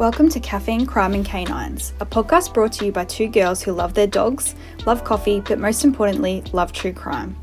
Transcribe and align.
Welcome 0.00 0.30
to 0.30 0.40
Caffeine, 0.40 0.86
Crime 0.86 1.12
and 1.12 1.26
Canines, 1.26 1.92
a 2.00 2.06
podcast 2.06 2.54
brought 2.54 2.72
to 2.72 2.86
you 2.86 2.90
by 2.90 3.04
two 3.04 3.28
girls 3.28 3.62
who 3.62 3.72
love 3.72 3.92
their 3.92 4.06
dogs, 4.06 4.54
love 4.86 5.04
coffee, 5.04 5.40
but 5.40 5.58
most 5.58 5.84
importantly, 5.84 6.42
love 6.54 6.72
true 6.72 6.94
crime. 6.94 7.34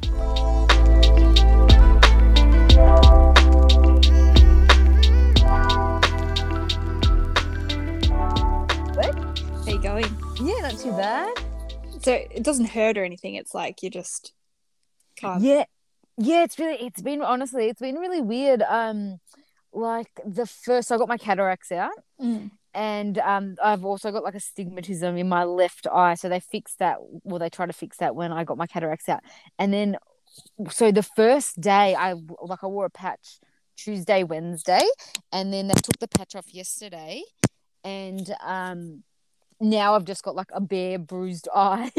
What? 8.96 9.14
How 9.64 9.68
you 9.68 9.80
going? 9.80 10.06
Yeah, 10.42 10.62
not 10.62 10.80
too 10.80 10.94
bad. 10.94 11.38
So 12.02 12.14
it 12.14 12.42
doesn't 12.42 12.70
hurt 12.70 12.98
or 12.98 13.04
anything. 13.04 13.36
It's 13.36 13.54
like 13.54 13.84
you 13.84 13.92
just 13.92 14.34
can't. 15.16 15.44
Yeah, 15.44 15.66
yeah. 16.18 16.44
It's 16.44 16.58
really, 16.58 16.84
it's 16.84 17.04
been 17.04 17.22
honestly, 17.22 17.68
it's 17.68 17.82
been 17.82 17.98
really 17.98 18.22
weird. 18.22 18.64
Um, 18.64 19.20
like 19.78 20.10
the 20.26 20.46
first, 20.46 20.92
I 20.92 20.98
got 20.98 21.08
my 21.08 21.18
cataracts 21.18 21.72
out, 21.72 21.92
Mm. 22.22 22.52
and 22.74 23.18
um, 23.20 23.56
I've 23.64 23.86
also 23.86 24.12
got 24.12 24.24
like 24.24 24.36
a 24.36 24.40
stigmatism 24.40 25.18
in 25.20 25.30
my 25.30 25.44
left 25.44 25.88
eye. 25.88 26.16
So 26.16 26.30
they 26.30 26.40
fixed 26.40 26.80
that. 26.80 26.98
Well, 27.24 27.40
they 27.40 27.50
tried 27.50 27.68
to 27.68 27.74
fix 27.74 27.98
that 27.98 28.16
when 28.16 28.32
I 28.32 28.44
got 28.44 28.58
my 28.58 28.68
cataracts 28.68 29.08
out, 29.08 29.22
and 29.60 29.72
then 29.74 29.98
so 30.70 30.92
the 30.92 31.04
first 31.04 31.62
day 31.62 31.96
I 31.96 32.14
like 32.42 32.64
I 32.64 32.68
wore 32.68 32.86
a 32.86 32.90
patch 32.90 33.40
Tuesday, 33.76 34.24
Wednesday, 34.24 34.86
and 35.32 35.54
then 35.54 35.68
they 35.68 35.76
took 35.76 36.00
the 36.00 36.08
patch 36.08 36.36
off 36.36 36.54
yesterday, 36.54 37.22
and 37.84 38.34
um, 38.44 39.04
now 39.60 39.96
I've 39.96 40.06
just 40.06 40.24
got 40.24 40.36
like 40.36 40.50
a 40.54 40.62
bare 40.62 41.00
bruised 41.00 41.48
eye. 41.56 41.92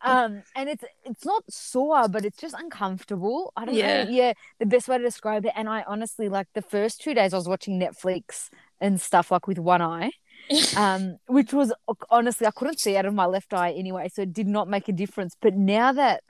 um, 0.00 0.42
and 0.54 0.68
it's 0.68 0.84
it's 1.04 1.24
not 1.24 1.44
sore, 1.50 2.08
but 2.08 2.24
it's 2.24 2.38
just 2.38 2.54
uncomfortable. 2.58 3.52
I 3.56 3.64
don't 3.66 3.74
Yeah. 3.74 4.04
know. 4.04 4.10
Yeah, 4.10 4.32
the 4.58 4.66
best 4.66 4.88
way 4.88 4.98
to 4.98 5.04
describe 5.04 5.44
it. 5.46 5.52
And 5.56 5.68
I 5.68 5.82
honestly 5.86 6.28
like 6.28 6.48
the 6.54 6.62
first 6.62 7.00
two 7.00 7.14
days 7.14 7.32
I 7.34 7.36
was 7.36 7.48
watching 7.48 7.78
Netflix 7.80 8.48
and 8.80 9.00
stuff 9.00 9.30
like 9.30 9.46
with 9.46 9.58
one 9.58 9.82
eye. 9.82 10.10
um, 10.76 11.16
which 11.26 11.52
was 11.52 11.72
honestly 12.10 12.46
I 12.46 12.50
couldn't 12.52 12.78
see 12.80 12.96
out 12.96 13.06
of 13.06 13.14
my 13.14 13.26
left 13.26 13.52
eye 13.52 13.72
anyway, 13.72 14.08
so 14.12 14.22
it 14.22 14.32
did 14.32 14.46
not 14.46 14.68
make 14.68 14.88
a 14.88 14.92
difference. 14.92 15.34
But 15.40 15.54
now 15.54 15.92
that 15.92 16.22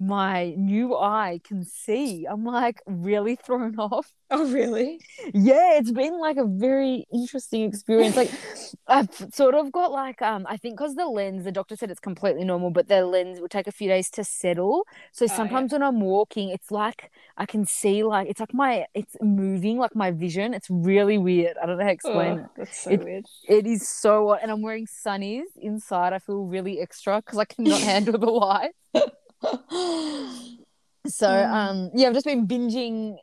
my 0.00 0.54
new 0.56 0.96
eye 0.96 1.40
can 1.44 1.64
see, 1.64 2.24
I'm 2.24 2.44
like 2.44 2.80
really 2.86 3.34
thrown 3.36 3.76
off. 3.78 4.12
Oh, 4.30 4.50
really? 4.52 5.00
Yeah, 5.32 5.78
it's 5.78 5.90
been 5.90 6.20
like 6.20 6.36
a 6.36 6.44
very 6.44 7.06
interesting 7.12 7.62
experience. 7.62 8.14
Like 8.16 8.30
I've 8.86 9.08
sort 9.32 9.54
of 9.54 9.72
got 9.72 9.90
like 9.90 10.20
um 10.22 10.46
I 10.48 10.56
think 10.56 10.76
because 10.76 10.94
the 10.94 11.06
lens, 11.06 11.44
the 11.44 11.52
doctor 11.52 11.76
said 11.76 11.90
it's 11.90 11.98
completely 12.00 12.44
normal, 12.44 12.70
but 12.70 12.88
the 12.88 13.04
lens 13.06 13.40
will 13.40 13.48
take 13.48 13.66
a 13.66 13.72
few 13.72 13.88
days 13.88 14.10
to 14.10 14.24
settle. 14.24 14.84
So 15.12 15.24
yeah. 15.24 15.34
sometimes 15.34 15.72
when 15.72 15.82
I'm 15.82 16.00
walking, 16.00 16.50
it's 16.50 16.70
like 16.70 17.10
I 17.36 17.46
can 17.46 17.64
see 17.66 18.02
like 18.04 18.28
it's 18.28 18.40
like 18.40 18.54
my 18.54 18.86
it's 18.94 19.16
moving 19.20 19.78
like 19.78 19.96
my 19.96 20.10
vision. 20.10 20.54
It's 20.54 20.68
really 20.70 21.18
weird. 21.18 21.56
I 21.60 21.66
don't 21.66 21.78
know 21.78 21.84
how 21.84 21.88
to 21.88 21.94
explain 21.94 22.38
it. 22.38 22.44
Oh, 22.46 22.50
that's 22.56 22.82
so 22.84 22.90
It- 22.90 23.04
weird. 23.04 23.24
It 23.48 23.66
is 23.66 23.88
so 23.88 24.34
and 24.34 24.50
I'm 24.50 24.62
wearing 24.62 24.86
sunnies 24.86 25.46
inside. 25.56 26.12
I 26.12 26.18
feel 26.18 26.44
really 26.44 26.80
extra 26.80 27.22
because 27.24 27.38
I 27.38 27.46
cannot 27.46 27.80
handle 27.90 28.18
the 28.18 28.30
light. 28.30 28.72
So 29.42 31.26
Mm. 31.26 31.52
um 31.52 31.90
yeah, 31.94 32.08
I've 32.08 32.14
just 32.14 32.26
been 32.26 32.46
binging 32.46 33.16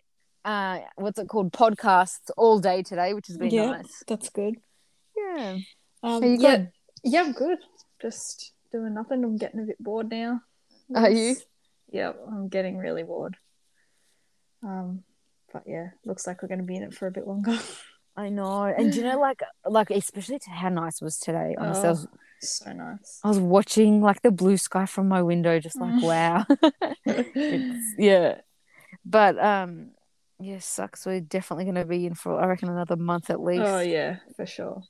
uh 0.43 0.79
what's 0.95 1.19
it 1.19 1.27
called 1.27 1.51
podcasts 1.51 2.29
all 2.37 2.59
day 2.59 2.81
today, 2.83 3.13
which 3.13 3.27
has 3.27 3.37
been 3.37 3.51
Yeah. 3.51 3.71
nice. 3.71 4.03
That's 4.07 4.29
good. 4.29 4.55
Yeah. 5.15 5.57
Um, 6.03 6.23
Are 6.23 6.27
you 6.27 6.37
yeah, 6.39 6.57
good? 6.57 6.71
yeah, 7.03 7.21
I'm 7.21 7.31
good. 7.33 7.59
Just 8.01 8.53
doing 8.71 8.93
nothing. 8.93 9.23
I'm 9.23 9.37
getting 9.37 9.61
a 9.61 9.63
bit 9.63 9.77
bored 9.79 10.09
now. 10.09 10.41
Are 10.95 11.09
you? 11.09 11.35
Yeah, 11.91 12.13
I'm 12.27 12.47
getting 12.49 12.77
really 12.77 13.03
bored. 13.03 13.37
Um, 14.63 15.03
but 15.53 15.63
yeah, 15.67 15.89
looks 16.05 16.25
like 16.27 16.41
we're 16.41 16.47
going 16.47 16.59
to 16.59 16.65
be 16.65 16.75
in 16.75 16.83
it 16.83 16.93
for 16.93 17.07
a 17.07 17.11
bit 17.11 17.27
longer. 17.27 17.57
I 18.17 18.29
know. 18.29 18.63
And 18.63 18.91
do 18.91 18.99
you 18.99 19.03
know 19.05 19.19
like 19.19 19.41
like 19.65 19.89
especially 19.91 20.39
to 20.39 20.49
how 20.49 20.69
nice 20.69 21.01
it 21.01 21.05
was 21.05 21.17
today. 21.17 21.55
Honestly, 21.57 21.83
I 21.83 21.87
Oh. 21.87 21.91
was 21.91 22.07
so 22.41 22.71
nice. 22.73 23.19
I 23.23 23.27
was 23.29 23.39
watching 23.39 24.01
like 24.01 24.21
the 24.21 24.31
blue 24.31 24.57
sky 24.57 24.85
from 24.85 25.07
my 25.07 25.21
window, 25.21 25.59
just 25.59 25.79
like 25.79 26.01
wow. 26.03 26.45
it's, 27.05 27.95
yeah. 27.97 28.41
But 29.05 29.37
um 29.43 29.91
yeah, 30.39 30.59
sucks. 30.59 31.05
We're 31.05 31.21
definitely 31.21 31.65
gonna 31.65 31.85
be 31.85 32.05
in 32.05 32.13
for 32.15 32.39
I 32.39 32.45
reckon 32.47 32.69
another 32.69 32.95
month 32.97 33.29
at 33.29 33.41
least. 33.41 33.63
oh 33.65 33.79
yeah, 33.79 34.17
for 34.35 34.45
sure. 34.45 34.81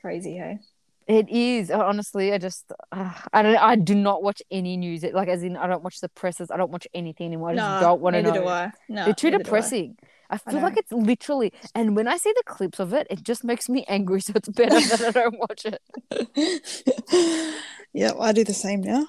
Crazy, 0.00 0.36
hey? 0.36 0.58
It 1.06 1.28
is 1.28 1.70
honestly. 1.70 2.32
I 2.32 2.38
just 2.38 2.70
uh, 2.92 3.12
I 3.32 3.42
don't. 3.42 3.56
I 3.56 3.74
do 3.74 3.94
not 3.96 4.22
watch 4.22 4.42
any 4.50 4.76
news. 4.76 5.02
Like 5.02 5.28
as 5.28 5.42
in, 5.42 5.56
I 5.56 5.66
don't 5.66 5.82
watch 5.82 6.00
the 6.00 6.08
presses. 6.08 6.50
I 6.52 6.56
don't 6.56 6.70
watch 6.70 6.86
anything 6.94 7.26
anymore. 7.26 7.50
I 7.50 7.54
just 7.56 7.64
Nah, 7.66 7.80
don't 7.80 8.00
want 8.00 8.14
to 8.14 8.22
know. 8.22 8.30
Neither 8.30 8.42
do 8.42 8.48
I. 8.48 8.72
No, 8.88 9.04
They're 9.06 9.14
too 9.14 9.26
neither 9.30 9.38
do 9.38 9.40
I. 9.40 9.44
depressing. 9.44 9.96
I 10.30 10.38
feel 10.38 10.54
know. 10.60 10.62
like 10.62 10.76
it's 10.76 10.92
literally, 10.92 11.52
and 11.74 11.96
when 11.96 12.08
I 12.08 12.16
see 12.16 12.32
the 12.34 12.42
clips 12.46 12.78
of 12.78 12.92
it, 12.94 13.06
it 13.10 13.22
just 13.22 13.44
makes 13.44 13.68
me 13.68 13.84
angry. 13.88 14.20
So 14.20 14.32
it's 14.36 14.48
better 14.48 14.80
that 14.96 15.02
I 15.08 15.10
don't 15.10 15.38
watch 15.38 15.66
it. 15.66 17.54
yeah, 17.92 18.12
I 18.18 18.32
do 18.32 18.44
the 18.44 18.54
same 18.54 18.80
now. 18.80 19.06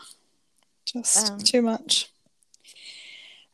Just 0.86 1.32
Um, 1.32 1.38
too 1.40 1.62
much. 1.62 2.10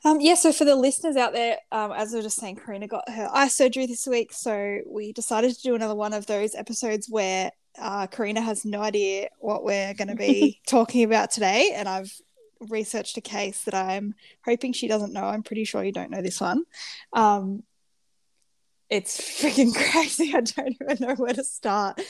Um, 0.05 0.21
yeah, 0.21 0.35
so 0.35 0.53
for 0.53 0.63
the 0.63 0.75
listeners 0.75 1.17
out 1.17 1.33
there, 1.33 1.57
um, 1.71 1.91
as 1.91 2.13
I 2.13 2.17
was 2.17 2.25
just 2.25 2.39
saying, 2.39 2.57
Karina 2.63 2.87
got 2.87 3.09
her 3.09 3.29
eye 3.33 3.49
surgery 3.49 3.85
this 3.87 4.07
week. 4.07 4.31
So 4.31 4.79
we 4.87 5.11
decided 5.11 5.53
to 5.55 5.61
do 5.61 5.75
another 5.75 5.95
one 5.95 6.13
of 6.13 6.25
those 6.27 6.55
episodes 6.55 7.09
where 7.09 7.51
uh, 7.77 8.07
Karina 8.07 8.41
has 8.41 8.63
no 8.63 8.81
idea 8.81 9.27
what 9.39 9.63
we're 9.63 9.93
going 9.95 10.07
to 10.07 10.15
be 10.15 10.61
talking 10.67 11.03
about 11.03 11.31
today. 11.31 11.73
And 11.75 11.89
I've 11.89 12.13
researched 12.59 13.17
a 13.17 13.21
case 13.21 13.63
that 13.63 13.73
I'm 13.73 14.15
hoping 14.45 14.73
she 14.73 14.87
doesn't 14.87 15.13
know. 15.13 15.23
I'm 15.23 15.43
pretty 15.43 15.63
sure 15.63 15.83
you 15.83 15.91
don't 15.91 16.11
know 16.11 16.21
this 16.21 16.41
one. 16.41 16.63
Um, 17.13 17.63
it's 18.89 19.19
freaking 19.19 19.75
crazy. 19.91 20.33
I 20.33 20.41
don't 20.41 20.75
even 20.81 21.07
know 21.07 21.15
where 21.15 21.33
to 21.33 21.43
start. 21.43 22.01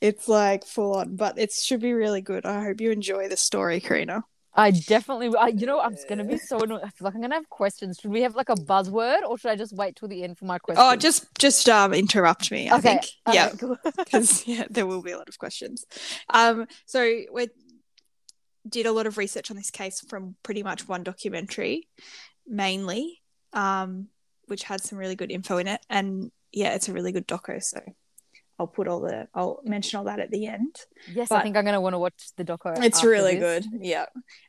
It's 0.00 0.28
like 0.28 0.64
full 0.64 0.96
on, 0.96 1.16
but 1.16 1.38
it 1.38 1.52
should 1.52 1.80
be 1.80 1.92
really 1.92 2.20
good. 2.20 2.44
I 2.44 2.62
hope 2.62 2.80
you 2.80 2.90
enjoy 2.90 3.28
the 3.28 3.36
story, 3.36 3.80
Karina. 3.80 4.24
I 4.58 4.70
definitely, 4.70 5.36
I, 5.36 5.48
you 5.48 5.66
know, 5.66 5.80
I'm 5.80 5.94
gonna 6.08 6.24
be 6.24 6.38
so 6.38 6.58
annoyed. 6.58 6.80
I 6.82 6.88
feel 6.88 7.04
like 7.04 7.14
I'm 7.14 7.20
gonna 7.20 7.34
have 7.34 7.48
questions. 7.50 7.98
Should 8.00 8.10
we 8.10 8.22
have 8.22 8.34
like 8.34 8.48
a 8.48 8.54
buzzword, 8.54 9.22
or 9.28 9.36
should 9.36 9.50
I 9.50 9.56
just 9.56 9.74
wait 9.74 9.96
till 9.96 10.08
the 10.08 10.24
end 10.24 10.38
for 10.38 10.46
my 10.46 10.58
questions? 10.58 10.86
Oh, 10.90 10.96
just 10.96 11.26
just 11.38 11.68
um 11.68 11.92
interrupt 11.92 12.50
me. 12.50 12.70
I 12.70 12.78
okay. 12.78 12.88
think. 12.88 13.04
all 13.26 13.34
yeah, 13.34 13.46
right, 13.48 13.58
cool. 13.58 13.76
because 13.98 14.46
yeah, 14.46 14.64
there 14.70 14.86
will 14.86 15.02
be 15.02 15.10
a 15.10 15.18
lot 15.18 15.28
of 15.28 15.38
questions. 15.38 15.84
Um, 16.30 16.66
so 16.86 17.02
we 17.32 17.48
did 18.68 18.86
a 18.86 18.92
lot 18.92 19.06
of 19.06 19.18
research 19.18 19.50
on 19.50 19.56
this 19.56 19.70
case 19.70 20.00
from 20.08 20.36
pretty 20.42 20.62
much 20.62 20.88
one 20.88 21.02
documentary, 21.02 21.88
mainly, 22.46 23.22
um, 23.52 24.08
which 24.46 24.64
had 24.64 24.80
some 24.80 24.98
really 24.98 25.16
good 25.16 25.30
info 25.30 25.58
in 25.58 25.68
it, 25.68 25.80
and 25.88 26.30
yeah, 26.52 26.74
it's 26.74 26.88
a 26.88 26.92
really 26.92 27.12
good 27.12 27.26
doco. 27.26 27.62
So 27.62 27.80
I'll 28.58 28.66
put 28.66 28.88
all 28.88 29.00
the 29.00 29.28
I'll 29.34 29.60
mention 29.64 29.98
all 29.98 30.04
that 30.04 30.18
at 30.18 30.30
the 30.30 30.46
end. 30.46 30.76
yes, 31.12 31.30
I 31.30 31.42
think 31.42 31.56
I'm 31.56 31.64
gonna 31.64 31.80
want 31.80 31.94
to 31.94 31.98
watch 31.98 32.30
the 32.36 32.44
doco. 32.44 32.82
It's 32.82 33.04
really 33.04 33.38
this. 33.38 33.66
good. 33.66 33.80
Yeah. 33.82 34.06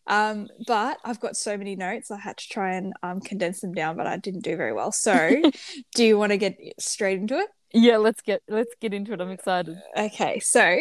Um, 0.08 0.48
but 0.66 0.98
I've 1.04 1.20
got 1.20 1.36
so 1.36 1.58
many 1.58 1.76
notes. 1.76 2.10
I 2.10 2.18
had 2.18 2.38
to 2.38 2.48
try 2.48 2.76
and 2.76 2.94
um, 3.04 3.20
condense 3.20 3.60
them 3.60 3.74
down, 3.74 3.98
but 3.98 4.08
I 4.08 4.18
didn't 4.18 4.42
do 4.42 4.56
very 4.56 4.74
well. 4.74 4.92
So, 4.92 5.42
do 5.96 6.06
you 6.06 6.18
want 6.18 6.32
to 6.32 6.38
get 6.38 6.58
straight 6.80 7.20
into 7.20 7.38
it? 7.38 7.50
Yeah, 7.74 7.98
let's 7.98 8.22
get 8.22 8.42
let's 8.48 8.74
get 8.80 8.94
into 8.94 9.14
it. 9.14 9.22
I'm 9.22 9.32
excited. 9.32 9.78
Okay. 9.98 10.40
So, 10.40 10.78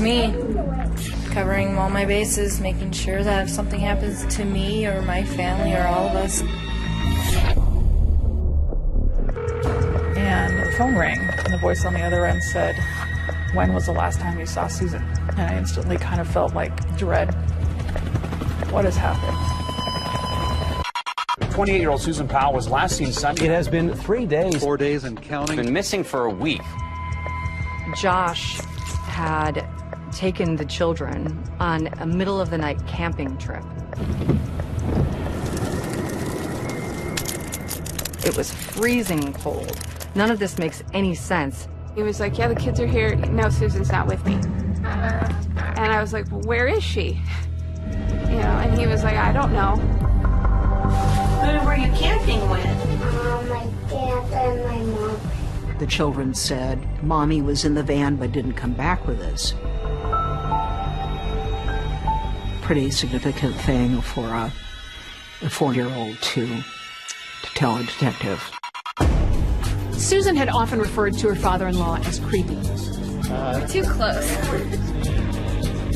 This 0.00 0.32
me, 0.32 1.34
covering 1.34 1.76
all 1.76 1.90
my 1.90 2.06
bases, 2.06 2.58
making 2.58 2.92
sure 2.92 3.22
that 3.22 3.44
if 3.44 3.50
something 3.50 3.80
happens 3.80 4.24
to 4.36 4.46
me 4.46 4.86
or 4.86 5.02
my 5.02 5.24
family 5.24 5.74
or 5.74 5.82
all 5.86 6.08
of 6.08 6.16
us, 6.16 6.40
And 10.16 10.58
the 10.58 10.72
phone 10.72 10.96
rang, 10.96 11.18
and 11.18 11.52
the 11.52 11.58
voice 11.58 11.84
on 11.84 11.92
the 11.92 12.00
other 12.00 12.24
end 12.24 12.42
said, 12.42 12.76
When 13.52 13.74
was 13.74 13.86
the 13.86 13.92
last 13.92 14.20
time 14.20 14.38
you 14.38 14.46
saw 14.46 14.68
Susan? 14.68 15.02
And 15.28 15.40
I 15.40 15.58
instantly 15.58 15.98
kind 15.98 16.20
of 16.20 16.28
felt 16.28 16.54
like 16.54 16.96
dread. 16.96 17.34
What 18.70 18.86
has 18.86 18.96
happened? 18.96 19.36
28 21.52 21.78
year 21.78 21.90
old 21.90 22.00
Susan 22.00 22.26
Powell 22.26 22.54
was 22.54 22.68
last 22.68 22.96
seen 22.96 23.12
Sunday. 23.12 23.44
It 23.44 23.50
has 23.50 23.68
been 23.68 23.92
three 23.92 24.24
days. 24.24 24.62
four 24.62 24.78
days 24.78 25.04
and 25.04 25.20
counting. 25.20 25.56
been 25.56 25.74
missing 25.74 26.04
for 26.04 26.24
a 26.24 26.30
week. 26.30 26.62
Josh 27.96 28.60
had 29.06 29.66
taken 30.12 30.56
the 30.56 30.64
children 30.64 31.42
on 31.58 31.86
a 32.00 32.06
middle 32.06 32.40
of 32.40 32.50
the 32.50 32.58
night 32.58 32.84
camping 32.86 33.36
trip. 33.38 33.64
It 38.24 38.36
was 38.36 38.52
freezing 38.52 39.32
cold. 39.32 39.80
None 40.14 40.30
of 40.30 40.38
this 40.38 40.58
makes 40.58 40.82
any 40.92 41.14
sense. 41.14 41.68
He 41.94 42.02
was 42.02 42.20
like, 42.20 42.38
Yeah, 42.38 42.48
the 42.48 42.54
kids 42.54 42.78
are 42.80 42.86
here. 42.86 43.16
No, 43.16 43.48
Susan's 43.48 43.90
not 43.90 44.06
with 44.06 44.24
me. 44.24 44.34
And 44.34 45.92
I 45.92 46.00
was 46.00 46.12
like, 46.12 46.30
Well, 46.30 46.42
where 46.42 46.66
is 46.68 46.82
she? 46.82 47.20
You 47.86 48.36
know, 48.36 48.58
and 48.62 48.78
he 48.78 48.86
was 48.86 49.02
like, 49.02 49.16
I 49.16 49.32
don't 49.32 49.52
know. 49.52 49.76
who 51.40 51.66
were 51.66 51.76
you 51.76 51.90
camping 51.92 52.40
with? 52.50 52.64
Uh, 52.66 53.42
my 53.48 53.66
dad 53.88 54.32
and 54.32 54.64
my 54.64 54.98
mom. 54.98 55.20
The 55.78 55.86
children 55.86 56.34
said, 56.34 57.02
Mommy 57.02 57.40
was 57.42 57.64
in 57.64 57.74
the 57.74 57.82
van 57.82 58.16
but 58.16 58.32
didn't 58.32 58.52
come 58.52 58.74
back 58.74 59.06
with 59.06 59.20
us. 59.20 59.54
Pretty 62.70 62.92
significant 62.92 63.56
thing 63.62 64.00
for 64.00 64.28
a, 64.28 64.52
a 65.42 65.50
four 65.50 65.74
year 65.74 65.88
old 65.88 66.16
to, 66.22 66.46
to 66.46 67.54
tell 67.56 67.76
a 67.76 67.82
detective. 67.82 68.48
Susan 69.90 70.36
had 70.36 70.48
often 70.48 70.78
referred 70.78 71.14
to 71.14 71.26
her 71.26 71.34
father 71.34 71.66
in 71.66 71.76
law 71.76 71.96
as 72.04 72.20
creepy. 72.20 72.54
Too 73.66 73.82
close. 73.82 74.24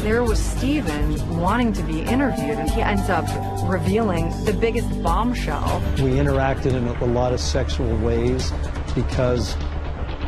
There 0.01 0.25
was 0.25 0.41
Stephen 0.41 1.39
wanting 1.39 1.73
to 1.75 1.83
be 1.85 2.01
interviewed, 2.01 2.59
and 2.59 2.69
he 2.69 2.83
ends 2.83 3.09
up 3.09 3.25
revealing 3.71 4.31
the 4.45 4.53
biggest 4.53 5.01
bombshell. 5.01 5.81
We 5.99 6.15
interacted 6.15 6.73
in 6.73 6.89
a 6.89 7.05
lot 7.05 7.33
of 7.33 7.39
sexual 7.39 7.97
ways 7.99 8.53
because 8.97 9.55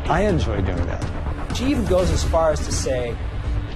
I 0.04 0.20
enjoy 0.20 0.60
doing 0.60 0.86
that. 0.86 1.56
She 1.56 1.64
even 1.64 1.86
goes 1.86 2.08
as 2.12 2.22
far 2.22 2.52
as 2.52 2.64
to 2.66 2.70
say, 2.70 3.16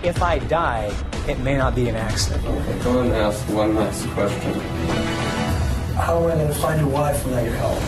if 0.05 0.23
I 0.23 0.39
die, 0.39 0.95
it 1.29 1.39
may 1.41 1.57
not 1.57 1.75
be 1.75 1.89
an 1.89 1.97
accident. 1.97 2.45
Okay, 2.47 2.79
go 2.83 3.01
and 3.01 3.13
ask 3.13 3.49
one 3.49 3.75
last 3.75 4.07
question. 4.09 4.55
How 5.97 6.19
am 6.19 6.31
I 6.31 6.35
going 6.35 6.49
to 6.49 6.55
find 6.55 6.81
a 6.81 6.89
wife 6.89 7.25
without 7.25 7.45
your 7.45 7.55
help? 7.55 7.79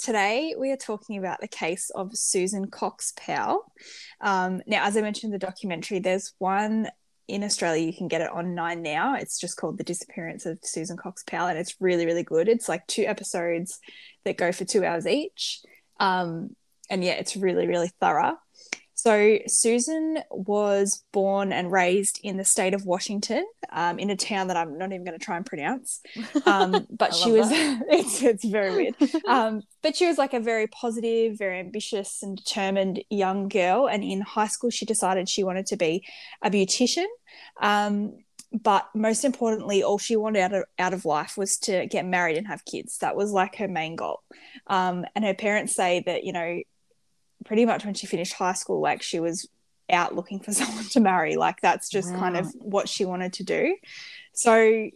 Today, 0.00 0.54
we 0.58 0.70
are 0.70 0.76
talking 0.76 1.18
about 1.18 1.40
the 1.40 1.48
case 1.48 1.90
of 1.90 2.16
Susan 2.16 2.70
Cox 2.70 3.12
Powell. 3.16 3.72
Um, 4.20 4.62
now, 4.66 4.86
as 4.86 4.96
I 4.96 5.00
mentioned 5.00 5.34
in 5.34 5.38
the 5.38 5.46
documentary, 5.46 5.98
there's 5.98 6.32
one 6.38 6.88
in 7.28 7.42
Australia, 7.42 7.84
you 7.84 7.92
can 7.92 8.08
get 8.08 8.20
it 8.20 8.30
on 8.30 8.54
Nine 8.54 8.82
now. 8.82 9.16
It's 9.16 9.38
just 9.38 9.56
called 9.56 9.78
The 9.78 9.84
Disappearance 9.84 10.46
of 10.46 10.58
Susan 10.62 10.96
Cox 10.96 11.24
Powell, 11.24 11.48
and 11.48 11.58
it's 11.58 11.74
really, 11.80 12.06
really 12.06 12.22
good. 12.22 12.48
It's 12.48 12.68
like 12.68 12.86
two 12.86 13.02
episodes 13.02 13.80
that 14.24 14.36
go 14.36 14.52
for 14.52 14.64
two 14.64 14.84
hours 14.84 15.06
each. 15.06 15.60
Um, 15.98 16.54
and 16.88 17.02
yeah, 17.02 17.14
it's 17.14 17.36
really, 17.36 17.66
really 17.66 17.90
thorough. 18.00 18.36
So, 18.96 19.38
Susan 19.46 20.18
was 20.30 21.04
born 21.12 21.52
and 21.52 21.70
raised 21.70 22.18
in 22.22 22.38
the 22.38 22.44
state 22.44 22.72
of 22.72 22.86
Washington, 22.86 23.44
um, 23.70 23.98
in 23.98 24.08
a 24.08 24.16
town 24.16 24.48
that 24.48 24.56
I'm 24.56 24.78
not 24.78 24.90
even 24.90 25.04
going 25.04 25.18
to 25.18 25.24
try 25.24 25.36
and 25.36 25.46
pronounce. 25.46 26.00
Um, 26.46 26.86
but 26.90 27.12
she 27.12 27.32
was, 27.32 27.48
it's, 27.50 28.22
it's 28.22 28.44
very 28.44 28.74
weird. 28.74 28.94
Um, 29.28 29.62
but 29.82 29.96
she 29.96 30.06
was 30.06 30.16
like 30.16 30.32
a 30.32 30.40
very 30.40 30.68
positive, 30.68 31.36
very 31.36 31.58
ambitious, 31.58 32.22
and 32.22 32.36
determined 32.36 33.02
young 33.10 33.48
girl. 33.48 33.88
And 33.88 34.04
in 34.04 34.20
high 34.20 34.46
school, 34.46 34.70
she 34.70 34.86
decided 34.86 35.28
she 35.28 35.42
wanted 35.42 35.66
to 35.66 35.76
be 35.76 36.06
a 36.42 36.50
beautician. 36.50 37.06
Um, 37.60 38.12
but 38.52 38.88
most 38.94 39.24
importantly, 39.24 39.82
all 39.82 39.98
she 39.98 40.16
wanted 40.16 40.40
out 40.40 40.54
of, 40.54 40.64
out 40.78 40.94
of 40.94 41.04
life 41.04 41.36
was 41.36 41.58
to 41.58 41.86
get 41.86 42.06
married 42.06 42.36
and 42.36 42.46
have 42.46 42.64
kids. 42.64 42.98
That 42.98 43.16
was 43.16 43.32
like 43.32 43.56
her 43.56 43.68
main 43.68 43.96
goal. 43.96 44.22
Um, 44.66 45.04
and 45.14 45.24
her 45.24 45.34
parents 45.34 45.74
say 45.74 46.02
that, 46.06 46.24
you 46.24 46.32
know, 46.32 46.62
pretty 47.46 47.64
much 47.64 47.84
when 47.84 47.94
she 47.94 48.06
finished 48.06 48.34
high 48.34 48.52
school, 48.52 48.80
like 48.80 49.02
she 49.02 49.20
was 49.20 49.48
out 49.88 50.14
looking 50.14 50.40
for 50.40 50.52
someone 50.60 50.84
to 50.84 51.00
marry. 51.00 51.36
Like 51.36 51.60
that's 51.62 51.88
just 51.88 52.12
wow. 52.12 52.18
kind 52.18 52.36
of 52.36 52.52
what 52.58 52.88
she 52.88 53.04
wanted 53.04 53.32
to 53.34 53.44
do. 53.44 53.76
So 54.34 54.90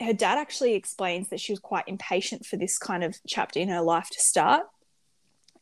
her 0.00 0.12
dad 0.12 0.38
actually 0.38 0.74
explains 0.74 1.28
that 1.28 1.40
she 1.40 1.52
was 1.52 1.60
quite 1.60 1.84
impatient 1.86 2.44
for 2.44 2.56
this 2.56 2.78
kind 2.78 3.04
of 3.04 3.16
chapter 3.26 3.60
in 3.60 3.68
her 3.68 3.82
life 3.82 4.08
to 4.10 4.20
start. 4.20 4.66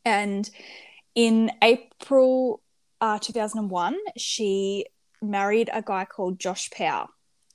And 0.05 0.49
in 1.13 1.51
April 1.61 2.61
uh, 3.01 3.19
2001, 3.19 3.97
she 4.17 4.85
married 5.21 5.69
a 5.71 5.81
guy 5.81 6.05
called 6.05 6.39
Josh 6.39 6.69
Powell. 6.71 7.09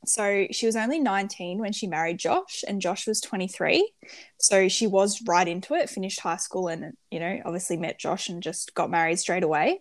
So 0.06 0.46
she 0.50 0.66
was 0.66 0.76
only 0.76 1.00
19 1.00 1.58
when 1.58 1.72
she 1.72 1.86
married 1.86 2.18
Josh, 2.18 2.64
and 2.66 2.80
Josh 2.80 3.06
was 3.06 3.20
23. 3.20 3.90
So 4.38 4.68
she 4.68 4.86
was 4.86 5.22
right 5.26 5.46
into 5.46 5.74
it, 5.74 5.90
finished 5.90 6.20
high 6.20 6.36
school, 6.36 6.68
and, 6.68 6.94
you 7.10 7.20
know, 7.20 7.40
obviously 7.44 7.76
met 7.76 7.98
Josh 7.98 8.28
and 8.28 8.42
just 8.42 8.74
got 8.74 8.90
married 8.90 9.18
straight 9.18 9.42
away. 9.42 9.80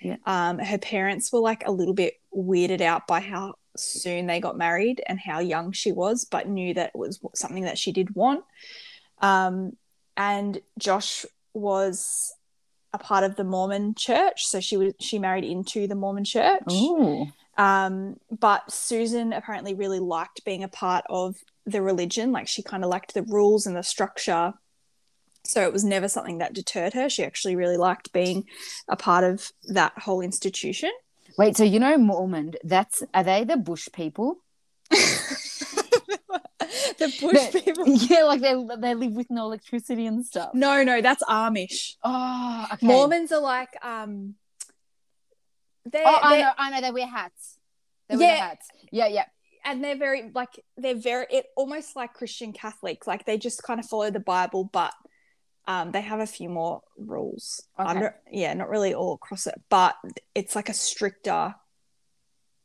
Yeah. 0.00 0.16
Um, 0.26 0.58
her 0.58 0.78
parents 0.78 1.32
were 1.32 1.40
like 1.40 1.66
a 1.66 1.72
little 1.72 1.94
bit 1.94 2.14
weirded 2.36 2.80
out 2.80 3.06
by 3.06 3.20
how 3.20 3.54
soon 3.76 4.26
they 4.26 4.40
got 4.40 4.58
married 4.58 5.02
and 5.06 5.18
how 5.18 5.40
young 5.40 5.72
she 5.72 5.92
was, 5.92 6.24
but 6.24 6.48
knew 6.48 6.74
that 6.74 6.92
it 6.94 6.98
was 6.98 7.20
something 7.34 7.64
that 7.64 7.78
she 7.78 7.92
did 7.92 8.14
want. 8.14 8.44
Um, 9.20 9.76
and 10.16 10.60
Josh 10.78 11.24
was 11.54 12.34
a 12.92 12.98
part 12.98 13.24
of 13.24 13.36
the 13.36 13.44
Mormon 13.44 13.94
church, 13.94 14.44
so 14.44 14.60
she 14.60 14.76
was 14.76 14.92
she 15.00 15.18
married 15.18 15.44
into 15.44 15.86
the 15.86 15.94
Mormon 15.94 16.24
church. 16.24 16.62
Ooh. 16.70 17.28
Um, 17.56 18.16
but 18.30 18.72
Susan 18.72 19.32
apparently 19.32 19.74
really 19.74 19.98
liked 19.98 20.44
being 20.44 20.64
a 20.64 20.68
part 20.68 21.04
of 21.08 21.36
the 21.66 21.82
religion. 21.82 22.32
Like 22.32 22.48
she 22.48 22.62
kind 22.62 22.84
of 22.84 22.90
liked 22.90 23.14
the 23.14 23.22
rules 23.22 23.66
and 23.66 23.76
the 23.76 23.82
structure. 23.82 24.54
So 25.44 25.62
it 25.62 25.72
was 25.72 25.84
never 25.84 26.08
something 26.08 26.38
that 26.38 26.54
deterred 26.54 26.94
her. 26.94 27.08
She 27.08 27.24
actually 27.24 27.56
really 27.56 27.76
liked 27.76 28.12
being 28.12 28.44
a 28.88 28.96
part 28.96 29.24
of 29.24 29.52
that 29.68 29.98
whole 29.98 30.20
institution. 30.20 30.90
Wait, 31.36 31.56
so 31.56 31.64
you 31.64 31.80
know 31.80 31.98
Mormon? 31.98 32.54
That's 32.62 33.02
are 33.14 33.24
they 33.24 33.44
the 33.44 33.56
bush 33.56 33.88
people? 33.92 34.38
the 34.90 35.66
bush 37.20 37.64
people. 37.64 37.84
Yeah, 37.86 38.24
like 38.24 38.40
they 38.40 38.54
they 38.78 38.94
live 38.94 39.12
with 39.12 39.30
no 39.30 39.46
electricity 39.46 40.06
and 40.06 40.24
stuff. 40.24 40.50
No, 40.54 40.82
no, 40.82 41.00
that's 41.00 41.22
Amish. 41.24 41.96
Oh, 42.04 42.66
okay. 42.74 42.86
Mormons 42.86 43.32
are 43.32 43.40
like 43.40 43.74
um 43.84 44.34
they're, 45.90 46.06
oh, 46.06 46.18
I 46.22 46.40
know, 46.40 46.50
I 46.58 46.70
know. 46.70 46.80
They 46.80 46.90
wear 46.92 47.06
hats. 47.06 47.58
They 48.08 48.16
wear 48.16 48.34
Yeah. 48.34 48.46
hats. 48.48 48.68
Yeah, 48.90 49.06
yeah. 49.08 49.24
and 49.64 49.82
they're 49.82 49.96
very 49.96 50.30
like 50.34 50.60
they're 50.76 50.94
very 50.96 51.26
it 51.30 51.46
almost 51.56 51.94
like 51.96 52.14
Christian 52.14 52.52
Catholics. 52.52 53.06
Like 53.06 53.24
they 53.26 53.38
just 53.38 53.62
kind 53.62 53.78
of 53.80 53.86
follow 53.86 54.10
the 54.10 54.20
Bible, 54.20 54.64
but 54.72 54.92
um, 55.68 55.92
they 55.92 56.00
have 56.00 56.18
a 56.20 56.26
few 56.26 56.48
more 56.48 56.82
rules. 56.98 57.62
Okay. 57.78 58.08
Yeah, 58.30 58.52
not 58.54 58.68
really 58.68 58.94
all 58.94 59.14
across 59.14 59.46
it, 59.46 59.60
but 59.70 59.94
it's 60.34 60.56
like 60.56 60.68
a 60.68 60.74
stricter 60.74 61.54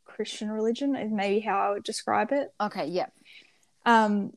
Christian 0.06 0.50
religion 0.50 0.96
is 0.96 1.12
maybe 1.12 1.40
how 1.40 1.60
I 1.60 1.70
would 1.72 1.84
describe 1.84 2.32
it. 2.32 2.52
Okay, 2.60 2.88
yeah. 2.88 3.08
Um, 3.86 4.34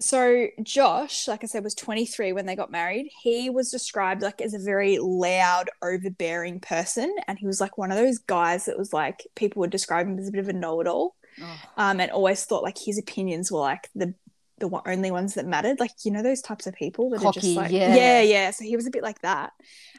so 0.00 0.46
Josh, 0.62 1.26
like 1.28 1.42
I 1.42 1.46
said, 1.46 1.64
was 1.64 1.74
23 1.74 2.32
when 2.32 2.46
they 2.46 2.54
got 2.56 2.70
married. 2.70 3.10
He 3.22 3.50
was 3.50 3.70
described 3.70 4.22
like 4.22 4.40
as 4.40 4.54
a 4.54 4.58
very 4.58 4.98
loud, 4.98 5.70
overbearing 5.82 6.60
person, 6.60 7.14
and 7.26 7.38
he 7.38 7.46
was 7.46 7.60
like 7.60 7.76
one 7.78 7.90
of 7.90 7.98
those 7.98 8.18
guys 8.18 8.66
that 8.66 8.78
was 8.78 8.92
like 8.92 9.26
people 9.34 9.60
would 9.60 9.70
describe 9.70 10.06
him 10.06 10.18
as 10.18 10.28
a 10.28 10.32
bit 10.32 10.40
of 10.40 10.48
a 10.48 10.52
know-it-all, 10.52 11.14
Oh. 11.40 11.60
um, 11.76 12.00
and 12.00 12.10
always 12.10 12.44
thought 12.44 12.62
like 12.64 12.78
his 12.78 12.98
opinions 12.98 13.50
were 13.52 13.60
like 13.60 13.88
the 13.94 14.14
the 14.58 14.66
one- 14.68 14.82
only 14.86 15.10
ones 15.12 15.34
that 15.34 15.46
mattered. 15.46 15.78
Like 15.78 15.92
you 16.04 16.10
know 16.10 16.22
those 16.22 16.42
types 16.42 16.66
of 16.66 16.74
people 16.74 17.10
that 17.10 17.24
are 17.24 17.32
just 17.32 17.46
like 17.56 17.70
yeah. 17.70 17.94
yeah, 17.94 18.20
yeah. 18.22 18.50
So 18.50 18.64
he 18.64 18.74
was 18.76 18.86
a 18.86 18.90
bit 18.90 19.02
like 19.04 19.20
that. 19.22 19.52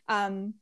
Um, 0.09 0.55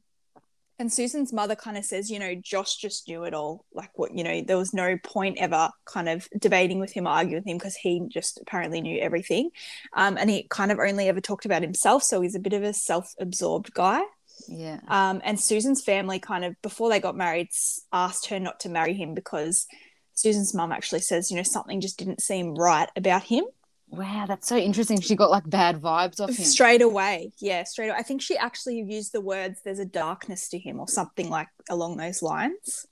and 0.79 0.93
Susan's 0.93 1.33
mother 1.33 1.55
kind 1.55 1.77
of 1.77 1.85
says, 1.85 2.11
you 2.11 2.19
know, 2.19 2.35
Josh 2.35 2.77
just 2.77 3.07
knew 3.07 3.23
it 3.23 3.33
all. 3.33 3.65
Like 3.73 3.89
what, 3.95 4.15
you 4.15 4.23
know, 4.23 4.41
there 4.41 4.57
was 4.57 4.73
no 4.73 4.97
point 5.03 5.37
ever 5.39 5.69
kind 5.85 6.07
of 6.07 6.27
debating 6.37 6.79
with 6.79 6.91
him, 6.91 7.07
arguing 7.07 7.41
with 7.41 7.47
him 7.47 7.57
because 7.57 7.75
he 7.75 8.03
just 8.09 8.39
apparently 8.39 8.81
knew 8.81 8.99
everything. 8.99 9.49
Um, 9.93 10.17
and 10.17 10.29
he 10.29 10.43
kind 10.49 10.71
of 10.71 10.77
only 10.77 11.07
ever 11.07 11.19
talked 11.19 11.45
about 11.45 11.63
himself. 11.63 12.03
So 12.03 12.21
he's 12.21 12.35
a 12.35 12.39
bit 12.39 12.53
of 12.53 12.61
a 12.61 12.73
self 12.73 13.13
absorbed 13.19 13.73
guy. 13.73 14.01
Yeah. 14.47 14.79
Um, 14.87 15.19
and 15.23 15.39
Susan's 15.39 15.83
family 15.83 16.19
kind 16.19 16.45
of, 16.45 16.55
before 16.61 16.89
they 16.89 16.99
got 16.99 17.17
married, 17.17 17.49
asked 17.91 18.27
her 18.27 18.39
not 18.39 18.59
to 18.61 18.69
marry 18.69 18.93
him 18.93 19.15
because 19.15 19.65
Susan's 20.13 20.53
mum 20.53 20.71
actually 20.71 21.01
says, 21.01 21.31
you 21.31 21.37
know, 21.37 21.43
something 21.43 21.81
just 21.81 21.97
didn't 21.97 22.21
seem 22.21 22.53
right 22.53 22.89
about 22.95 23.23
him. 23.23 23.45
Wow, 23.89 24.25
that's 24.27 24.47
so 24.47 24.57
interesting. 24.57 24.99
She 24.99 25.15
got 25.15 25.31
like 25.31 25.49
bad 25.49 25.81
vibes 25.81 26.19
off 26.19 26.29
him. 26.29 26.45
Straight 26.45 26.81
away. 26.81 27.31
Yeah, 27.39 27.63
straight 27.63 27.87
away. 27.87 27.97
I 27.97 28.03
think 28.03 28.21
she 28.21 28.37
actually 28.37 28.81
used 28.81 29.13
the 29.13 29.21
words 29.21 29.61
there's 29.63 29.79
a 29.79 29.85
darkness 29.85 30.49
to 30.49 30.59
him 30.59 30.79
or 30.79 30.87
something 30.87 31.29
like 31.29 31.47
along 31.69 31.97
those 31.97 32.21
lines. 32.21 32.85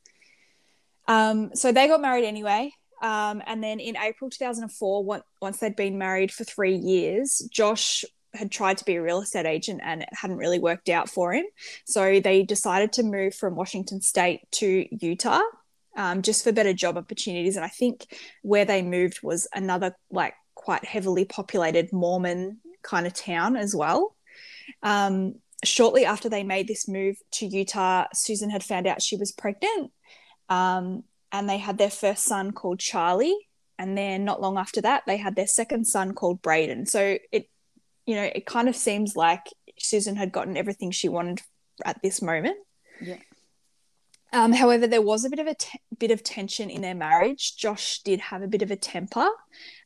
Um, 1.07 1.51
so 1.53 1.71
they 1.71 1.87
got 1.87 2.01
married 2.01 2.25
anyway. 2.25 2.71
Um, 3.01 3.43
and 3.45 3.61
then 3.61 3.79
in 3.79 3.97
April 3.97 4.29
2004, 4.29 5.21
once 5.41 5.57
they'd 5.57 5.75
been 5.75 5.97
married 5.97 6.31
for 6.31 6.45
three 6.45 6.75
years, 6.75 7.47
Josh 7.51 8.05
had 8.33 8.51
tried 8.51 8.77
to 8.77 8.85
be 8.85 8.95
a 8.95 9.01
real 9.01 9.21
estate 9.21 9.45
agent 9.45 9.81
and 9.83 10.01
it 10.01 10.09
hadn't 10.13 10.37
really 10.37 10.59
worked 10.59 10.89
out 10.89 11.09
for 11.09 11.33
him. 11.33 11.45
So 11.85 12.19
they 12.19 12.43
decided 12.43 12.93
to 12.93 13.03
move 13.03 13.35
from 13.35 13.55
Washington 13.55 14.01
State 14.01 14.41
to 14.53 14.85
Utah 14.91 15.41
um, 15.95 16.21
just 16.21 16.43
for 16.43 16.51
better 16.51 16.73
job 16.73 16.97
opportunities. 16.97 17.55
And 17.55 17.65
I 17.65 17.69
think 17.69 18.05
where 18.41 18.65
they 18.65 18.81
moved 18.81 19.19
was 19.23 19.47
another 19.53 19.95
like 20.09 20.33
quite 20.65 20.83
heavily 20.83 21.25
populated 21.25 21.93
Mormon 21.93 22.57
kind 22.81 23.05
of 23.05 23.13
town 23.13 23.55
as 23.55 23.75
well. 23.75 24.15
Um, 24.81 25.35
shortly 25.63 26.05
after 26.05 26.27
they 26.27 26.43
made 26.43 26.67
this 26.67 26.87
move 26.87 27.17
to 27.33 27.45
Utah, 27.45 28.05
Susan 28.15 28.49
had 28.49 28.63
found 28.63 28.87
out 28.87 29.03
she 29.03 29.15
was 29.15 29.31
pregnant. 29.31 29.91
Um, 30.49 31.03
and 31.31 31.47
they 31.47 31.59
had 31.59 31.77
their 31.77 31.91
first 31.91 32.23
son 32.23 32.51
called 32.51 32.79
Charlie. 32.79 33.37
And 33.77 33.95
then 33.95 34.25
not 34.25 34.41
long 34.41 34.57
after 34.57 34.81
that, 34.81 35.03
they 35.05 35.17
had 35.17 35.35
their 35.35 35.45
second 35.45 35.85
son 35.85 36.15
called 36.15 36.41
Braden. 36.41 36.87
So 36.87 37.19
it, 37.31 37.47
you 38.07 38.15
know, 38.15 38.23
it 38.23 38.47
kind 38.47 38.67
of 38.67 38.75
seems 38.75 39.15
like 39.15 39.45
Susan 39.77 40.15
had 40.15 40.31
gotten 40.31 40.57
everything 40.57 40.89
she 40.89 41.09
wanted 41.09 41.43
at 41.83 42.01
this 42.01 42.23
moment. 42.23 42.57
Yeah. 42.99 43.17
Um, 44.33 44.51
however, 44.51 44.87
there 44.87 45.01
was 45.01 45.25
a 45.25 45.29
bit 45.29 45.39
of 45.39 45.47
a 45.47 45.53
te- 45.53 45.79
bit 45.99 46.11
of 46.11 46.23
tension 46.23 46.71
in 46.71 46.81
their 46.81 46.95
marriage. 46.95 47.55
Josh 47.55 47.99
did 47.99 48.19
have 48.19 48.41
a 48.41 48.47
bit 48.47 48.63
of 48.63 48.71
a 48.71 48.75
temper, 48.75 49.29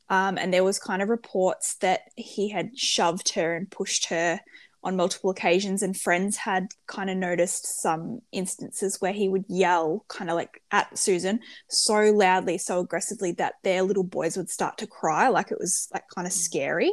Um, 0.09 0.37
and 0.37 0.53
there 0.53 0.63
was 0.63 0.79
kind 0.79 1.01
of 1.01 1.09
reports 1.09 1.75
that 1.75 2.01
he 2.15 2.49
had 2.49 2.77
shoved 2.77 3.33
her 3.33 3.55
and 3.55 3.69
pushed 3.69 4.07
her 4.07 4.39
on 4.83 4.95
multiple 4.95 5.29
occasions 5.29 5.81
and 5.81 5.99
friends 5.99 6.37
had 6.37 6.67
kind 6.87 7.09
of 7.09 7.17
noticed 7.17 7.81
some 7.81 8.21
instances 8.31 9.01
where 9.01 9.11
he 9.11 9.27
would 9.27 9.43
yell 9.49 10.05
kind 10.07 10.29
of 10.29 10.35
like 10.35 10.61
at 10.71 10.97
Susan 10.97 11.39
so 11.69 11.95
loudly 12.11 12.57
so 12.57 12.79
aggressively 12.79 13.33
that 13.33 13.55
their 13.63 13.81
little 13.81 14.03
boys 14.03 14.37
would 14.37 14.49
start 14.49 14.77
to 14.77 14.87
cry 14.87 15.27
like 15.27 15.51
it 15.51 15.59
was 15.59 15.89
like 15.93 16.03
kind 16.13 16.25
of 16.25 16.33
scary 16.33 16.91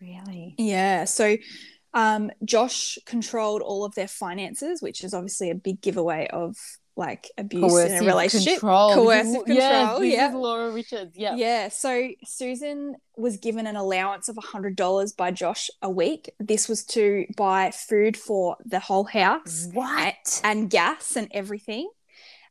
Really? 0.00 0.54
yeah 0.58 1.04
so 1.04 1.36
um, 1.92 2.30
Josh 2.44 2.98
controlled 3.06 3.62
all 3.62 3.84
of 3.84 3.94
their 3.94 4.08
finances 4.08 4.80
which 4.80 5.04
is 5.04 5.12
obviously 5.12 5.50
a 5.50 5.54
big 5.54 5.82
giveaway 5.82 6.28
of 6.32 6.56
like 6.96 7.30
abuse 7.36 7.78
in 7.84 8.02
a 8.02 8.06
relationship 8.06 8.60
control. 8.60 8.94
coercive 8.94 9.44
control 9.44 10.02
yeah 10.04 10.28
is 10.28 10.34
Laura 10.34 10.70
Richards. 10.70 11.16
Yeah. 11.16 11.36
yeah. 11.36 11.68
So 11.68 12.08
Susan 12.24 12.96
was 13.16 13.36
given 13.36 13.66
an 13.66 13.76
allowance 13.76 14.28
of 14.28 14.36
$100 14.36 15.16
by 15.16 15.30
Josh 15.30 15.70
a 15.82 15.90
week. 15.90 16.30
This 16.40 16.68
was 16.68 16.84
to 16.84 17.26
buy 17.36 17.70
food 17.70 18.16
for 18.16 18.56
the 18.64 18.80
whole 18.80 19.04
house. 19.04 19.68
What? 19.72 20.40
And, 20.42 20.70
gas 20.70 21.16
and 21.16 21.28
everything. 21.32 21.88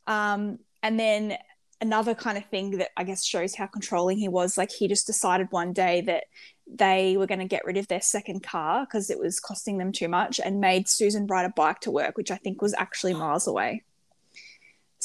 Um, 0.08 0.60
and 0.84 1.00
then 1.00 1.38
another 1.82 2.14
kind 2.16 2.38
of 2.38 2.46
thing 2.46 2.78
that 2.78 2.90
I 2.96 3.04
guess 3.04 3.25
shows 3.25 3.56
how 3.56 3.66
controlling 3.66 4.18
he 4.18 4.28
was 4.28 4.58
like, 4.58 4.72
he 4.72 4.88
just 4.88 5.08
decided 5.08 5.48
one 5.50 5.74
day 5.74 6.02
that 6.02 6.25
they 6.68 7.18
were 7.18 7.28
going 7.28 7.40
to 7.40 7.46
get 7.46 7.66
rid 7.66 7.78
of 7.78 7.88
their 7.88 8.02
second 8.02 8.44
car 8.44 8.86
because 8.86 9.10
it 9.10 9.20
was 9.20 9.40
costing 9.40 9.78
them 9.78 9.92
too 9.92 10.08
much 10.08 10.40
and 10.44 10.60
made 10.60 10.88
Susan 10.88 11.28
ride 11.28 11.46
a 11.46 11.54
bike 11.56 11.80
to 11.82 11.92
work, 11.92 12.18
which 12.18 12.32
I 12.32 12.38
think 12.38 12.62
was 12.62 12.74
actually 12.75 13.14
miles 13.14 13.48
away. 13.48 13.84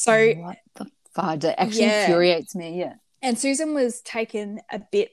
So 0.03 0.33
what 0.35 0.59
the 0.75 0.87
fuck? 1.15 1.41
That 1.41 1.61
actually 1.61 1.83
Yeah. 1.87 2.03
infuriates 2.03 2.55
me. 2.55 2.79
Yeah. 2.79 2.95
and 3.23 3.39
Susan 3.39 3.75
was 3.75 4.01
taken 4.01 4.61
a 4.71 4.79
bit 4.79 5.11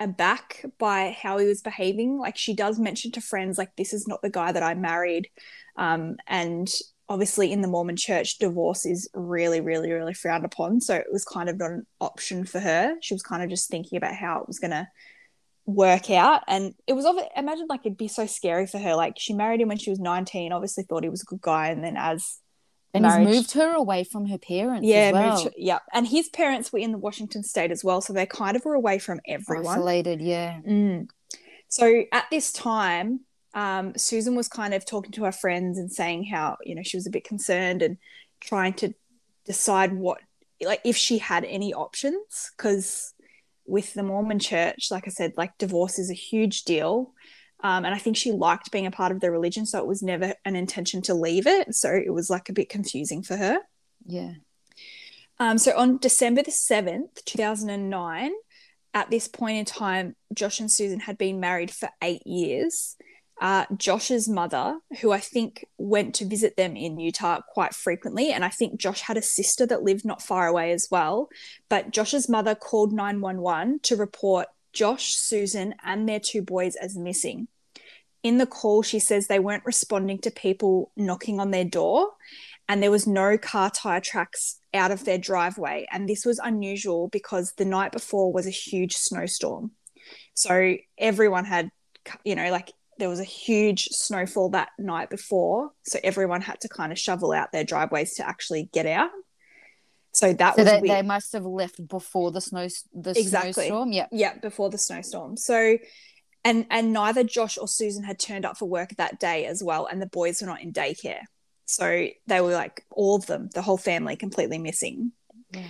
aback 0.00 0.64
by 0.78 1.16
how 1.20 1.38
he 1.38 1.46
was 1.46 1.62
behaving. 1.62 2.18
Like 2.18 2.36
she 2.36 2.54
does 2.54 2.78
mention 2.78 3.10
to 3.12 3.20
friends, 3.20 3.58
like, 3.58 3.74
this 3.76 3.92
is 3.92 4.06
not 4.06 4.22
the 4.22 4.30
guy 4.30 4.52
that 4.52 4.62
I 4.62 4.74
married. 4.74 5.28
Um, 5.76 6.16
and 6.26 6.68
obviously, 7.08 7.50
in 7.52 7.60
the 7.60 7.68
Mormon 7.68 7.96
church, 7.96 8.38
divorce 8.38 8.86
is 8.86 9.08
really, 9.14 9.60
really, 9.60 9.90
really 9.90 10.14
frowned 10.14 10.44
upon. 10.44 10.80
So 10.80 10.94
it 10.94 11.06
was 11.12 11.24
kind 11.24 11.48
of 11.48 11.58
not 11.58 11.70
an 11.72 11.86
option 12.00 12.44
for 12.44 12.60
her. 12.60 12.94
She 13.00 13.14
was 13.14 13.22
kind 13.22 13.42
of 13.42 13.50
just 13.50 13.68
thinking 13.68 13.96
about 13.96 14.14
how 14.14 14.40
it 14.40 14.46
was 14.46 14.58
going 14.58 14.70
to 14.72 14.86
work 15.66 16.10
out. 16.10 16.42
And 16.46 16.74
it 16.86 16.92
was, 16.92 17.06
imagine 17.36 17.66
like 17.68 17.80
it'd 17.84 17.98
be 17.98 18.08
so 18.08 18.26
scary 18.26 18.66
for 18.66 18.78
her. 18.78 18.94
Like 18.94 19.14
she 19.18 19.32
married 19.32 19.60
him 19.60 19.68
when 19.68 19.78
she 19.78 19.90
was 19.90 19.98
19, 19.98 20.52
obviously 20.52 20.84
thought 20.84 21.02
he 21.02 21.08
was 21.08 21.22
a 21.22 21.26
good 21.26 21.40
guy. 21.40 21.68
And 21.68 21.82
then 21.82 21.96
as 21.96 22.38
And 22.94 23.02
marriage- 23.02 23.26
he's 23.26 23.36
moved 23.36 23.52
her 23.52 23.74
away 23.74 24.04
from 24.04 24.26
her 24.26 24.38
parents. 24.38 24.86
yeah, 24.86 24.96
as 24.96 25.12
well. 25.12 25.44
moved 25.44 25.54
yeah. 25.58 25.80
And 25.92 26.06
his 26.06 26.28
parents 26.28 26.72
were 26.72 26.78
in 26.78 26.92
the 26.92 26.98
Washington 26.98 27.42
state 27.42 27.70
as 27.70 27.84
well, 27.84 28.00
so 28.00 28.12
they 28.12 28.26
kind 28.26 28.56
of 28.56 28.64
were 28.64 28.74
away 28.74 28.98
from 28.98 29.20
everyone. 29.26 29.66
Isolated, 29.66 30.20
yeah. 30.20 30.60
Mm. 30.66 31.08
So 31.68 32.04
at 32.12 32.26
this 32.30 32.52
time, 32.52 33.20
um, 33.54 33.94
Susan 33.96 34.36
was 34.36 34.48
kind 34.48 34.74
of 34.74 34.86
talking 34.86 35.12
to 35.12 35.24
her 35.24 35.32
friends 35.32 35.78
and 35.78 35.90
saying 35.90 36.24
how 36.24 36.56
you 36.64 36.74
know 36.74 36.82
she 36.82 36.96
was 36.96 37.06
a 37.06 37.10
bit 37.10 37.24
concerned 37.24 37.82
and 37.82 37.98
trying 38.40 38.74
to 38.74 38.94
decide 39.44 39.92
what 39.92 40.20
like 40.62 40.80
if 40.84 40.96
she 40.96 41.18
had 41.18 41.44
any 41.44 41.74
options 41.74 42.52
because 42.56 43.12
with 43.66 43.94
the 43.94 44.02
Mormon 44.02 44.38
Church, 44.38 44.88
like 44.90 45.06
I 45.06 45.10
said, 45.10 45.32
like 45.36 45.56
divorce 45.58 45.98
is 45.98 46.10
a 46.10 46.14
huge 46.14 46.64
deal. 46.64 47.12
Um, 47.62 47.84
and 47.84 47.94
I 47.94 47.98
think 47.98 48.16
she 48.16 48.32
liked 48.32 48.70
being 48.70 48.86
a 48.86 48.90
part 48.90 49.12
of 49.12 49.20
the 49.20 49.30
religion, 49.30 49.64
so 49.64 49.78
it 49.78 49.86
was 49.86 50.02
never 50.02 50.34
an 50.44 50.56
intention 50.56 51.00
to 51.02 51.14
leave 51.14 51.46
it. 51.46 51.74
So 51.74 51.90
it 51.90 52.12
was 52.12 52.28
like 52.28 52.48
a 52.48 52.52
bit 52.52 52.68
confusing 52.68 53.22
for 53.22 53.36
her. 53.36 53.58
Yeah. 54.04 54.34
Um, 55.38 55.58
so 55.58 55.76
on 55.76 55.98
December 55.98 56.42
the 56.42 56.50
7th, 56.50 57.24
2009, 57.24 58.32
at 58.92 59.10
this 59.10 59.26
point 59.28 59.58
in 59.58 59.64
time, 59.64 60.14
Josh 60.32 60.60
and 60.60 60.70
Susan 60.70 61.00
had 61.00 61.18
been 61.18 61.40
married 61.40 61.70
for 61.70 61.88
eight 62.02 62.26
years. 62.26 62.96
Uh, 63.40 63.64
Josh's 63.76 64.28
mother, 64.28 64.78
who 65.00 65.10
I 65.10 65.18
think 65.18 65.66
went 65.76 66.14
to 66.16 66.24
visit 66.24 66.56
them 66.56 66.76
in 66.76 67.00
Utah 67.00 67.40
quite 67.40 67.74
frequently, 67.74 68.30
and 68.30 68.44
I 68.44 68.48
think 68.48 68.78
Josh 68.78 69.00
had 69.00 69.16
a 69.16 69.22
sister 69.22 69.66
that 69.66 69.82
lived 69.82 70.04
not 70.04 70.22
far 70.22 70.46
away 70.46 70.70
as 70.70 70.86
well. 70.90 71.28
But 71.68 71.90
Josh's 71.90 72.28
mother 72.28 72.54
called 72.54 72.92
911 72.92 73.80
to 73.84 73.96
report 73.96 74.46
Josh, 74.74 75.14
Susan, 75.14 75.74
and 75.84 76.08
their 76.08 76.20
two 76.20 76.42
boys 76.42 76.76
as 76.76 76.96
missing. 76.96 77.48
In 78.22 78.38
the 78.38 78.46
call, 78.46 78.82
she 78.82 78.98
says 78.98 79.26
they 79.26 79.38
weren't 79.38 79.66
responding 79.66 80.18
to 80.20 80.30
people 80.30 80.90
knocking 80.96 81.40
on 81.40 81.50
their 81.50 81.64
door, 81.64 82.10
and 82.68 82.82
there 82.82 82.90
was 82.90 83.06
no 83.06 83.36
car 83.36 83.70
tire 83.70 84.00
tracks 84.00 84.58
out 84.72 84.90
of 84.90 85.04
their 85.04 85.18
driveway. 85.18 85.86
And 85.92 86.08
this 86.08 86.24
was 86.24 86.38
unusual 86.38 87.08
because 87.08 87.52
the 87.56 87.64
night 87.64 87.92
before 87.92 88.32
was 88.32 88.46
a 88.46 88.50
huge 88.50 88.96
snowstorm. 88.96 89.72
So 90.34 90.76
everyone 90.98 91.44
had, 91.44 91.70
you 92.24 92.34
know, 92.34 92.50
like 92.50 92.72
there 92.98 93.08
was 93.08 93.20
a 93.20 93.24
huge 93.24 93.88
snowfall 93.90 94.50
that 94.50 94.70
night 94.78 95.10
before. 95.10 95.70
So 95.84 95.98
everyone 96.02 96.40
had 96.40 96.60
to 96.60 96.68
kind 96.68 96.92
of 96.92 96.98
shovel 96.98 97.32
out 97.32 97.52
their 97.52 97.64
driveways 97.64 98.14
to 98.14 98.26
actually 98.26 98.70
get 98.72 98.86
out. 98.86 99.10
So 100.14 100.32
that 100.32 100.54
So 100.56 100.62
was 100.62 100.70
they, 100.72 100.80
they 100.80 101.02
must 101.02 101.32
have 101.32 101.44
left 101.44 101.86
before 101.88 102.30
the 102.30 102.40
snow 102.40 102.68
the 102.92 103.10
exactly 103.10 103.52
snowstorm. 103.52 103.92
Yeah. 103.92 104.06
yeah 104.12 104.38
before 104.38 104.70
the 104.70 104.78
snowstorm 104.78 105.36
so 105.36 105.76
and 106.44 106.66
and 106.70 106.92
neither 106.92 107.24
josh 107.24 107.58
or 107.58 107.66
susan 107.66 108.04
had 108.04 108.18
turned 108.18 108.44
up 108.44 108.56
for 108.56 108.66
work 108.68 108.90
that 108.96 109.18
day 109.18 109.44
as 109.46 109.62
well 109.62 109.86
and 109.86 110.00
the 110.00 110.06
boys 110.06 110.40
were 110.40 110.46
not 110.46 110.62
in 110.62 110.72
daycare 110.72 111.22
so 111.64 112.06
they 112.26 112.40
were 112.40 112.52
like 112.52 112.84
all 112.90 113.16
of 113.16 113.26
them 113.26 113.48
the 113.54 113.62
whole 113.62 113.78
family 113.78 114.14
completely 114.16 114.58
missing 114.58 115.10
Yeah. 115.52 115.66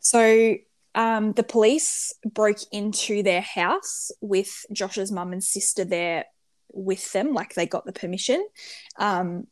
so 0.00 0.56
um, 0.94 1.32
the 1.32 1.42
police 1.42 2.14
broke 2.24 2.60
into 2.72 3.22
their 3.22 3.40
house 3.42 4.10
with 4.20 4.64
josh's 4.72 5.10
mum 5.12 5.32
and 5.32 5.42
sister 5.44 5.84
there 5.84 6.24
with 6.72 7.12
them 7.12 7.32
like 7.32 7.54
they 7.54 7.66
got 7.66 7.86
the 7.86 7.92
permission 7.92 8.46
um, 8.98 9.46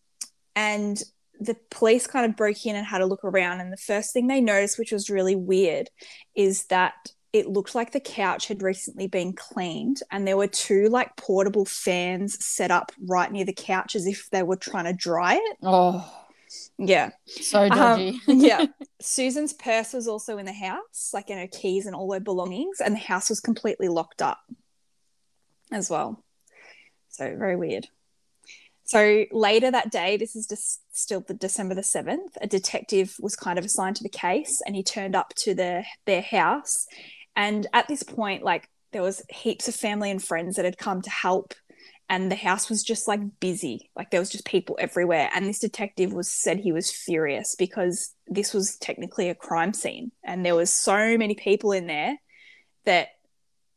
and 0.57 1.03
the 1.41 1.57
police 1.71 2.07
kind 2.07 2.25
of 2.26 2.37
broke 2.37 2.64
in 2.64 2.76
and 2.76 2.87
had 2.87 3.00
a 3.00 3.07
look 3.07 3.25
around 3.25 3.61
and 3.61 3.73
the 3.73 3.76
first 3.76 4.12
thing 4.12 4.26
they 4.26 4.41
noticed 4.41 4.79
which 4.79 4.93
was 4.93 5.11
really 5.11 5.35
weird 5.35 5.91
is 6.35 6.64
that 6.67 6.95
it 7.35 7.49
looked 7.49 7.75
like 7.75 7.91
the 7.91 7.99
couch 7.99 8.47
had 8.47 8.62
recently 8.62 9.09
been 9.09 9.33
cleaned 9.33 10.00
and 10.12 10.25
there 10.25 10.37
were 10.37 10.47
two 10.47 10.88
like 10.88 11.17
portable 11.17 11.64
fans 11.64 12.43
set 12.45 12.71
up 12.71 12.93
right 13.09 13.33
near 13.33 13.45
the 13.45 13.53
couch 13.53 13.97
as 13.97 14.07
if 14.07 14.31
they 14.31 14.45
were 14.45 14.55
trying 14.55 14.85
to 14.85 14.93
dry 14.93 15.35
it. 15.35 15.57
Oh, 15.61 16.09
yeah. 16.79 17.11
So 17.26 17.62
Um, 17.62 17.71
dodgy. 17.71 18.21
yeah. 18.29 18.67
Susan's 19.00 19.53
purse 19.53 19.93
was 19.93 20.07
also 20.07 20.38
in 20.38 20.47
the 20.47 20.53
house 20.53 21.11
like 21.12 21.29
in 21.29 21.38
her 21.38 21.49
keys 21.49 21.87
and 21.87 21.97
all 21.97 22.12
her 22.12 22.21
belongings 22.21 22.81
and 22.81 22.95
the 22.95 23.00
house 23.00 23.29
was 23.29 23.41
completely 23.41 23.88
locked 23.88 24.23
up 24.23 24.38
as 25.73 25.91
well. 25.91 26.23
So 27.09 27.35
very 27.37 27.57
weird 27.57 27.88
so 28.85 29.25
later 29.33 29.71
that 29.71 29.91
day, 29.91 30.17
this 30.17 30.37
is 30.37 30.47
just 30.47 30.81
still 30.93 31.21
the 31.21 31.35
December 31.35 31.75
the 31.75 31.81
7th, 31.81 32.37
a 32.41 32.47
detective 32.47 33.17
was 33.19 33.35
kind 33.35 33.59
of 33.59 33.64
assigned 33.64 33.97
to 33.97 34.03
the 34.03 34.09
case 34.09 34.61
and 34.67 34.76
he 34.76 34.83
turned 34.83 35.17
up 35.17 35.35
to 35.37 35.55
their 35.55 35.87
their 36.05 36.23
house. 36.23 36.87
And 37.35 37.67
at 37.73 37.88
this 37.88 38.03
point, 38.03 38.43
like 38.43 38.69
there 38.93 39.03
was 39.03 39.23
heaps 39.31 39.69
of 39.69 39.75
family 39.75 40.11
and 40.11 40.23
friends 40.23 40.57
that 40.57 40.64
had 40.64 40.79
come 40.79 41.03
to 41.03 41.11
help 41.11 41.55
and 42.09 42.31
the 42.31 42.37
house 42.37 42.69
was 42.69 42.83
just 42.83 43.09
like 43.09 43.21
busy. 43.41 43.91
Like 43.97 44.11
there 44.11 44.21
was 44.21 44.31
just 44.31 44.45
people 44.45 44.76
everywhere. 44.79 45.31
And 45.35 45.47
this 45.47 45.59
detective 45.59 46.12
was 46.12 46.31
said 46.31 46.59
he 46.59 46.73
was 46.73 46.91
furious 46.91 47.55
because 47.57 48.14
this 48.26 48.53
was 48.53 48.76
technically 48.76 49.31
a 49.31 49.35
crime 49.35 49.73
scene 49.73 50.12
and 50.23 50.45
there 50.45 50.55
was 50.55 50.71
so 50.71 51.17
many 51.17 51.35
people 51.35 51.73
in 51.73 51.87
there 51.87 52.17
that 52.85 53.09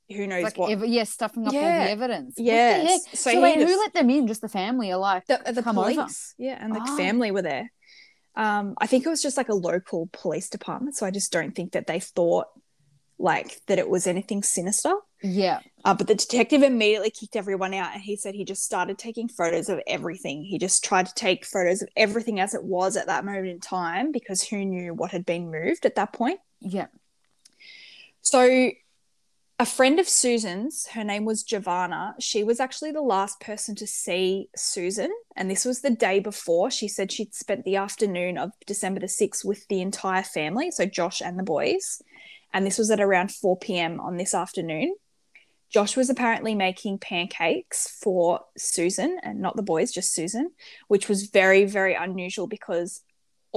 who 0.09 0.25
knows 0.27 0.43
like 0.43 0.57
what 0.57 0.71
ev- 0.71 0.85
yeah, 0.85 1.03
stuffing 1.03 1.47
up 1.47 1.53
all 1.53 1.59
Yeah. 1.59 1.85
the 1.85 1.91
evidence. 1.91 2.35
The 2.35 2.43
Yes. 2.43 3.03
So 3.19 3.31
So, 3.31 3.41
wait, 3.41 3.57
who 3.57 3.65
let 3.79 3.93
them 3.93 4.09
in? 4.09 4.27
Just 4.27 4.41
the 4.41 4.49
family, 4.49 4.91
or 4.91 4.97
like 4.97 5.25
the, 5.27 5.41
the 5.53 5.61
come 5.63 5.75
police 5.75 5.97
over? 5.97 6.09
yeah 6.49 6.57
and 6.63 6.73
the 6.75 6.81
Oh. 6.87 6.97
family 6.97 7.31
were 7.31 7.41
there 7.41 7.71
um 8.35 8.75
i 8.77 8.85
think 8.85 9.03
it 9.05 9.09
was 9.09 9.21
just 9.23 9.35
like 9.35 9.49
a 9.49 9.53
local 9.55 10.07
police 10.13 10.47
department 10.47 10.95
so 10.95 11.05
i 11.07 11.09
just 11.11 11.31
don't 11.31 11.55
think 11.55 11.71
that 11.71 11.87
they 11.87 11.99
thought 11.99 12.45
like 13.17 13.59
that 13.65 13.79
it 13.79 13.89
was 13.89 14.05
anything 14.05 14.43
sinister 14.43 14.93
Yeah. 15.23 15.59
uh, 15.83 15.95
but 15.95 16.05
the 16.05 16.13
detective 16.13 16.61
immediately 16.61 17.09
kicked 17.09 17.35
everyone 17.35 17.73
out 17.73 17.93
and 17.95 18.01
he 18.03 18.15
said 18.15 18.35
he 18.35 18.45
just 18.45 18.63
started 18.63 18.99
taking 18.99 19.27
photos 19.27 19.69
of 19.69 19.79
everything 19.87 20.43
he 20.43 20.59
just 20.59 20.83
tried 20.83 21.07
to 21.07 21.13
take 21.15 21.45
photos 21.45 21.81
of 21.81 21.89
everything 21.97 22.39
as 22.39 22.53
it 22.53 22.63
was 22.63 22.95
at 22.95 23.07
that 23.07 23.25
moment 23.25 23.47
in 23.47 23.59
time 23.59 24.11
because 24.11 24.43
who 24.43 24.63
knew 24.63 24.93
what 24.93 25.09
had 25.09 25.25
been 25.25 25.49
moved 25.49 25.83
at 25.87 25.95
that 25.95 26.13
point 26.13 26.39
Yeah. 26.61 26.87
so, 28.21 28.69
a 29.59 29.65
friend 29.65 29.99
of 29.99 30.07
Susan's, 30.07 30.85
her 30.87 31.03
name 31.03 31.25
was 31.25 31.43
JoVanna, 31.43 32.13
she 32.19 32.43
was 32.43 32.59
actually 32.59 32.91
the 32.91 33.01
last 33.01 33.39
person 33.39 33.73
to 33.75 33.87
see 33.87 34.49
Susan. 34.55 35.11
And 35.35 35.49
this 35.49 35.65
was 35.65 35.81
the 35.81 35.89
day 35.89 36.19
before. 36.19 36.69
She 36.69 36.87
said 36.87 37.11
she'd 37.11 37.33
spent 37.33 37.65
the 37.65 37.77
afternoon 37.77 38.37
of 38.37 38.51
December 38.67 38.99
the 38.99 39.07
6th 39.07 39.43
with 39.43 39.67
the 39.67 39.81
entire 39.81 40.23
family, 40.23 40.69
so 40.69 40.85
Josh 40.85 41.21
and 41.21 41.39
the 41.39 41.43
boys. 41.43 42.01
And 42.53 42.65
this 42.65 42.77
was 42.77 42.91
at 42.91 43.01
around 43.01 43.31
4 43.31 43.57
p.m. 43.57 43.99
on 43.99 44.17
this 44.17 44.35
afternoon. 44.35 44.95
Josh 45.69 45.97
was 45.97 46.09
apparently 46.09 46.55
making 46.55 46.99
pancakes 46.99 47.89
for 48.01 48.41
Susan 48.57 49.19
and 49.23 49.41
not 49.41 49.55
the 49.55 49.63
boys, 49.63 49.91
just 49.91 50.13
Susan, 50.13 50.51
which 50.87 51.09
was 51.09 51.27
very, 51.27 51.65
very 51.65 51.95
unusual 51.95 52.47
because 52.47 53.01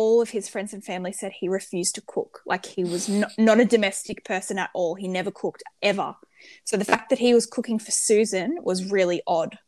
all 0.00 0.22
of 0.22 0.30
his 0.30 0.48
friends 0.48 0.72
and 0.72 0.82
family 0.82 1.12
said 1.12 1.30
he 1.32 1.48
refused 1.60 1.94
to 1.96 2.02
cook. 2.14 2.40
Like 2.46 2.64
he 2.64 2.84
was 2.84 3.06
not, 3.06 3.32
not 3.36 3.60
a 3.60 3.66
domestic 3.66 4.24
person 4.24 4.58
at 4.58 4.70
all. 4.72 4.94
He 4.94 5.08
never 5.08 5.30
cooked 5.30 5.62
ever. 5.82 6.14
So 6.64 6.78
the 6.78 6.86
fact 6.86 7.10
that 7.10 7.18
he 7.18 7.34
was 7.34 7.44
cooking 7.44 7.78
for 7.78 7.90
Susan 7.90 8.56
was 8.62 8.90
really 8.90 9.20
odd. 9.26 9.58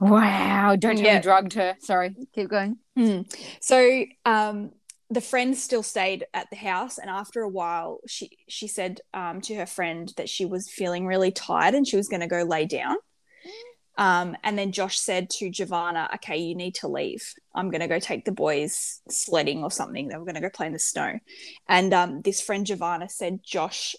Wow. 0.00 0.74
Don't 0.76 0.96
tell 0.96 1.06
Yeah. 1.06 1.20
drugged 1.20 1.52
her. 1.54 1.76
Sorry. 1.78 2.16
Keep 2.34 2.48
going. 2.50 2.78
Mm. 2.98 3.32
So 3.60 3.78
um, 4.24 4.72
the 5.08 5.20
friend 5.20 5.56
still 5.56 5.84
stayed 5.84 6.26
at 6.34 6.48
the 6.50 6.56
house, 6.56 6.98
and 6.98 7.08
after 7.08 7.42
a 7.42 7.48
while, 7.48 8.00
she 8.08 8.30
she 8.48 8.66
said 8.66 9.00
um, 9.14 9.40
to 9.42 9.54
her 9.54 9.66
friend 9.66 10.12
that 10.16 10.28
she 10.28 10.44
was 10.44 10.68
feeling 10.68 11.06
really 11.06 11.30
tired 11.30 11.74
and 11.74 11.86
she 11.86 11.96
was 11.96 12.08
going 12.08 12.22
to 12.22 12.26
go 12.26 12.42
lay 12.42 12.66
down. 12.66 12.96
Um, 13.98 14.36
and 14.42 14.58
then 14.58 14.72
Josh 14.72 14.98
said 14.98 15.30
to 15.30 15.50
JoVanna, 15.50 16.14
"Okay, 16.16 16.36
you 16.36 16.54
need 16.54 16.74
to 16.76 16.88
leave. 16.88 17.34
I'm 17.54 17.70
going 17.70 17.80
to 17.80 17.88
go 17.88 17.98
take 17.98 18.24
the 18.24 18.32
boys 18.32 19.00
sledding 19.08 19.62
or 19.62 19.70
something. 19.70 20.08
They 20.08 20.16
were 20.16 20.24
going 20.24 20.34
to 20.34 20.40
go 20.40 20.50
play 20.50 20.66
in 20.66 20.72
the 20.72 20.78
snow." 20.78 21.18
And 21.68 21.92
um, 21.94 22.22
this 22.22 22.40
friend 22.40 22.66
JoVanna 22.66 23.10
said 23.10 23.40
Josh 23.42 23.96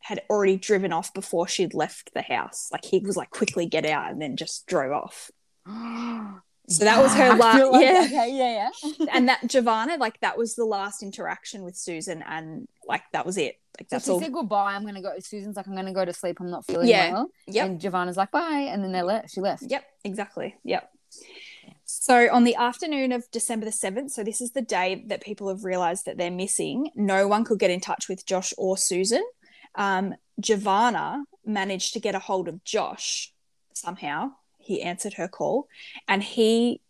had 0.00 0.22
already 0.30 0.56
driven 0.56 0.92
off 0.92 1.12
before 1.12 1.46
she'd 1.46 1.74
left 1.74 2.14
the 2.14 2.22
house. 2.22 2.68
Like 2.72 2.84
he 2.84 3.00
was 3.00 3.16
like, 3.16 3.30
"Quickly 3.30 3.66
get 3.66 3.86
out," 3.86 4.10
and 4.10 4.20
then 4.20 4.36
just 4.36 4.66
drove 4.66 4.92
off. 4.92 5.30
So 6.70 6.84
that 6.84 7.02
was 7.02 7.12
her 7.14 7.34
last. 7.34 7.64
like- 7.72 7.82
yeah, 7.82 8.02
Okay. 8.06 8.30
Yeah. 8.32 8.70
Yeah. 8.84 9.06
and 9.12 9.28
that 9.28 9.42
JoVanna, 9.42 9.98
like 9.98 10.20
that 10.20 10.38
was 10.38 10.54
the 10.54 10.64
last 10.64 11.02
interaction 11.02 11.62
with 11.64 11.76
Susan, 11.76 12.22
and 12.22 12.68
like 12.86 13.02
that 13.12 13.26
was 13.26 13.36
it. 13.36 13.56
Like 13.78 13.88
So 13.90 13.96
that's 13.96 14.04
she 14.04 14.10
all. 14.12 14.20
said 14.20 14.32
goodbye. 14.32 14.74
I'm 14.74 14.84
gonna 14.86 15.02
go. 15.02 15.12
Susan's 15.18 15.56
like, 15.56 15.66
I'm 15.66 15.74
gonna 15.74 15.92
go 15.92 16.04
to 16.04 16.12
sleep. 16.12 16.38
I'm 16.40 16.50
not 16.50 16.64
feeling 16.66 16.88
Yeah. 16.88 17.12
well. 17.12 17.30
Yep. 17.48 17.66
And 17.66 17.80
JoVanna's 17.80 18.16
like, 18.16 18.30
bye. 18.30 18.68
And 18.70 18.82
then 18.84 18.92
they 18.92 19.02
left. 19.02 19.30
She 19.30 19.40
left. 19.40 19.64
Yep, 19.66 19.84
exactly. 20.04 20.54
Yep. 20.64 20.88
So 21.84 22.32
on 22.32 22.44
the 22.44 22.54
afternoon 22.54 23.10
of 23.12 23.28
December 23.32 23.66
the 23.66 23.72
7th, 23.72 24.10
so 24.10 24.22
this 24.22 24.40
is 24.40 24.52
the 24.52 24.62
day 24.62 25.04
that 25.08 25.22
people 25.22 25.48
have 25.48 25.64
realized 25.64 26.04
that 26.06 26.16
they're 26.18 26.30
missing, 26.30 26.90
no 26.94 27.26
one 27.26 27.44
could 27.44 27.58
get 27.58 27.70
in 27.70 27.80
touch 27.80 28.08
with 28.08 28.24
Josh 28.24 28.54
or 28.56 28.76
Susan. 28.76 29.24
Um, 29.74 30.14
JoVanna 30.40 31.22
managed 31.44 31.94
to 31.94 32.00
get 32.00 32.14
a 32.14 32.20
hold 32.20 32.46
of 32.48 32.62
Josh 32.64 33.32
somehow. 33.74 34.30
He 34.70 34.82
answered 34.82 35.14
her 35.14 35.26
call 35.26 35.66
and 36.06 36.22
he 36.22 36.80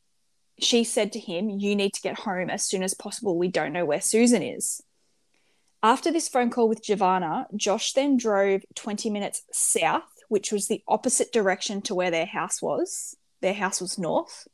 she 0.59 0.85
said 0.85 1.13
to 1.13 1.19
him, 1.19 1.49
You 1.49 1.75
need 1.75 1.95
to 1.95 2.03
get 2.03 2.19
home 2.19 2.51
as 2.51 2.63
soon 2.63 2.83
as 2.83 2.93
possible. 2.93 3.39
We 3.39 3.49
don't 3.49 3.73
know 3.73 3.87
where 3.87 4.03
Susan 4.03 4.43
is. 4.43 4.83
After 5.83 6.13
this 6.13 6.29
phone 6.29 6.51
call 6.51 6.69
with 6.69 6.85
JoVanna, 6.85 7.47
Josh 7.57 7.95
then 7.95 8.19
drove 8.19 8.67
20 8.75 9.09
minutes 9.09 9.45
south, 9.51 10.13
which 10.29 10.53
was 10.53 10.69
the 10.69 10.83
opposite 10.87 11.33
direction 11.33 11.81
to 11.83 11.95
where 11.95 12.11
their 12.11 12.27
house 12.27 12.61
was. 12.61 13.17
Their 13.41 13.55
house 13.55 13.81
was 13.81 13.99
north. 13.99 14.47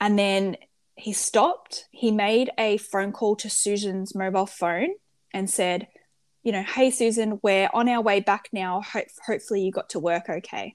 And 0.00 0.18
then 0.18 0.56
he 0.96 1.12
stopped. 1.12 1.86
He 1.92 2.10
made 2.10 2.50
a 2.58 2.78
phone 2.78 3.12
call 3.12 3.36
to 3.36 3.48
Susan's 3.48 4.12
mobile 4.12 4.46
phone 4.46 4.94
and 5.32 5.48
said, 5.48 5.86
You 6.42 6.50
know, 6.50 6.64
hey, 6.64 6.90
Susan, 6.90 7.38
we're 7.44 7.70
on 7.72 7.88
our 7.88 8.02
way 8.02 8.18
back 8.18 8.48
now. 8.52 8.80
Ho- 8.80 9.02
hopefully, 9.24 9.62
you 9.62 9.70
got 9.70 9.90
to 9.90 10.00
work 10.00 10.28
okay 10.28 10.74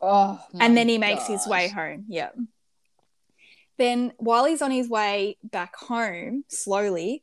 Oh. 0.00 0.40
and 0.60 0.76
then 0.76 0.88
he 0.88 0.98
makes 0.98 1.26
his 1.26 1.46
way 1.46 1.68
home. 1.68 2.04
Yeah. 2.08 2.30
Then 3.78 4.12
while 4.18 4.44
he's 4.44 4.62
on 4.62 4.70
his 4.70 4.88
way 4.88 5.36
back 5.42 5.76
home, 5.76 6.44
slowly, 6.48 7.22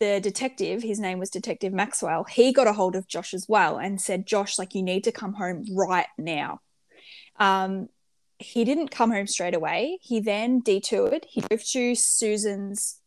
the 0.00 0.20
detective, 0.20 0.82
his 0.82 0.98
name 0.98 1.18
was 1.18 1.30
Detective 1.30 1.72
Maxwell, 1.72 2.24
he 2.24 2.52
got 2.52 2.66
a 2.66 2.72
hold 2.72 2.96
of 2.96 3.06
Josh 3.06 3.32
as 3.32 3.46
well 3.48 3.78
and 3.78 4.00
said, 4.00 4.26
Josh, 4.26 4.58
like 4.58 4.74
you 4.74 4.82
need 4.82 5.04
to 5.04 5.12
come 5.12 5.34
home 5.34 5.64
right 5.72 6.08
now. 6.18 6.60
Um, 7.38 7.88
he 8.38 8.64
didn't 8.64 8.90
come 8.90 9.12
home 9.12 9.28
straight 9.28 9.54
away. 9.54 9.98
He 10.02 10.20
then 10.20 10.60
detoured. 10.60 11.26
He 11.28 11.40
drove 11.40 11.64
to 11.64 11.94
Susan's 11.94 13.00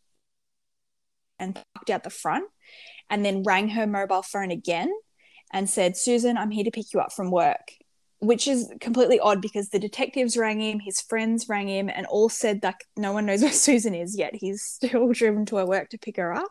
and 1.40 1.56
parked 1.76 1.90
out 1.90 2.04
the 2.04 2.10
front 2.10 2.46
and 3.10 3.24
then 3.24 3.44
rang 3.44 3.70
her 3.70 3.86
mobile 3.86 4.24
phone 4.24 4.52
again 4.52 4.92
and 5.52 5.70
said, 5.70 5.98
Susan, 5.98 6.38
I'm 6.38 6.52
here 6.52 6.64
to 6.64 6.72
pick 6.72 6.94
you 6.94 7.00
up 7.00 7.14
from 7.14 7.32
work 7.32 7.77
which 8.20 8.48
is 8.48 8.72
completely 8.82 9.20
odd 9.20 9.42
because 9.42 9.70
the 9.70 9.80
detectives 9.80 10.36
rang 10.38 10.60
him, 10.60 10.80
his 10.80 11.02
friends 11.02 11.48
rang 11.48 11.68
him, 11.70 11.90
and 11.90 12.06
all 12.08 12.30
said 12.30 12.62
that 12.62 12.76
no 12.96 13.12
one 13.14 13.26
knows 13.26 13.42
where 13.44 13.52
Susan 13.52 13.94
is 13.96 14.18
yet. 14.18 14.34
He's 14.36 14.64
still 14.64 15.12
driven 15.14 15.46
to 15.48 15.58
her 15.58 15.66
work 15.66 15.90
to 15.90 15.98
pick 15.98 16.18
her 16.18 16.34
up. 16.34 16.50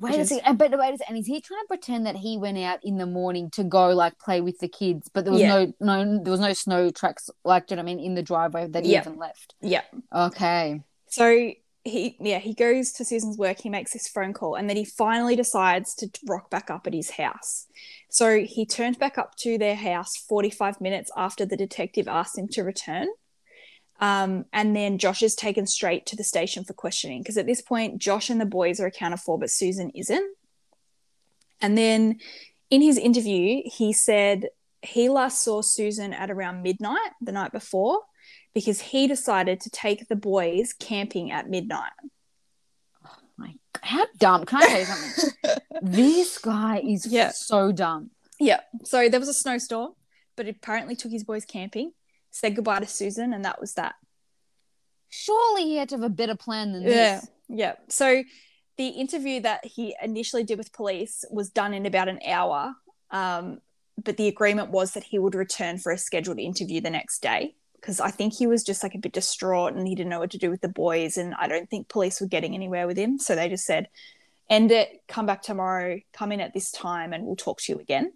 Wait 0.00 0.10
Which 0.10 0.18
a 0.18 0.20
is- 0.22 0.28
second, 0.28 0.58
but 0.58 0.70
wait 0.78 0.94
a 0.94 0.98
second. 0.98 1.16
And 1.16 1.18
is 1.18 1.26
he 1.26 1.40
trying 1.40 1.62
to 1.62 1.66
pretend 1.66 2.06
that 2.06 2.14
he 2.16 2.38
went 2.38 2.56
out 2.58 2.78
in 2.84 2.98
the 2.98 3.06
morning 3.06 3.50
to 3.52 3.64
go 3.64 3.88
like 3.90 4.16
play 4.20 4.40
with 4.40 4.58
the 4.60 4.68
kids, 4.68 5.08
but 5.12 5.24
there 5.24 5.32
was 5.32 5.42
Yeah. 5.42 5.66
no 5.80 6.04
no 6.04 6.22
there 6.22 6.30
was 6.30 6.38
no 6.40 6.52
snow 6.52 6.90
tracks 6.90 7.30
like 7.44 7.66
do 7.66 7.72
you 7.72 7.76
know 7.76 7.82
what 7.82 7.90
I 7.90 7.94
mean 7.96 8.04
in 8.04 8.14
the 8.14 8.22
driveway 8.22 8.68
that 8.68 8.84
he 8.84 8.92
Yeah. 8.92 9.00
even 9.00 9.16
left. 9.18 9.56
Yeah. 9.60 9.82
Okay. 10.14 10.82
So 11.08 11.50
he, 11.84 12.16
yeah, 12.20 12.38
he 12.38 12.54
goes 12.54 12.92
to 12.92 13.04
Susan's 13.04 13.38
work. 13.38 13.60
He 13.60 13.70
makes 13.70 13.92
this 13.92 14.08
phone 14.08 14.32
call, 14.32 14.54
and 14.54 14.68
then 14.68 14.76
he 14.76 14.84
finally 14.84 15.36
decides 15.36 15.94
to 15.96 16.08
rock 16.28 16.50
back 16.50 16.70
up 16.70 16.86
at 16.86 16.92
his 16.92 17.10
house. 17.10 17.66
So 18.08 18.40
he 18.40 18.66
turned 18.66 18.98
back 18.98 19.18
up 19.18 19.36
to 19.38 19.58
their 19.58 19.76
house 19.76 20.16
45 20.16 20.80
minutes 20.80 21.10
after 21.16 21.46
the 21.46 21.56
detective 21.56 22.08
asked 22.08 22.38
him 22.38 22.48
to 22.48 22.62
return. 22.62 23.08
Um, 24.00 24.44
and 24.52 24.76
then 24.76 24.98
Josh 24.98 25.22
is 25.22 25.34
taken 25.34 25.66
straight 25.66 26.06
to 26.06 26.16
the 26.16 26.24
station 26.24 26.64
for 26.64 26.72
questioning 26.72 27.20
because 27.20 27.36
at 27.36 27.46
this 27.46 27.60
point, 27.60 28.00
Josh 28.00 28.30
and 28.30 28.40
the 28.40 28.46
boys 28.46 28.80
are 28.80 28.86
accounted 28.86 29.20
for, 29.20 29.38
but 29.38 29.50
Susan 29.50 29.90
isn't. 29.90 30.36
And 31.60 31.76
then 31.76 32.20
in 32.70 32.80
his 32.80 32.96
interview, 32.96 33.62
he 33.64 33.92
said 33.92 34.46
he 34.82 35.08
last 35.08 35.42
saw 35.42 35.62
Susan 35.62 36.12
at 36.12 36.30
around 36.30 36.62
midnight 36.62 37.10
the 37.20 37.32
night 37.32 37.50
before 37.50 38.02
because 38.54 38.80
he 38.80 39.06
decided 39.06 39.60
to 39.60 39.70
take 39.70 40.08
the 40.08 40.16
boys 40.16 40.72
camping 40.72 41.30
at 41.30 41.48
midnight. 41.48 41.92
How 43.80 44.06
dumb? 44.18 44.44
Can 44.44 44.60
I 44.62 44.66
tell 44.66 44.78
you 44.80 44.84
something? 44.84 45.30
this 45.82 46.38
guy 46.38 46.78
is 46.84 47.06
Yeah. 47.06 47.30
so 47.30 47.70
dumb. 47.70 48.10
Yeah. 48.40 48.60
So 48.84 49.08
there 49.08 49.20
was 49.20 49.28
a 49.28 49.34
snowstorm, 49.34 49.92
but 50.36 50.48
apparently 50.48 50.96
took 50.96 51.12
his 51.12 51.22
boys 51.24 51.44
camping, 51.44 51.92
said 52.30 52.56
goodbye 52.56 52.80
to 52.80 52.86
Susan, 52.86 53.32
and 53.32 53.44
that 53.44 53.60
was 53.60 53.74
that. 53.74 53.94
Surely 55.10 55.62
he 55.64 55.76
had 55.76 55.88
to 55.90 55.94
have 55.96 56.02
a 56.02 56.08
better 56.08 56.34
plan 56.34 56.72
than 56.72 56.82
Yeah. 56.82 56.88
this. 57.20 57.28
Yeah. 57.48 57.74
So 57.88 58.24
the 58.76 58.88
interview 58.88 59.40
that 59.42 59.64
he 59.64 59.94
initially 60.02 60.42
did 60.44 60.58
with 60.58 60.72
police 60.72 61.24
was 61.30 61.48
done 61.50 61.72
in 61.72 61.86
about 61.86 62.08
an 62.08 62.18
hour. 62.26 62.74
Um, 63.10 63.60
but 64.02 64.16
the 64.16 64.28
agreement 64.28 64.70
was 64.70 64.92
that 64.92 65.04
he 65.04 65.18
would 65.18 65.34
return 65.34 65.78
for 65.78 65.92
a 65.92 65.98
scheduled 65.98 66.38
interview 66.38 66.80
the 66.80 66.90
next 66.90 67.20
day 67.22 67.54
because 67.80 68.00
I 68.00 68.10
think 68.10 68.34
he 68.34 68.46
was 68.46 68.64
just 68.64 68.82
like 68.82 68.94
a 68.94 68.98
bit 68.98 69.12
distraught 69.12 69.74
and 69.74 69.86
he 69.86 69.94
didn't 69.94 70.10
know 70.10 70.18
what 70.18 70.30
to 70.32 70.38
do 70.38 70.50
with 70.50 70.60
the 70.60 70.68
boys. 70.68 71.16
And 71.16 71.34
I 71.34 71.48
don't 71.48 71.68
think 71.68 71.88
police 71.88 72.20
were 72.20 72.26
getting 72.26 72.54
anywhere 72.54 72.86
with 72.86 72.96
him. 72.96 73.18
So 73.18 73.34
they 73.34 73.48
just 73.48 73.64
said, 73.64 73.88
end 74.50 74.70
it, 74.70 75.02
come 75.08 75.26
back 75.26 75.42
tomorrow, 75.42 76.00
come 76.12 76.32
in 76.32 76.40
at 76.40 76.54
this 76.54 76.70
time, 76.70 77.12
and 77.12 77.24
we'll 77.24 77.36
talk 77.36 77.60
to 77.62 77.72
you 77.72 77.78
again. 77.78 78.12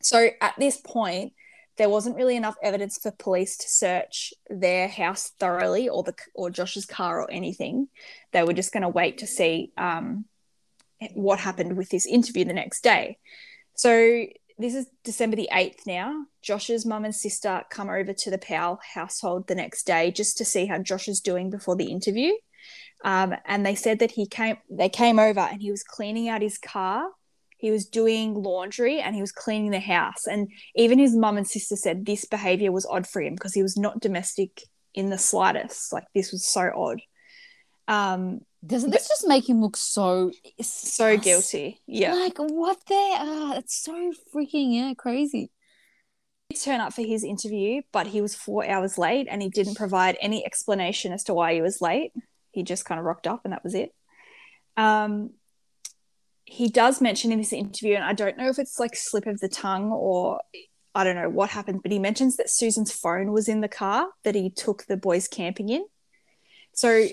So 0.00 0.28
at 0.40 0.54
this 0.58 0.78
point, 0.78 1.32
there 1.76 1.88
wasn't 1.90 2.16
really 2.16 2.36
enough 2.36 2.56
evidence 2.62 2.98
for 2.98 3.10
police 3.10 3.58
to 3.58 3.68
search 3.68 4.32
their 4.48 4.88
house 4.88 5.32
thoroughly 5.38 5.88
or 5.88 6.02
the 6.02 6.14
or 6.34 6.48
Josh's 6.48 6.86
car 6.86 7.20
or 7.20 7.30
anything. 7.30 7.88
They 8.32 8.42
were 8.42 8.54
just 8.54 8.72
going 8.72 8.82
to 8.82 8.88
wait 8.88 9.18
to 9.18 9.26
see 9.26 9.72
um, 9.76 10.24
what 11.14 11.38
happened 11.38 11.76
with 11.76 11.90
this 11.90 12.06
interview 12.06 12.44
the 12.44 12.54
next 12.54 12.82
day. 12.82 13.18
So 13.74 14.24
this 14.58 14.74
is 14.74 14.86
December 15.04 15.36
the 15.36 15.48
8th 15.52 15.86
now. 15.86 16.24
Josh's 16.42 16.86
mum 16.86 17.04
and 17.04 17.14
sister 17.14 17.62
come 17.70 17.90
over 17.90 18.12
to 18.12 18.30
the 18.30 18.38
Powell 18.38 18.78
household 18.94 19.46
the 19.46 19.54
next 19.54 19.86
day 19.86 20.10
just 20.10 20.38
to 20.38 20.44
see 20.44 20.66
how 20.66 20.78
Josh 20.78 21.08
is 21.08 21.20
doing 21.20 21.50
before 21.50 21.76
the 21.76 21.90
interview. 21.90 22.32
Um, 23.04 23.34
and 23.44 23.64
they 23.64 23.74
said 23.74 23.98
that 23.98 24.12
he 24.12 24.26
came 24.26 24.56
they 24.70 24.88
came 24.88 25.18
over 25.18 25.40
and 25.40 25.60
he 25.60 25.70
was 25.70 25.82
cleaning 25.82 26.28
out 26.28 26.40
his 26.40 26.58
car 26.58 27.08
he 27.58 27.70
was 27.70 27.86
doing 27.86 28.34
laundry 28.34 29.00
and 29.00 29.14
he 29.14 29.20
was 29.20 29.32
cleaning 29.32 29.70
the 29.70 29.80
house 29.80 30.26
and 30.26 30.48
even 30.74 30.98
his 30.98 31.16
mum 31.16 31.36
and 31.36 31.46
sister 31.46 31.76
said 31.76 32.04
this 32.04 32.24
behavior 32.24 32.70
was 32.70 32.86
odd 32.86 33.06
for 33.06 33.20
him 33.22 33.34
because 33.34 33.54
he 33.54 33.62
was 33.62 33.76
not 33.76 34.00
domestic 34.00 34.62
in 34.94 35.10
the 35.10 35.18
slightest 35.18 35.92
like 35.92 36.04
this 36.14 36.32
was 36.32 36.46
so 36.46 36.70
odd 36.74 37.00
um 37.88 38.40
Doesn't 38.66 38.90
this 38.90 39.08
just 39.08 39.26
make 39.26 39.48
him 39.48 39.60
look 39.60 39.76
so 39.76 40.32
so 40.60 41.16
guilty. 41.16 41.80
Yeah. 41.86 42.14
Like 42.14 42.38
what 42.38 42.78
the 42.86 42.94
ah, 42.94 43.56
it's 43.56 43.82
so 43.82 44.12
freaking 44.34 44.74
yeah, 44.74 44.94
crazy. 44.94 45.50
He 46.48 46.54
did 46.54 46.62
turn 46.62 46.80
up 46.80 46.92
for 46.92 47.02
his 47.02 47.24
interview 47.24 47.82
but 47.92 48.06
he 48.06 48.20
was 48.20 48.34
four 48.34 48.66
hours 48.66 48.98
late 48.98 49.26
and 49.30 49.42
he 49.42 49.48
didn't 49.48 49.76
provide 49.76 50.16
any 50.20 50.44
explanation 50.44 51.12
as 51.12 51.24
to 51.24 51.34
why 51.34 51.54
he 51.54 51.62
was 51.62 51.80
late. 51.80 52.12
He 52.52 52.62
just 52.62 52.84
kind 52.84 52.98
of 52.98 53.04
rocked 53.04 53.26
up 53.26 53.42
and 53.44 53.52
that 53.52 53.64
was 53.64 53.74
it. 53.74 53.94
Um 54.76 55.30
he 56.46 56.68
does 56.68 57.00
mention 57.00 57.32
in 57.32 57.38
this 57.38 57.52
interview, 57.52 57.96
and 57.96 58.04
I 58.04 58.12
don't 58.12 58.38
know 58.38 58.48
if 58.48 58.60
it's 58.60 58.78
like 58.78 58.94
slip 58.94 59.26
of 59.26 59.40
the 59.40 59.48
tongue 59.48 59.90
or 59.90 60.40
I 60.94 61.04
don't 61.04 61.16
know 61.16 61.28
what 61.28 61.50
happened, 61.50 61.82
but 61.82 61.92
he 61.92 61.98
mentions 61.98 62.36
that 62.36 62.48
Susan's 62.48 62.92
phone 62.92 63.32
was 63.32 63.48
in 63.48 63.60
the 63.60 63.68
car 63.68 64.08
that 64.22 64.36
he 64.36 64.48
took 64.48 64.86
the 64.86 64.96
boys 64.96 65.28
camping 65.28 65.68
in. 65.68 65.84
So 66.72 67.08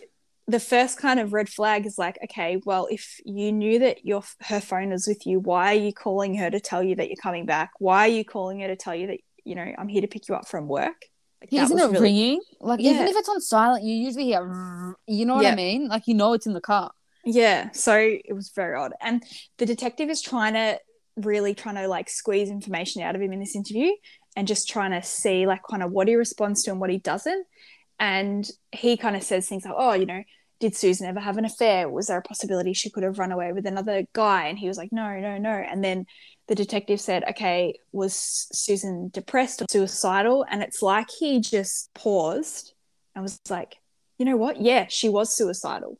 the 0.47 0.59
first 0.59 0.97
kind 0.97 1.19
of 1.19 1.31
red 1.33 1.47
flag 1.49 1.85
is 1.85 1.97
like, 1.97 2.17
okay, 2.25 2.61
well, 2.65 2.87
if 2.91 3.19
you 3.25 3.51
knew 3.51 3.79
that 3.79 4.05
your 4.05 4.23
her 4.41 4.59
phone 4.59 4.89
was 4.89 5.07
with 5.07 5.25
you, 5.25 5.39
why 5.39 5.71
are 5.75 5.79
you 5.79 5.93
calling 5.93 6.35
her 6.35 6.49
to 6.49 6.59
tell 6.59 6.83
you 6.83 6.95
that 6.95 7.07
you're 7.07 7.15
coming 7.21 7.45
back? 7.45 7.71
Why 7.79 8.05
are 8.05 8.11
you 8.11 8.25
calling 8.25 8.59
her 8.59 8.67
to 8.67 8.75
tell 8.75 8.93
you 8.95 9.07
that 9.07 9.19
you 9.45 9.55
know 9.55 9.73
I'm 9.77 9.87
here 9.87 10.01
to 10.01 10.07
pick 10.07 10.27
you 10.27 10.35
up 10.35 10.47
from 10.47 10.67
work? 10.67 10.95
Like, 11.41 11.51
Yeah, 11.51 11.63
isn't 11.63 11.77
it 11.79 11.83
really- 11.83 11.99
ringing? 11.99 12.41
Like 12.59 12.79
even 12.81 13.07
if 13.07 13.15
it's 13.15 13.29
on 13.29 13.39
silent, 13.41 13.83
you 13.83 13.93
usually 13.95 14.25
hear. 14.25 14.95
You 15.07 15.25
know 15.25 15.35
what 15.35 15.43
Yeah. 15.43 15.51
I 15.53 15.55
mean? 15.55 15.87
Like 15.87 16.07
you 16.07 16.13
know 16.13 16.33
it's 16.33 16.45
in 16.45 16.53
the 16.53 16.61
car. 16.61 16.91
Yeah, 17.25 17.71
so 17.71 17.95
it 17.97 18.33
was 18.33 18.49
very 18.53 18.75
odd. 18.77 18.91
And 18.99 19.23
the 19.57 19.65
detective 19.65 20.09
is 20.09 20.21
trying 20.21 20.53
to 20.55 20.77
really 21.15 21.53
trying 21.53 21.75
to 21.75 21.87
like 21.87 22.09
squeeze 22.09 22.49
information 22.49 23.01
out 23.01 23.15
of 23.15 23.21
him 23.21 23.31
in 23.31 23.39
this 23.39 23.55
interview 23.55 23.91
and 24.35 24.47
just 24.47 24.67
trying 24.67 24.91
to 24.91 25.01
see 25.03 25.45
like 25.45 25.61
kind 25.69 25.83
of 25.83 25.91
what 25.91 26.07
he 26.07 26.15
responds 26.15 26.63
to 26.63 26.71
and 26.71 26.81
what 26.81 26.89
he 26.89 26.97
doesn't. 26.97 27.45
And 27.99 28.49
he 28.71 28.97
kind 28.97 29.15
of 29.15 29.23
says 29.23 29.47
things 29.47 29.65
like, 29.65 29.75
oh, 29.77 29.93
you 29.93 30.05
know, 30.05 30.23
did 30.59 30.75
Susan 30.75 31.07
ever 31.07 31.19
have 31.19 31.37
an 31.37 31.45
affair? 31.45 31.89
Was 31.89 32.07
there 32.07 32.17
a 32.17 32.21
possibility 32.21 32.73
she 32.73 32.89
could 32.89 33.03
have 33.03 33.19
run 33.19 33.31
away 33.31 33.51
with 33.51 33.65
another 33.65 34.05
guy? 34.13 34.47
And 34.47 34.57
he 34.57 34.67
was 34.67 34.77
like, 34.77 34.91
no, 34.91 35.19
no, 35.19 35.37
no. 35.37 35.49
And 35.51 35.83
then 35.83 36.05
the 36.47 36.55
detective 36.55 36.99
said, 37.01 37.23
okay, 37.31 37.75
was 37.91 38.15
Susan 38.51 39.09
depressed 39.13 39.61
or 39.61 39.65
suicidal? 39.69 40.45
And 40.49 40.61
it's 40.61 40.81
like 40.81 41.09
he 41.09 41.39
just 41.41 41.93
paused 41.93 42.73
and 43.15 43.23
was 43.23 43.39
like, 43.49 43.75
you 44.17 44.25
know 44.25 44.37
what? 44.37 44.61
Yeah, 44.61 44.87
she 44.89 45.09
was 45.09 45.35
suicidal. 45.35 45.99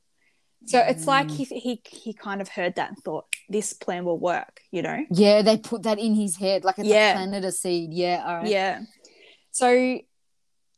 So 0.66 0.80
it's 0.80 1.08
like 1.08 1.28
mm. 1.28 1.32
he, 1.32 1.44
he 1.44 1.82
he 1.86 2.14
kind 2.14 2.40
of 2.40 2.48
heard 2.48 2.76
that 2.76 2.88
and 2.90 2.98
thought 3.04 3.26
this 3.50 3.74
plan 3.74 4.06
will 4.06 4.18
work, 4.18 4.62
you 4.72 4.82
know? 4.82 5.06
Yeah, 5.12 5.42
they 5.42 5.58
put 5.58 5.84
that 5.84 6.00
in 6.00 6.16
his 6.16 6.38
head, 6.38 6.64
like 6.64 6.80
it's 6.80 6.88
Yeah. 6.88 7.12
a 7.12 7.16
planted 7.16 7.44
a 7.44 7.52
seed. 7.52 7.94
Yeah, 7.94 8.24
all 8.26 8.36
right. 8.38 8.48
Yeah. 8.48 8.80
So 9.52 10.00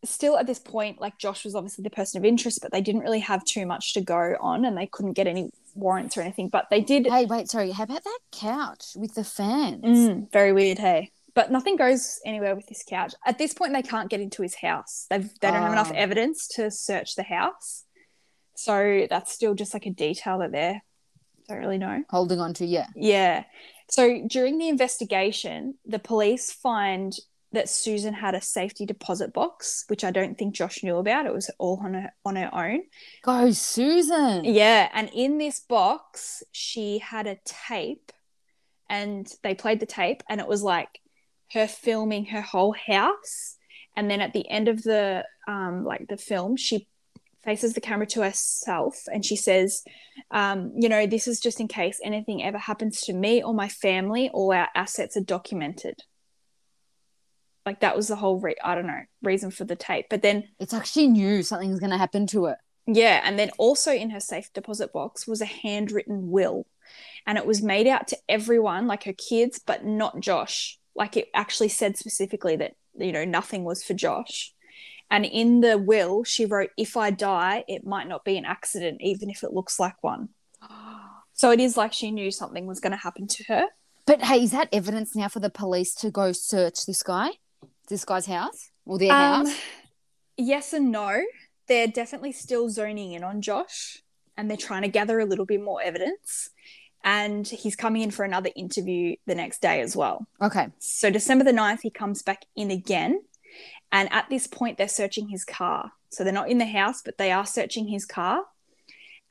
still 0.06 0.38
at 0.38 0.48
this 0.48 0.60
point, 0.60 1.00
like 1.02 1.18
Josh 1.18 1.44
was 1.46 1.56
obviously 1.56 1.84
the 1.84 1.90
person 1.90 2.18
of 2.20 2.26
interest, 2.26 2.60
but 2.62 2.72
they 2.72 2.82
didn't 2.82 3.02
really 3.02 3.20
have 3.20 3.44
too 3.46 3.66
much 3.66 3.94
to 3.94 4.02
go 4.02 4.36
on 4.40 4.66
and 4.66 4.78
they 4.78 4.88
couldn't 4.88 5.14
get 5.14 5.28
any 5.28 5.52
warrants 5.74 6.16
or 6.18 6.22
anything. 6.22 6.50
But 6.50 6.68
they 6.70 6.82
did 6.82 7.08
Hey, 7.08 7.26
wait, 7.26 7.50
sorry. 7.50 7.72
How 7.72 7.84
about 7.84 8.04
that 8.04 8.20
couch 8.32 8.86
with 8.96 9.16
the 9.16 9.24
fans? 9.24 9.84
Mm, 9.84 10.32
very 10.32 10.54
weird, 10.54 10.80
hey. 10.80 11.12
But 11.34 11.52
nothing 11.52 11.76
goes 11.76 12.20
anywhere 12.26 12.56
with 12.56 12.68
this 12.68 12.84
couch. 12.88 13.14
At 13.26 13.38
this 13.38 13.54
point, 13.54 13.74
they 13.74 13.82
can't 13.82 14.10
get 14.10 14.22
into 14.22 14.42
his 14.42 14.56
house. 14.56 15.06
They've 15.10 15.30
they 15.42 15.52
don't 15.52 15.62
have 15.62 15.74
enough 15.74 15.92
Oh. 15.92 15.98
evidence 15.98 16.48
to 16.56 16.72
search 16.72 17.16
the 17.16 17.24
house. 17.24 17.84
So 18.56 19.06
that's 19.10 19.34
still 19.34 19.54
just 19.54 19.74
like 19.74 19.86
a 19.86 19.90
detail 19.90 20.40
that 20.40 20.54
they're, 20.54 20.82
don't 21.50 21.58
really 21.58 21.78
know. 21.78 22.04
Holding 22.10 22.40
on 22.40 22.54
to 22.56 22.66
yeah. 22.66 22.88
Yeah. 22.96 23.44
So 23.90 24.24
during 24.28 24.58
the 24.58 24.70
investigation, 24.70 25.76
the 25.86 26.00
police 26.00 26.52
find 26.54 27.14
that 27.56 27.70
Susan 27.70 28.14
had 28.14 28.36
a 28.36 28.42
safety 28.42 28.86
deposit 28.86 29.34
box, 29.34 29.86
which 29.88 30.04
I 30.04 30.12
don't 30.12 30.38
think 30.38 30.56
Josh 30.56 30.84
knew 30.84 30.98
about. 30.98 31.26
It 31.26 31.34
was 31.34 31.50
all 31.58 31.80
on 31.84 31.94
her 31.96 32.14
on 32.24 32.36
her 32.36 32.50
own. 32.54 32.84
Go 33.24 33.52
Susan. 33.52 34.46
Yeah, 34.46 34.90
and 34.94 35.10
in 35.14 35.38
this 35.38 35.60
box, 35.60 36.44
she 36.52 37.00
had 37.00 37.28
a 37.28 37.40
tape, 37.46 38.12
and 38.90 39.28
they 39.44 39.56
played 39.56 39.80
the 39.80 39.86
tape, 39.86 40.24
and 40.30 40.40
it 40.40 40.48
was 40.48 40.64
like 40.64 41.00
her 41.54 41.68
filming 41.68 42.26
her 42.28 42.42
whole 42.42 42.76
house, 42.88 43.58
and 43.96 44.10
then 44.10 44.22
at 44.22 44.34
the 44.34 44.48
end 44.50 44.68
of 44.68 44.84
the 44.84 45.26
um 45.48 45.84
like 45.84 46.08
the 46.08 46.18
film, 46.18 46.56
she 46.56 46.88
faces 47.46 47.74
the 47.74 47.82
camera 47.82 48.08
to 48.08 48.22
herself 48.22 49.04
and 49.14 49.24
she 49.24 49.36
says, 49.36 49.84
um, 50.32 50.74
you 50.76 50.90
know, 50.90 51.06
this 51.06 51.28
is 51.28 51.40
just 51.40 51.60
in 51.60 51.68
case 51.68 52.00
anything 52.04 52.44
ever 52.44 52.58
happens 52.58 53.02
to 53.02 53.14
me 53.14 53.44
or 53.44 53.54
my 53.54 53.70
family, 53.70 54.30
all 54.34 54.52
our 54.52 54.68
assets 54.76 55.16
are 55.16 55.22
documented. 55.22 56.02
Like 57.66 57.80
that 57.82 57.96
was 57.96 58.08
the 58.08 58.16
whole 58.16 58.40
re- 58.40 58.56
I 58.64 58.76
don't 58.76 58.88
know 58.88 59.02
reason 59.24 59.52
for 59.52 59.64
the 59.66 59.76
tape, 59.76 60.06
but 60.10 60.22
then 60.22 60.50
It's 60.60 60.74
like 60.74 60.86
she 60.86 61.08
knew 61.08 61.42
something's 61.44 61.80
gonna 61.80 61.98
happen 61.98 62.28
to 62.28 62.46
it. 62.48 62.58
yeah, 62.86 63.22
and 63.24 63.40
then 63.40 63.52
also 63.58 63.92
in 63.92 64.12
her 64.12 64.20
safe 64.20 64.52
deposit 64.54 64.94
box 64.94 65.28
was 65.28 65.42
a 65.42 65.46
handwritten 65.46 66.30
will, 66.30 66.68
and 67.26 67.38
it 67.38 67.46
was 67.46 67.62
made 67.64 67.88
out 67.88 68.08
to 68.10 68.18
everyone, 68.30 68.86
like 68.88 69.04
her 69.06 69.14
kids, 69.14 69.60
but 69.60 69.84
not 69.86 70.20
Josh. 70.20 70.80
Like 70.96 71.18
it 71.18 71.30
actually 71.34 71.70
said 71.70 71.98
specifically 71.98 72.56
that 72.58 72.76
you 72.98 73.12
know 73.12 73.26
nothing 73.26 73.64
was 73.64 73.84
for 73.84 73.94
Josh. 73.94 74.54
And 75.12 75.24
in 75.24 75.62
the 75.62 75.78
will, 75.78 76.24
she 76.24 76.46
wrote, 76.46 76.72
"If 76.78 76.98
I 76.98 77.12
die, 77.12 77.64
it 77.68 77.86
might 77.86 78.08
not 78.08 78.26
be 78.26 78.38
an 78.38 78.46
accident, 78.46 79.02
even 79.02 79.30
if 79.30 79.44
it 79.44 79.54
looks 79.54 79.80
like 79.80 80.02
one." 80.04 80.30
So 81.38 81.52
it 81.52 81.60
is 81.60 81.76
like 81.76 81.92
she 81.92 82.12
knew 82.12 82.32
something 82.32 82.66
was 82.66 82.80
going 82.80 82.94
to 82.94 82.98
happen 82.98 83.28
to 83.28 83.44
her. 83.50 83.66
But 84.06 84.22
hey, 84.22 84.42
is 84.44 84.52
that 84.52 84.70
evidence 84.72 85.18
now 85.18 85.28
for 85.28 85.42
the 85.42 85.50
police 85.50 85.94
to 85.96 86.10
go 86.10 86.32
search 86.32 86.86
this 86.86 87.04
guy? 87.04 87.32
This 87.88 88.06
guy's 88.06 88.26
house? 88.26 88.72
Or 88.86 88.98
their 88.98 89.12
Um, 89.12 89.46
house? 89.46 89.56
Yes 90.38 90.74
and 90.74 90.92
no. 90.92 91.22
They're 91.68 91.88
definitely 91.88 92.32
still 92.32 92.70
zoning 92.70 93.14
in 93.14 93.24
on 93.24 93.42
Josh 93.42 94.02
and 94.38 94.50
they're 94.50 94.58
trying 94.58 94.82
to 94.84 94.88
gather 94.88 95.20
a 95.20 95.26
little 95.26 95.46
bit 95.46 95.62
more 95.62 95.82
evidence. 95.82 96.50
And 97.04 97.48
he's 97.48 97.76
coming 97.76 98.02
in 98.02 98.12
for 98.12 98.26
another 98.26 98.50
interview 98.56 99.16
the 99.28 99.36
next 99.36 99.62
day 99.62 99.82
as 99.82 99.96
well. 99.96 100.26
Okay. 100.42 100.68
So, 100.80 101.10
December 101.12 101.44
the 101.44 101.52
9th, 101.54 101.82
he 101.84 101.92
comes 101.92 102.24
back 102.24 102.46
in 102.56 102.72
again. 102.72 103.22
And 103.92 104.12
at 104.12 104.28
this 104.30 104.48
point, 104.48 104.78
they're 104.80 104.88
searching 104.88 105.30
his 105.30 105.46
car. 105.46 105.92
So, 106.10 106.24
they're 106.24 106.34
not 106.34 106.50
in 106.50 106.58
the 106.58 106.66
house, 106.66 107.04
but 107.04 107.20
they 107.20 107.32
are 107.32 107.46
searching 107.46 107.88
his 107.88 108.06
car. 108.06 108.46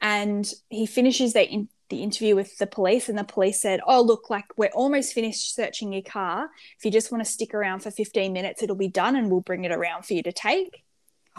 And 0.00 0.50
he 0.68 0.86
finishes 0.86 1.32
their 1.32 1.44
in- 1.46 1.68
the 1.90 2.02
interview 2.02 2.34
with 2.34 2.56
the 2.58 2.66
police, 2.66 3.08
and 3.08 3.18
the 3.18 3.24
police 3.24 3.60
said, 3.60 3.80
Oh, 3.86 4.02
look, 4.02 4.30
like 4.30 4.46
we're 4.56 4.70
almost 4.70 5.12
finished 5.12 5.54
searching 5.54 5.92
your 5.92 6.02
car. 6.02 6.48
If 6.78 6.84
you 6.84 6.90
just 6.90 7.12
want 7.12 7.24
to 7.24 7.30
stick 7.30 7.54
around 7.54 7.80
for 7.80 7.90
15 7.90 8.32
minutes, 8.32 8.62
it'll 8.62 8.76
be 8.76 8.88
done 8.88 9.16
and 9.16 9.30
we'll 9.30 9.40
bring 9.40 9.64
it 9.64 9.72
around 9.72 10.04
for 10.04 10.14
you 10.14 10.22
to 10.22 10.32
take. 10.32 10.82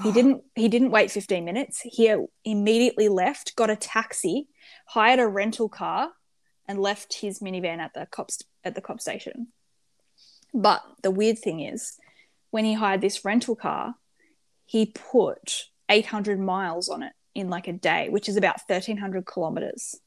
He 0.03 0.11
didn't 0.13 0.43
he 0.55 0.67
didn't 0.67 0.91
wait 0.91 1.11
15 1.11 1.43
minutes. 1.43 1.81
He 1.81 2.13
immediately 2.43 3.09
left, 3.09 3.55
got 3.55 3.69
a 3.69 3.75
taxi, 3.75 4.47
hired 4.87 5.19
a 5.19 5.27
rental 5.27 5.69
car, 5.69 6.11
and 6.67 6.79
left 6.79 7.15
his 7.21 7.39
minivan 7.39 7.79
at 7.79 7.93
the 7.93 8.05
cops 8.05 8.41
at 8.63 8.75
the 8.75 8.81
cop 8.81 9.01
station. 9.01 9.47
But 10.53 10.83
the 11.03 11.11
weird 11.11 11.39
thing 11.39 11.59
is, 11.59 11.97
when 12.51 12.65
he 12.65 12.73
hired 12.73 13.01
this 13.01 13.25
rental 13.25 13.55
car, 13.55 13.95
he 14.65 14.85
put 14.85 15.65
800 15.89 16.39
miles 16.39 16.89
on 16.89 17.03
it 17.03 17.13
in 17.35 17.49
like 17.49 17.67
a 17.67 17.73
day, 17.73 18.09
which 18.09 18.29
is 18.29 18.37
about 18.37 18.61
1300 18.65 19.25
kilometers. 19.25 19.99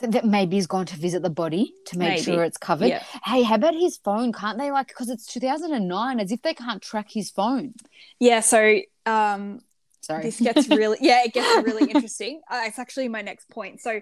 That 0.00 0.24
maybe 0.24 0.56
he's 0.56 0.68
gone 0.68 0.86
to 0.86 0.96
visit 0.96 1.22
the 1.22 1.30
body 1.30 1.74
to 1.86 1.98
make 1.98 2.08
Maybe. 2.10 2.22
sure 2.22 2.44
it's 2.44 2.56
covered. 2.56 2.88
Yeah. 2.88 3.02
Hey, 3.24 3.42
how 3.42 3.56
about 3.56 3.74
his 3.74 3.96
phone? 3.96 4.32
Can't 4.32 4.56
they 4.56 4.70
like 4.70 4.86
because 4.88 5.08
it's 5.08 5.26
2009 5.26 6.20
as 6.20 6.30
if 6.30 6.40
they 6.42 6.54
can't 6.54 6.80
track 6.80 7.10
his 7.10 7.30
phone? 7.30 7.74
Yeah, 8.20 8.40
so 8.40 8.80
um 9.06 9.60
Sorry. 10.00 10.22
this 10.22 10.38
gets 10.38 10.68
really 10.68 10.98
yeah, 11.00 11.24
it 11.24 11.32
gets 11.32 11.64
really 11.64 11.90
interesting. 11.90 12.40
Uh, 12.48 12.62
it's 12.66 12.78
actually 12.78 13.08
my 13.08 13.22
next 13.22 13.50
point. 13.50 13.80
So 13.80 14.00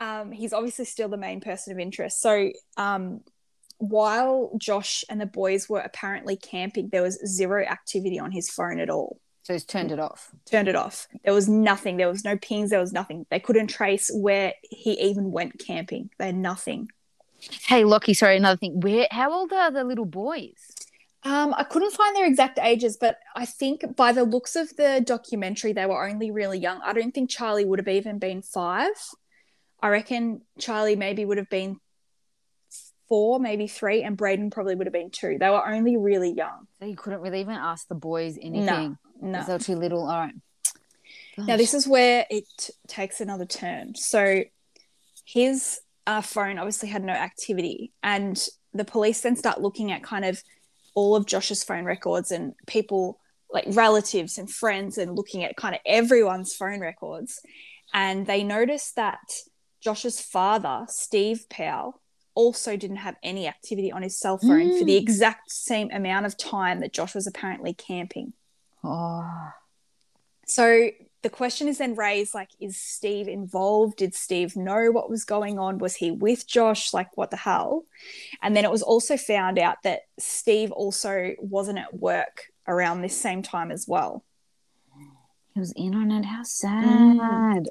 um 0.00 0.32
he's 0.32 0.52
obviously 0.52 0.86
still 0.86 1.08
the 1.08 1.16
main 1.16 1.40
person 1.40 1.72
of 1.72 1.78
interest. 1.78 2.20
So 2.20 2.50
um 2.76 3.20
while 3.78 4.50
Josh 4.58 5.04
and 5.08 5.20
the 5.20 5.26
boys 5.26 5.68
were 5.68 5.78
apparently 5.78 6.36
camping, 6.36 6.88
there 6.88 7.02
was 7.02 7.24
zero 7.24 7.64
activity 7.64 8.18
on 8.18 8.32
his 8.32 8.50
phone 8.50 8.80
at 8.80 8.90
all. 8.90 9.20
So 9.48 9.54
he's 9.54 9.64
turned 9.64 9.90
it 9.90 9.98
off. 9.98 10.30
Turned 10.44 10.68
it 10.68 10.76
off. 10.76 11.08
There 11.24 11.32
was 11.32 11.48
nothing. 11.48 11.96
There 11.96 12.10
was 12.10 12.22
no 12.22 12.36
pings. 12.36 12.68
There 12.68 12.80
was 12.80 12.92
nothing. 12.92 13.24
They 13.30 13.40
couldn't 13.40 13.68
trace 13.68 14.10
where 14.12 14.52
he 14.62 14.90
even 15.00 15.32
went 15.32 15.58
camping. 15.58 16.10
They 16.18 16.26
had 16.26 16.34
nothing. 16.34 16.90
Hey, 17.64 17.84
Lockie, 17.84 18.12
sorry, 18.12 18.36
another 18.36 18.58
thing. 18.58 18.78
Where 18.80 19.08
how 19.10 19.32
old 19.32 19.50
are 19.54 19.70
the 19.70 19.84
little 19.84 20.04
boys? 20.04 20.74
Um, 21.22 21.54
I 21.56 21.64
couldn't 21.64 21.94
find 21.94 22.14
their 22.14 22.26
exact 22.26 22.58
ages, 22.58 22.98
but 23.00 23.16
I 23.34 23.46
think 23.46 23.96
by 23.96 24.12
the 24.12 24.24
looks 24.24 24.54
of 24.54 24.76
the 24.76 25.02
documentary, 25.02 25.72
they 25.72 25.86
were 25.86 26.06
only 26.06 26.30
really 26.30 26.58
young. 26.58 26.82
I 26.84 26.92
don't 26.92 27.14
think 27.14 27.30
Charlie 27.30 27.64
would 27.64 27.78
have 27.78 27.88
even 27.88 28.18
been 28.18 28.42
five. 28.42 28.92
I 29.80 29.88
reckon 29.88 30.42
Charlie 30.58 30.94
maybe 30.94 31.24
would 31.24 31.38
have 31.38 31.48
been 31.48 31.80
four, 33.08 33.38
maybe 33.40 33.66
three, 33.66 34.02
and 34.02 34.16
Braden 34.16 34.50
probably 34.50 34.74
would 34.74 34.86
have 34.86 34.92
been 34.92 35.10
two. 35.10 35.38
They 35.38 35.48
were 35.50 35.66
only 35.66 35.96
really 35.96 36.30
young. 36.32 36.66
So 36.78 36.86
you 36.86 36.96
couldn't 36.96 37.20
really 37.20 37.40
even 37.40 37.54
ask 37.54 37.88
the 37.88 37.94
boys 37.94 38.36
anything. 38.40 38.64
No, 38.66 38.96
no. 39.20 39.38
'cause 39.38 39.46
They're 39.46 39.58
too 39.58 39.76
little. 39.76 40.02
All 40.08 40.18
right. 40.18 40.34
Now, 41.38 41.56
this 41.56 41.72
is 41.72 41.86
where 41.86 42.26
it 42.30 42.70
takes 42.88 43.20
another 43.20 43.46
turn. 43.46 43.94
So, 43.94 44.42
his 45.24 45.80
uh, 46.06 46.20
phone 46.20 46.58
obviously 46.58 46.88
had 46.88 47.04
no 47.04 47.12
activity, 47.12 47.92
and 48.02 48.44
the 48.74 48.84
police 48.84 49.20
then 49.20 49.36
start 49.36 49.60
looking 49.60 49.92
at 49.92 50.02
kind 50.02 50.24
of 50.24 50.42
all 50.94 51.14
of 51.14 51.26
Josh's 51.26 51.62
phone 51.62 51.84
records 51.84 52.32
and 52.32 52.54
people 52.66 53.20
like 53.52 53.64
relatives 53.68 54.36
and 54.36 54.50
friends 54.50 54.98
and 54.98 55.14
looking 55.16 55.44
at 55.44 55.56
kind 55.56 55.74
of 55.74 55.80
everyone's 55.86 56.54
phone 56.54 56.80
records. 56.80 57.40
And 57.94 58.26
they 58.26 58.42
noticed 58.42 58.96
that 58.96 59.20
Josh's 59.80 60.20
father, 60.20 60.86
Steve 60.88 61.46
Powell, 61.48 62.00
also 62.42 62.76
didn't 62.76 63.02
have 63.08 63.16
any 63.22 63.48
activity 63.48 63.90
on 63.90 64.02
his 64.02 64.16
cell 64.16 64.38
phone 64.38 64.78
for 64.78 64.84
the 64.84 64.96
Mm. 64.96 65.02
exact 65.02 65.50
same 65.50 65.90
amount 65.90 66.24
of 66.24 66.36
time 66.36 66.78
that 66.80 66.92
Josh 66.92 67.14
was 67.16 67.26
apparently 67.26 67.74
camping. 67.74 68.32
Oh. 68.84 69.50
So 70.46 70.90
the 71.22 71.30
question 71.30 71.66
is 71.66 71.78
then 71.78 71.96
raised 71.96 72.34
like, 72.34 72.50
is 72.60 72.76
Steve 72.76 73.26
involved? 73.26 73.96
Did 73.96 74.14
Steve 74.14 74.54
know 74.54 74.92
what 74.92 75.10
was 75.10 75.24
going 75.24 75.58
on? 75.58 75.78
Was 75.78 75.96
he 75.96 76.12
with 76.12 76.46
Josh? 76.46 76.94
Like, 76.94 77.16
what 77.16 77.32
the 77.32 77.36
hell? 77.36 77.84
And 78.40 78.54
then 78.56 78.64
it 78.64 78.70
was 78.70 78.82
also 78.82 79.16
found 79.16 79.58
out 79.58 79.78
that 79.82 80.02
Steve 80.18 80.70
also 80.70 81.34
wasn't 81.40 81.78
at 81.78 81.98
work 81.98 82.52
around 82.68 83.02
this 83.02 83.20
same 83.20 83.42
time 83.42 83.72
as 83.72 83.88
well. 83.88 84.22
He 85.54 85.58
was 85.60 85.72
in 85.72 85.92
on 85.96 86.12
it. 86.12 86.24
How 86.24 86.44
sad. 86.44 86.84
Mm. 86.84 87.66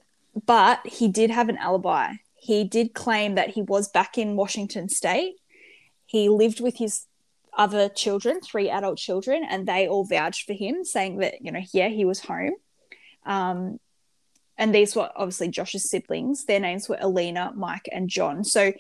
But 0.45 0.86
he 0.86 1.08
did 1.08 1.30
have 1.32 1.47
an 1.47 1.58
alibi. 1.58 2.15
He 2.39 2.63
did 2.63 2.93
claim 2.93 3.36
that 3.36 3.50
he 3.50 3.62
was 3.62 3.89
back 3.89 4.17
in 4.17 4.36
Washington 4.36 4.89
state. 4.89 5.36
He 6.06 6.30
lived 6.30 6.62
with 6.62 6.78
his 6.78 7.06
other 7.58 7.89
children, 7.89 8.39
three 8.39 8.69
adult 8.69 8.97
children, 8.97 9.43
and 9.50 9.67
they 9.67 9.88
all 9.88 10.06
vouched 10.06 10.45
for 10.45 10.54
him, 10.54 10.84
saying 10.86 11.17
that, 11.17 11.41
you 11.41 11.52
know, 11.52 11.62
yeah, 11.73 11.89
he 11.89 12.06
was 12.06 12.19
home. 12.19 12.54
Um, 13.26 13.80
and 14.58 14.73
these 14.73 14.95
were 14.95 15.10
obviously 15.15 15.50
Josh's 15.50 15.89
siblings. 15.89 16.45
Their 16.45 16.60
names 16.60 16.88
were 16.88 16.97
Alina, 17.00 17.52
Mike, 17.56 17.89
and 17.91 18.10
John. 18.10 18.43
So 18.43 18.73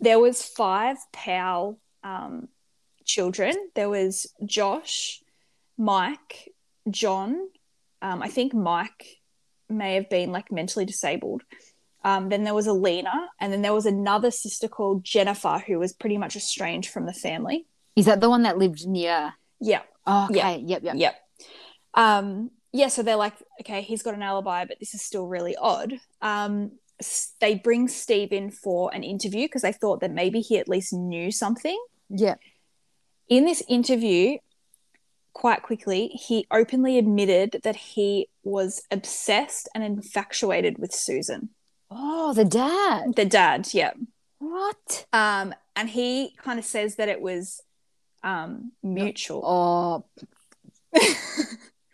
there 0.00 0.18
was 0.18 0.42
five 0.42 0.96
Powell 1.12 1.78
um, 2.02 2.48
children. 3.04 3.54
There 3.74 3.90
was 3.90 4.26
Josh, 4.44 5.22
Mike, 5.76 6.52
John. 6.90 7.48
Um, 8.00 8.22
I 8.22 8.28
think 8.28 8.54
Mike 8.54 9.18
may 9.68 9.94
have 9.94 10.08
been 10.08 10.32
like 10.32 10.50
mentally 10.52 10.84
disabled. 10.84 11.42
Um, 12.04 12.28
then 12.28 12.44
there 12.44 12.54
was 12.54 12.66
Alina, 12.66 13.28
and 13.40 13.52
then 13.52 13.62
there 13.62 13.72
was 13.72 13.86
another 13.86 14.30
sister 14.30 14.68
called 14.68 15.04
Jennifer 15.04 15.62
who 15.66 15.78
was 15.78 15.92
pretty 15.92 16.18
much 16.18 16.36
estranged 16.36 16.90
from 16.90 17.06
the 17.06 17.12
family. 17.12 17.66
Is 17.94 18.06
that 18.06 18.20
the 18.20 18.30
one 18.30 18.42
that 18.42 18.58
lived 18.58 18.86
near? 18.86 19.34
Yeah. 19.60 19.82
Oh, 20.06 20.26
okay. 20.30 20.36
Yeah. 20.36 20.56
Yep. 20.56 20.82
Yep. 20.82 20.94
Yep. 20.96 21.14
Um, 21.94 22.50
yeah, 22.72 22.88
so 22.88 23.02
they're 23.02 23.16
like, 23.16 23.34
okay, 23.60 23.82
he's 23.82 24.02
got 24.02 24.14
an 24.14 24.22
alibi, 24.22 24.64
but 24.64 24.78
this 24.80 24.94
is 24.94 25.02
still 25.02 25.26
really 25.26 25.54
odd. 25.56 26.00
Um, 26.22 26.72
they 27.40 27.54
bring 27.54 27.88
Steve 27.88 28.32
in 28.32 28.50
for 28.50 28.92
an 28.94 29.02
interview 29.04 29.46
because 29.46 29.62
they 29.62 29.72
thought 29.72 30.00
that 30.00 30.10
maybe 30.10 30.40
he 30.40 30.58
at 30.58 30.68
least 30.68 30.92
knew 30.92 31.30
something. 31.30 31.78
Yeah. 32.08 32.36
In 33.28 33.44
this 33.44 33.62
interview, 33.68 34.38
quite 35.32 35.62
quickly, 35.62 36.08
he 36.08 36.46
openly 36.50 36.98
admitted 36.98 37.60
that 37.62 37.76
he 37.76 38.28
was 38.42 38.82
obsessed 38.90 39.68
and 39.74 39.84
infatuated 39.84 40.78
with 40.78 40.92
Susan. 40.92 41.50
Oh, 41.94 42.32
the 42.32 42.44
dad. 42.44 43.14
The 43.16 43.24
dad, 43.24 43.68
yeah. 43.72 43.92
What? 44.38 45.06
Um, 45.12 45.54
and 45.76 45.88
he 45.88 46.34
kind 46.38 46.58
of 46.58 46.64
says 46.64 46.96
that 46.96 47.08
it 47.08 47.20
was 47.20 47.60
um 48.22 48.72
mutual. 48.82 49.42
Oh. 49.44 50.04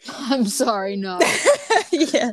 I'm 0.09 0.47
sorry, 0.47 0.97
no. 0.97 1.19
yeah. 1.91 2.33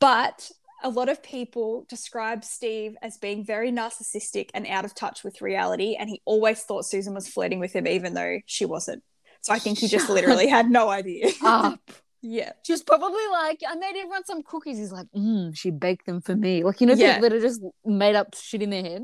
But 0.00 0.50
a 0.82 0.88
lot 0.88 1.08
of 1.08 1.22
people 1.22 1.86
describe 1.88 2.44
Steve 2.44 2.96
as 3.00 3.16
being 3.16 3.44
very 3.44 3.70
narcissistic 3.70 4.50
and 4.54 4.66
out 4.66 4.84
of 4.84 4.94
touch 4.94 5.24
with 5.24 5.40
reality. 5.40 5.96
And 5.98 6.10
he 6.10 6.20
always 6.24 6.62
thought 6.62 6.84
Susan 6.84 7.14
was 7.14 7.28
flirting 7.28 7.60
with 7.60 7.72
him, 7.72 7.86
even 7.86 8.14
though 8.14 8.40
she 8.46 8.64
wasn't. 8.64 9.02
So 9.40 9.52
I 9.52 9.58
think 9.58 9.78
he 9.78 9.88
just 9.88 10.08
literally 10.08 10.48
had 10.48 10.70
no 10.70 10.88
idea. 10.88 11.30
Up. 11.42 11.80
yeah. 12.24 12.52
She 12.64 12.72
was 12.72 12.82
probably 12.82 13.26
like, 13.30 13.60
I 13.68 13.74
made 13.76 13.90
everyone 13.96 14.24
some 14.24 14.42
cookies. 14.42 14.78
He's 14.78 14.90
like, 14.92 15.06
mm, 15.14 15.56
she 15.56 15.70
baked 15.70 16.06
them 16.06 16.20
for 16.20 16.34
me. 16.34 16.64
Like, 16.64 16.80
you 16.80 16.86
know, 16.86 16.94
Yeah. 16.94 17.14
people 17.16 17.28
that 17.28 17.36
are 17.36 17.40
just 17.40 17.60
made 17.84 18.16
up 18.16 18.34
shit 18.34 18.62
in 18.62 18.70
their 18.70 18.82
head. 18.82 19.02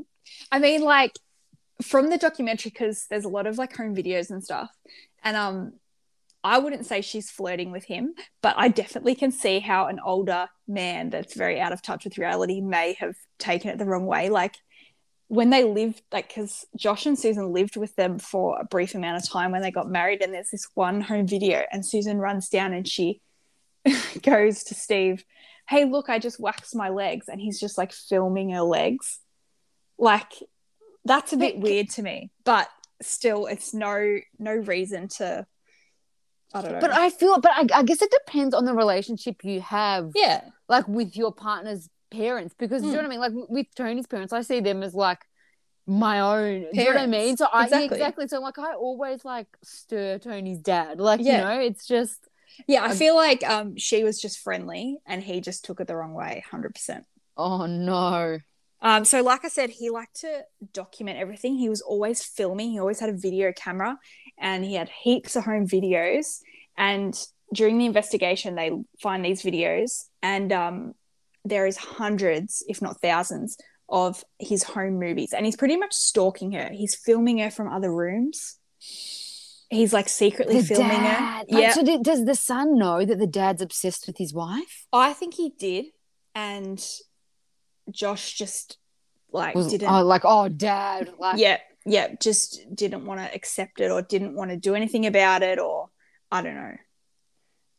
I 0.51 0.59
mean, 0.59 0.81
like 0.81 1.13
from 1.81 2.09
the 2.09 2.17
documentary, 2.17 2.71
because 2.71 3.05
there's 3.09 3.25
a 3.25 3.29
lot 3.29 3.47
of 3.47 3.57
like 3.57 3.75
home 3.75 3.95
videos 3.95 4.29
and 4.31 4.43
stuff. 4.43 4.69
And 5.23 5.37
um 5.37 5.73
I 6.43 6.57
wouldn't 6.57 6.87
say 6.87 7.01
she's 7.01 7.29
flirting 7.29 7.71
with 7.71 7.83
him, 7.83 8.15
but 8.41 8.55
I 8.57 8.67
definitely 8.69 9.13
can 9.13 9.31
see 9.31 9.59
how 9.59 9.85
an 9.85 9.99
older 10.03 10.47
man 10.67 11.11
that's 11.11 11.35
very 11.35 11.59
out 11.59 11.71
of 11.71 11.83
touch 11.83 12.03
with 12.03 12.17
reality 12.17 12.61
may 12.61 12.93
have 12.99 13.15
taken 13.37 13.69
it 13.69 13.77
the 13.77 13.85
wrong 13.85 14.07
way. 14.07 14.29
Like 14.29 14.55
when 15.31 15.49
they 15.49 15.63
lived, 15.63 16.01
like, 16.11 16.27
because 16.27 16.65
Josh 16.75 17.05
and 17.05 17.17
Susan 17.17 17.53
lived 17.53 17.77
with 17.77 17.95
them 17.95 18.19
for 18.19 18.59
a 18.59 18.65
brief 18.65 18.95
amount 18.95 19.23
of 19.23 19.29
time 19.29 19.53
when 19.53 19.61
they 19.61 19.71
got 19.71 19.89
married, 19.89 20.21
and 20.21 20.33
there's 20.33 20.49
this 20.49 20.67
one 20.73 20.99
home 20.99 21.25
video, 21.25 21.63
and 21.71 21.85
Susan 21.85 22.17
runs 22.17 22.49
down 22.49 22.73
and 22.73 22.85
she 22.85 23.21
goes 24.23 24.65
to 24.65 24.75
Steve, 24.75 25.23
Hey, 25.69 25.85
look, 25.85 26.09
I 26.09 26.19
just 26.19 26.37
waxed 26.37 26.75
my 26.75 26.89
legs. 26.89 27.29
And 27.29 27.39
he's 27.39 27.61
just 27.61 27.77
like 27.77 27.93
filming 27.93 28.49
her 28.49 28.61
legs. 28.61 29.21
Like, 29.97 30.33
that's 31.05 31.31
a 31.31 31.37
bit 31.37 31.59
weird 31.59 31.89
to 31.91 32.01
me, 32.01 32.29
but 32.43 32.67
still, 33.01 33.45
it's 33.45 33.73
no 33.73 34.19
no 34.37 34.53
reason 34.53 35.07
to. 35.19 35.47
I 36.53 36.61
don't 36.61 36.73
know. 36.73 36.79
But 36.81 36.91
I 36.91 37.09
feel, 37.09 37.39
but 37.39 37.51
I, 37.55 37.67
I 37.73 37.83
guess 37.83 38.01
it 38.01 38.11
depends 38.11 38.53
on 38.53 38.65
the 38.65 38.73
relationship 38.73 39.45
you 39.45 39.61
have. 39.61 40.11
Yeah. 40.13 40.41
Like 40.67 40.89
with 40.89 41.15
your 41.15 41.31
partner's 41.31 41.87
parents, 42.11 42.53
because 42.57 42.81
do 42.81 42.87
you 42.89 42.93
know 42.93 42.99
what 42.99 43.05
I 43.05 43.09
mean? 43.09 43.19
Like 43.19 43.31
with 43.49 43.67
Tony's 43.75 44.07
parents, 44.07 44.33
I 44.33 44.41
see 44.41 44.59
them 44.59 44.83
as 44.83 44.93
like 44.93 45.19
my 45.87 46.19
own. 46.19 46.61
Do 46.61 46.69
you 46.73 46.85
know 46.85 46.93
what 46.93 47.01
I 47.01 47.07
mean? 47.07 47.37
So 47.37 47.47
I 47.51 47.63
Exactly. 47.63 47.85
exactly. 47.97 48.27
So 48.27 48.39
like 48.39 48.59
I 48.59 48.73
always 48.75 49.25
like 49.25 49.47
stir 49.63 50.19
Tony's 50.19 50.59
dad. 50.59 50.99
Like 50.99 51.21
Yeah. 51.21 51.37
you 51.37 51.43
know, 51.43 51.59
it's 51.61 51.87
just 51.87 52.27
yeah, 52.67 52.83
I 52.83 52.93
feel 52.93 53.15
like 53.15 53.43
um 53.49 53.75
she 53.77 54.03
was 54.03 54.21
just 54.21 54.39
friendly 54.39 54.97
and 55.05 55.23
he 55.23 55.41
just 55.41 55.65
took 55.65 55.79
it 55.79 55.87
the 55.87 55.95
wrong 55.95 56.13
way, 56.13 56.43
hundred 56.51 56.75
percent. 56.75 57.05
oh 57.37 57.65
no. 57.65 58.39
Um, 58.83 59.05
so 59.05 59.21
like 59.21 59.45
I 59.45 59.47
said, 59.47 59.69
he 59.69 59.89
liked 59.91 60.21
to 60.21 60.43
document 60.73 61.19
everything. 61.19 61.55
He 61.55 61.69
was 61.69 61.81
always 61.81 62.23
filming. 62.23 62.71
He 62.71 62.79
always 62.79 62.99
had 62.99 63.09
a 63.09 63.13
video 63.17 63.51
camera, 63.53 63.97
and 64.39 64.65
he 64.65 64.73
had 64.73 64.89
heaps 64.89 65.35
of 65.35 65.45
home 65.45 65.67
videos. 65.67 66.39
And 66.77 67.13
during 67.53 67.77
the 67.77 67.85
investigation, 67.85 68.55
they 68.55 68.71
find 68.99 69.23
these 69.23 69.43
videos, 69.43 70.05
and 70.23 70.51
um, 70.51 70.93
there 71.45 71.65
is 71.65 71.77
hundreds, 71.77 72.63
if 72.67 72.81
not 72.81 73.01
thousands, 73.01 73.57
of 73.89 74.23
his 74.39 74.63
home 74.63 74.99
movies. 74.99 75.33
And 75.33 75.45
he's 75.45 75.55
pretty 75.57 75.77
much 75.77 75.93
stalking 75.93 76.51
her. 76.53 76.69
He's 76.71 76.95
filming 76.95 77.39
her 77.39 77.51
from 77.51 77.67
other 77.67 77.93
rooms. 77.93 78.57
He's 79.69 79.93
like 79.93 80.09
secretly 80.09 80.61
The 80.61 80.75
filming 80.75 80.89
dad. 81.01 81.45
her. 81.49 81.55
Like, 81.55 81.63
Yeah, 81.63 81.73
so 81.73 81.83
did, 81.83 82.03
does 82.03 82.25
the 82.25 82.35
son 82.35 82.77
know 82.77 83.05
that 83.05 83.19
the 83.19 83.27
dad's 83.27 83.61
obsessed 83.61 84.07
with 84.07 84.17
his 84.17 84.33
wife? 84.33 84.85
I 84.91 85.13
think 85.13 85.33
he 85.35 85.49
did, 85.57 85.85
and 86.35 86.83
Josh 87.89 88.33
just 88.33 88.77
like 89.31 89.55
Was 89.55 89.67
didn't. 89.67 89.89
oh, 89.89 90.03
like 90.03 90.23
oh 90.25 90.49
dad 90.49 91.13
like 91.17 91.39
yeah, 91.39 91.57
yeah, 91.85 92.13
just 92.19 92.63
didn't 92.75 93.05
want 93.05 93.21
to 93.21 93.33
accept 93.33 93.79
it 93.79 93.91
or 93.91 94.01
didn't 94.01 94.35
want 94.35 94.51
to 94.51 94.57
do 94.57 94.75
anything 94.75 95.05
about 95.05 95.41
it 95.41 95.57
or 95.57 95.89
I 96.29 96.41
don't 96.41 96.55
know. 96.55 96.75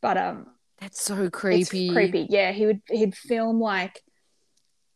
But 0.00 0.16
um 0.16 0.46
that's 0.82 1.02
so 1.02 1.14
it's 1.24 1.30
creepy. 1.38 1.90
creepy. 1.92 2.26
Yeah, 2.28 2.52
he 2.52 2.66
would 2.66 2.80
he'd 2.90 3.14
film 3.16 3.60
like 3.60 4.02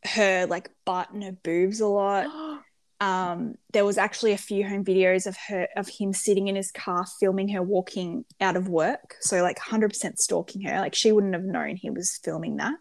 her 0.04 0.46
like 0.46 0.70
butt 0.84 1.10
and 1.12 1.22
her 1.24 1.32
boobs 1.32 1.80
a 1.80 1.86
lot. 1.86 2.26
Um 2.98 3.56
there 3.74 3.84
was 3.84 3.98
actually 3.98 4.32
a 4.32 4.38
few 4.38 4.66
home 4.66 4.82
videos 4.82 5.26
of 5.26 5.36
her 5.48 5.68
of 5.76 5.86
him 5.86 6.14
sitting 6.14 6.48
in 6.48 6.56
his 6.56 6.72
car 6.72 7.04
filming 7.20 7.50
her 7.50 7.62
walking 7.62 8.24
out 8.40 8.56
of 8.56 8.70
work. 8.70 9.16
So 9.20 9.42
like 9.42 9.58
100% 9.58 10.16
stalking 10.16 10.62
her. 10.62 10.80
Like 10.80 10.94
she 10.94 11.12
wouldn't 11.12 11.34
have 11.34 11.44
known 11.44 11.76
he 11.76 11.90
was 11.90 12.18
filming 12.24 12.56
that. 12.56 12.72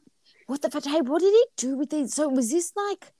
What 0.48 0.62
the 0.62 0.70
but 0.70 0.86
hey, 0.86 1.02
what 1.02 1.20
did 1.20 1.34
he 1.34 1.46
do 1.58 1.76
with 1.76 1.90
these? 1.90 2.14
So 2.14 2.30
was 2.30 2.50
this 2.50 2.72
like 2.78 3.12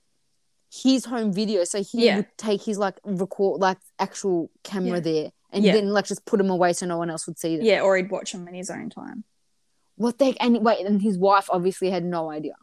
his 0.72 1.04
home 1.04 1.34
video? 1.34 1.64
So 1.64 1.82
he 1.82 2.06
Yeah. 2.06 2.16
would 2.16 2.28
take 2.38 2.62
his 2.62 2.78
like 2.78 2.98
record 3.04 3.60
like 3.60 3.76
actual 3.98 4.50
camera 4.64 4.94
Yeah. 4.94 5.00
there 5.00 5.30
and 5.52 5.64
Yeah. 5.66 5.72
then 5.74 5.90
like 5.90 6.06
just 6.06 6.24
put 6.24 6.38
them 6.38 6.48
away 6.48 6.72
so 6.72 6.86
no 6.86 6.96
one 6.96 7.10
else 7.10 7.26
would 7.26 7.38
see 7.38 7.58
them. 7.58 7.66
Yeah, 7.66 7.82
or 7.82 7.98
he'd 7.98 8.10
watch 8.10 8.32
them 8.32 8.48
in 8.48 8.54
his 8.54 8.70
own 8.70 8.88
time. 8.88 9.24
What 9.96 10.18
the 10.18 10.26
heck? 10.26 10.36
And 10.40 10.64
wait, 10.64 10.84
and 10.86 11.00
his 11.02 11.18
wife 11.18 11.48
obviously 11.50 11.90
had 11.90 12.04
no 12.04 12.30
idea. 12.30 12.54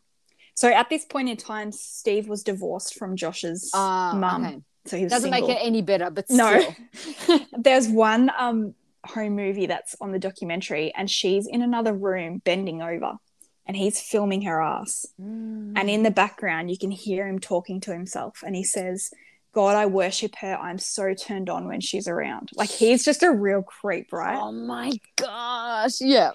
So 0.56 0.70
at 0.72 0.90
this 0.90 1.04
point 1.06 1.30
in 1.30 1.38
time, 1.38 1.72
Steve 1.72 2.28
was 2.28 2.44
divorced 2.44 2.96
from 2.96 3.16
Josh's 3.16 3.72
Ah, 3.74 4.14
mum. 4.16 4.46
okay. 4.46 4.62
So 4.86 4.98
he 4.98 5.04
was 5.04 5.12
Doesn't 5.14 5.32
single. 5.32 5.48
make 5.50 5.58
it 5.58 5.62
any 5.66 5.82
better, 5.82 6.10
but 6.10 6.30
No. 6.30 6.60
still. 6.60 7.40
There's 7.58 7.88
one 7.90 8.32
um 8.38 8.76
home 9.06 9.36
movie 9.36 9.66
that's 9.66 9.96
on 10.00 10.12
the 10.12 10.20
documentary, 10.20 10.94
and 10.96 11.10
she's 11.10 11.48
in 11.48 11.62
another 11.62 11.94
room 11.94 12.42
bending 12.46 12.82
over, 12.82 13.14
and 13.66 13.76
he's 13.76 14.00
filming 14.00 14.44
her 14.44 14.62
ass. 14.62 15.06
Mm. 15.20 15.74
And 15.76 15.90
in 15.90 16.04
the 16.04 16.12
background, 16.12 16.70
you 16.72 16.78
can 16.78 16.92
hear 16.92 17.28
him 17.28 17.40
talking 17.40 17.82
to 17.82 17.92
himself, 17.92 18.44
and 18.46 18.56
he 18.56 18.64
says, 18.64 19.10
"God, 19.54 19.76
I 19.76 19.88
worship 19.88 20.36
her. 20.38 20.56
I'm 20.56 20.78
so 20.80 21.14
turned 21.14 21.50
on 21.50 21.68
when 21.68 21.82
she's 21.82 22.08
around." 22.08 22.52
Like 22.56 22.70
he's 22.70 23.04
just 23.04 23.24
a 23.24 23.32
real 23.32 23.64
creep, 23.64 24.14
right? 24.14 24.38
Oh 24.40 24.52
my 24.52 24.92
gosh. 25.16 26.00
Yeah. 26.00 26.32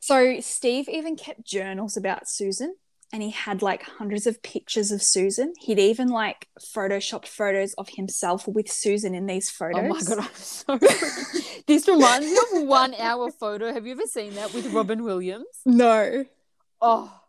So 0.00 0.40
Steve 0.40 0.88
even 0.88 1.16
kept 1.16 1.44
journals 1.44 1.96
about 1.96 2.28
Susan 2.28 2.74
and 3.12 3.22
he 3.22 3.30
had 3.30 3.60
like 3.60 3.82
hundreds 3.82 4.26
of 4.26 4.42
pictures 4.42 4.92
of 4.92 5.02
Susan. 5.02 5.52
He'd 5.60 5.78
even 5.78 6.08
like 6.08 6.48
photoshopped 6.60 7.26
photos 7.26 7.74
of 7.74 7.88
himself 7.90 8.46
with 8.46 8.70
Susan 8.70 9.14
in 9.14 9.26
these 9.26 9.50
photos. 9.50 9.82
Oh 9.84 9.88
my 9.88 10.00
god, 10.02 10.18
I'm 10.18 10.34
so 10.34 10.78
this 11.66 11.88
reminds 11.88 12.26
me 12.26 12.60
of 12.60 12.66
one 12.66 12.94
hour 12.94 13.30
photo. 13.30 13.72
Have 13.72 13.86
you 13.86 13.92
ever 13.92 14.06
seen 14.06 14.34
that 14.34 14.54
with 14.54 14.72
Robin 14.72 15.02
Williams? 15.02 15.46
No. 15.66 16.24
Oh, 16.80 17.19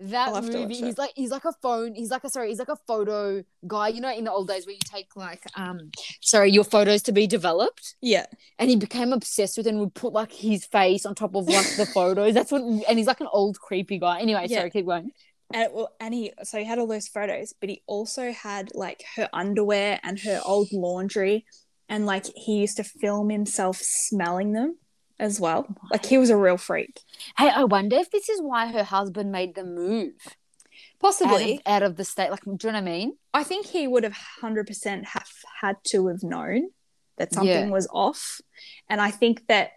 that 0.00 0.28
I'll 0.28 0.36
have 0.36 0.50
to 0.50 0.58
movie. 0.58 0.74
it. 0.78 0.84
He's 0.84 0.98
like 0.98 1.12
he's 1.16 1.30
like 1.30 1.44
a 1.44 1.52
phone. 1.60 1.94
He's 1.94 2.10
like 2.10 2.24
a 2.24 2.30
sorry. 2.30 2.48
He's 2.48 2.58
like 2.58 2.68
a 2.68 2.76
photo 2.86 3.42
guy. 3.66 3.88
You 3.88 4.00
know, 4.00 4.12
in 4.12 4.24
the 4.24 4.32
old 4.32 4.48
days 4.48 4.66
where 4.66 4.74
you 4.74 4.80
take 4.84 5.16
like 5.16 5.42
um, 5.56 5.90
sorry, 6.20 6.50
your 6.52 6.64
photos 6.64 7.02
to 7.02 7.12
be 7.12 7.26
developed. 7.26 7.96
Yeah. 8.00 8.26
And 8.58 8.70
he 8.70 8.76
became 8.76 9.12
obsessed 9.12 9.56
with 9.56 9.66
it 9.66 9.70
and 9.70 9.80
would 9.80 9.94
put 9.94 10.12
like 10.12 10.32
his 10.32 10.64
face 10.66 11.04
on 11.04 11.14
top 11.14 11.34
of 11.34 11.48
like 11.48 11.76
the 11.76 11.86
photos. 11.86 12.34
That's 12.34 12.52
what. 12.52 12.62
And 12.62 12.98
he's 12.98 13.06
like 13.08 13.20
an 13.20 13.28
old 13.32 13.58
creepy 13.60 13.98
guy. 13.98 14.20
Anyway, 14.20 14.46
Yeah. 14.48 14.58
sorry, 14.58 14.70
keep 14.70 14.86
going. 14.86 15.10
And 15.52 15.72
well, 15.72 15.90
and 15.98 16.12
he 16.12 16.32
so 16.44 16.58
he 16.58 16.64
had 16.64 16.78
all 16.78 16.86
those 16.86 17.08
photos, 17.08 17.54
but 17.58 17.68
he 17.70 17.82
also 17.86 18.32
had 18.32 18.68
like 18.74 19.02
her 19.16 19.28
underwear 19.32 19.98
and 20.02 20.18
her 20.20 20.40
old 20.44 20.68
laundry, 20.72 21.46
and 21.88 22.04
like 22.04 22.26
he 22.36 22.58
used 22.58 22.76
to 22.76 22.84
film 22.84 23.30
himself 23.30 23.78
smelling 23.80 24.52
them 24.52 24.76
as 25.18 25.40
well. 25.40 25.66
Like 25.90 26.06
he 26.06 26.18
was 26.18 26.30
a 26.30 26.36
real 26.36 26.56
freak. 26.56 27.00
Hey, 27.36 27.48
I 27.50 27.64
wonder 27.64 27.96
if 27.96 28.10
this 28.10 28.28
is 28.28 28.40
why 28.40 28.66
her 28.72 28.84
husband 28.84 29.32
made 29.32 29.54
the 29.54 29.64
move. 29.64 30.14
Possibly. 31.00 31.60
out 31.66 31.82
of, 31.82 31.82
out 31.82 31.82
of 31.82 31.96
the 31.96 32.04
state. 32.04 32.30
Like, 32.30 32.44
do 32.44 32.50
you 32.50 32.56
know 32.64 32.68
what 32.70 32.76
I 32.76 32.80
mean? 32.80 33.16
I 33.32 33.44
think 33.44 33.66
he 33.66 33.86
would 33.86 34.02
have 34.04 34.12
hundred 34.40 34.66
percent 34.66 35.06
have 35.06 35.28
had 35.60 35.76
to 35.88 36.08
have 36.08 36.22
known. 36.22 36.70
that 37.18 37.32
something 37.34 37.48
Yeah. 37.68 37.70
was 37.70 37.88
off. 37.92 38.40
And 38.88 39.00
I 39.00 39.10
think 39.10 39.46
that 39.48 39.72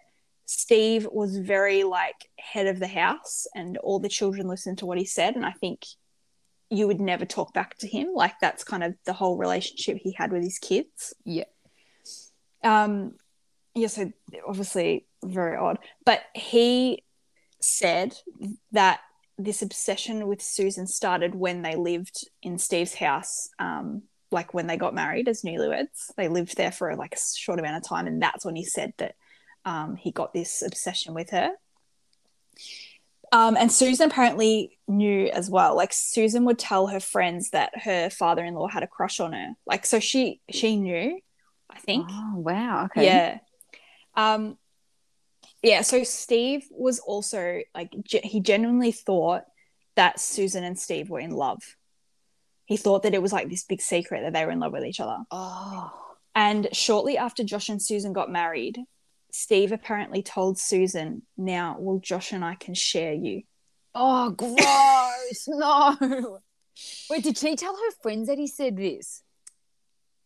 Steve 0.46 1.08
was 1.10 1.36
very 1.38 1.82
like 1.82 2.28
head 2.38 2.66
of 2.68 2.78
the 2.78 2.86
house 2.86 3.46
and 3.54 3.78
all 3.78 3.98
the 3.98 4.08
children 4.08 4.46
listened 4.46 4.78
to 4.78 4.86
what 4.86 4.98
he 4.98 5.04
said. 5.04 5.34
And 5.34 5.44
I 5.44 5.50
think 5.52 5.84
you 6.70 6.86
would 6.86 7.00
never 7.00 7.24
talk 7.26 7.52
back 7.52 7.76
to 7.78 7.88
him. 7.88 8.08
Like 8.14 8.34
that's 8.40 8.62
kind 8.62 8.84
of 8.84 8.94
the 9.06 9.12
whole 9.12 9.36
relationship 9.36 9.98
he 10.00 10.12
had 10.12 10.30
with 10.30 10.42
his 10.44 10.58
kids. 10.60 11.14
Yeah. 11.24 11.44
Um, 12.62 13.14
yeah, 13.74 13.88
so 13.88 14.12
obviously 14.46 15.06
very 15.22 15.56
odd. 15.56 15.78
But 16.04 16.22
he 16.34 17.04
said 17.60 18.14
that 18.72 19.00
this 19.38 19.62
obsession 19.62 20.26
with 20.26 20.42
Susan 20.42 20.86
started 20.86 21.34
when 21.34 21.62
they 21.62 21.74
lived 21.74 22.28
in 22.42 22.58
Steve's 22.58 22.94
house, 22.94 23.48
um, 23.58 24.02
like 24.30 24.54
when 24.54 24.66
they 24.66 24.76
got 24.76 24.94
married 24.94 25.28
as 25.28 25.42
newlyweds. 25.42 26.14
They 26.16 26.28
lived 26.28 26.56
there 26.56 26.72
for 26.72 26.94
like 26.96 27.14
a 27.14 27.36
short 27.36 27.58
amount 27.58 27.76
of 27.76 27.88
time, 27.88 28.06
and 28.06 28.22
that's 28.22 28.44
when 28.44 28.56
he 28.56 28.64
said 28.64 28.92
that 28.98 29.14
um, 29.64 29.96
he 29.96 30.10
got 30.10 30.32
this 30.32 30.62
obsession 30.62 31.14
with 31.14 31.30
her. 31.30 31.50
Um, 33.32 33.56
and 33.56 33.72
Susan 33.72 34.10
apparently 34.10 34.78
knew 34.86 35.28
as 35.28 35.48
well. 35.48 35.74
Like 35.74 35.92
Susan 35.92 36.44
would 36.44 36.58
tell 36.58 36.88
her 36.88 37.00
friends 37.00 37.50
that 37.50 37.72
her 37.82 38.10
father-in-law 38.10 38.68
had 38.68 38.82
a 38.82 38.86
crush 38.86 39.20
on 39.20 39.32
her. 39.32 39.54
Like 39.66 39.86
so, 39.86 40.00
she 40.00 40.40
she 40.50 40.76
knew. 40.76 41.18
I 41.70 41.78
think. 41.78 42.06
Oh 42.10 42.34
wow. 42.36 42.84
Okay. 42.84 43.06
Yeah. 43.06 43.38
Um 44.14 44.58
yeah, 45.62 45.82
so 45.82 46.02
Steve 46.02 46.66
was 46.70 46.98
also 46.98 47.60
like 47.74 47.94
ge- 48.04 48.24
he 48.24 48.40
genuinely 48.40 48.92
thought 48.92 49.44
that 49.94 50.18
Susan 50.18 50.64
and 50.64 50.78
Steve 50.78 51.08
were 51.08 51.20
in 51.20 51.30
love. 51.30 51.62
He 52.64 52.76
thought 52.76 53.04
that 53.04 53.14
it 53.14 53.22
was 53.22 53.32
like 53.32 53.48
this 53.48 53.64
big 53.64 53.80
secret 53.80 54.22
that 54.22 54.32
they 54.32 54.44
were 54.44 54.50
in 54.50 54.60
love 54.60 54.72
with 54.72 54.84
each 54.84 55.00
other. 55.00 55.18
Oh. 55.30 55.92
And 56.34 56.68
shortly 56.72 57.18
after 57.18 57.44
Josh 57.44 57.68
and 57.68 57.82
Susan 57.82 58.12
got 58.12 58.30
married, 58.30 58.78
Steve 59.30 59.72
apparently 59.72 60.22
told 60.22 60.58
Susan, 60.58 61.22
"Now, 61.36 61.76
well 61.78 61.98
Josh 61.98 62.32
and 62.32 62.44
I 62.44 62.54
can 62.54 62.74
share 62.74 63.12
you." 63.12 63.42
Oh, 63.94 64.30
gross. 64.30 65.46
no. 65.46 66.40
Wait, 67.10 67.22
did 67.22 67.38
she 67.38 67.54
tell 67.54 67.76
her 67.76 67.90
friends 68.02 68.28
that 68.28 68.38
he 68.38 68.46
said 68.46 68.76
this? 68.76 69.22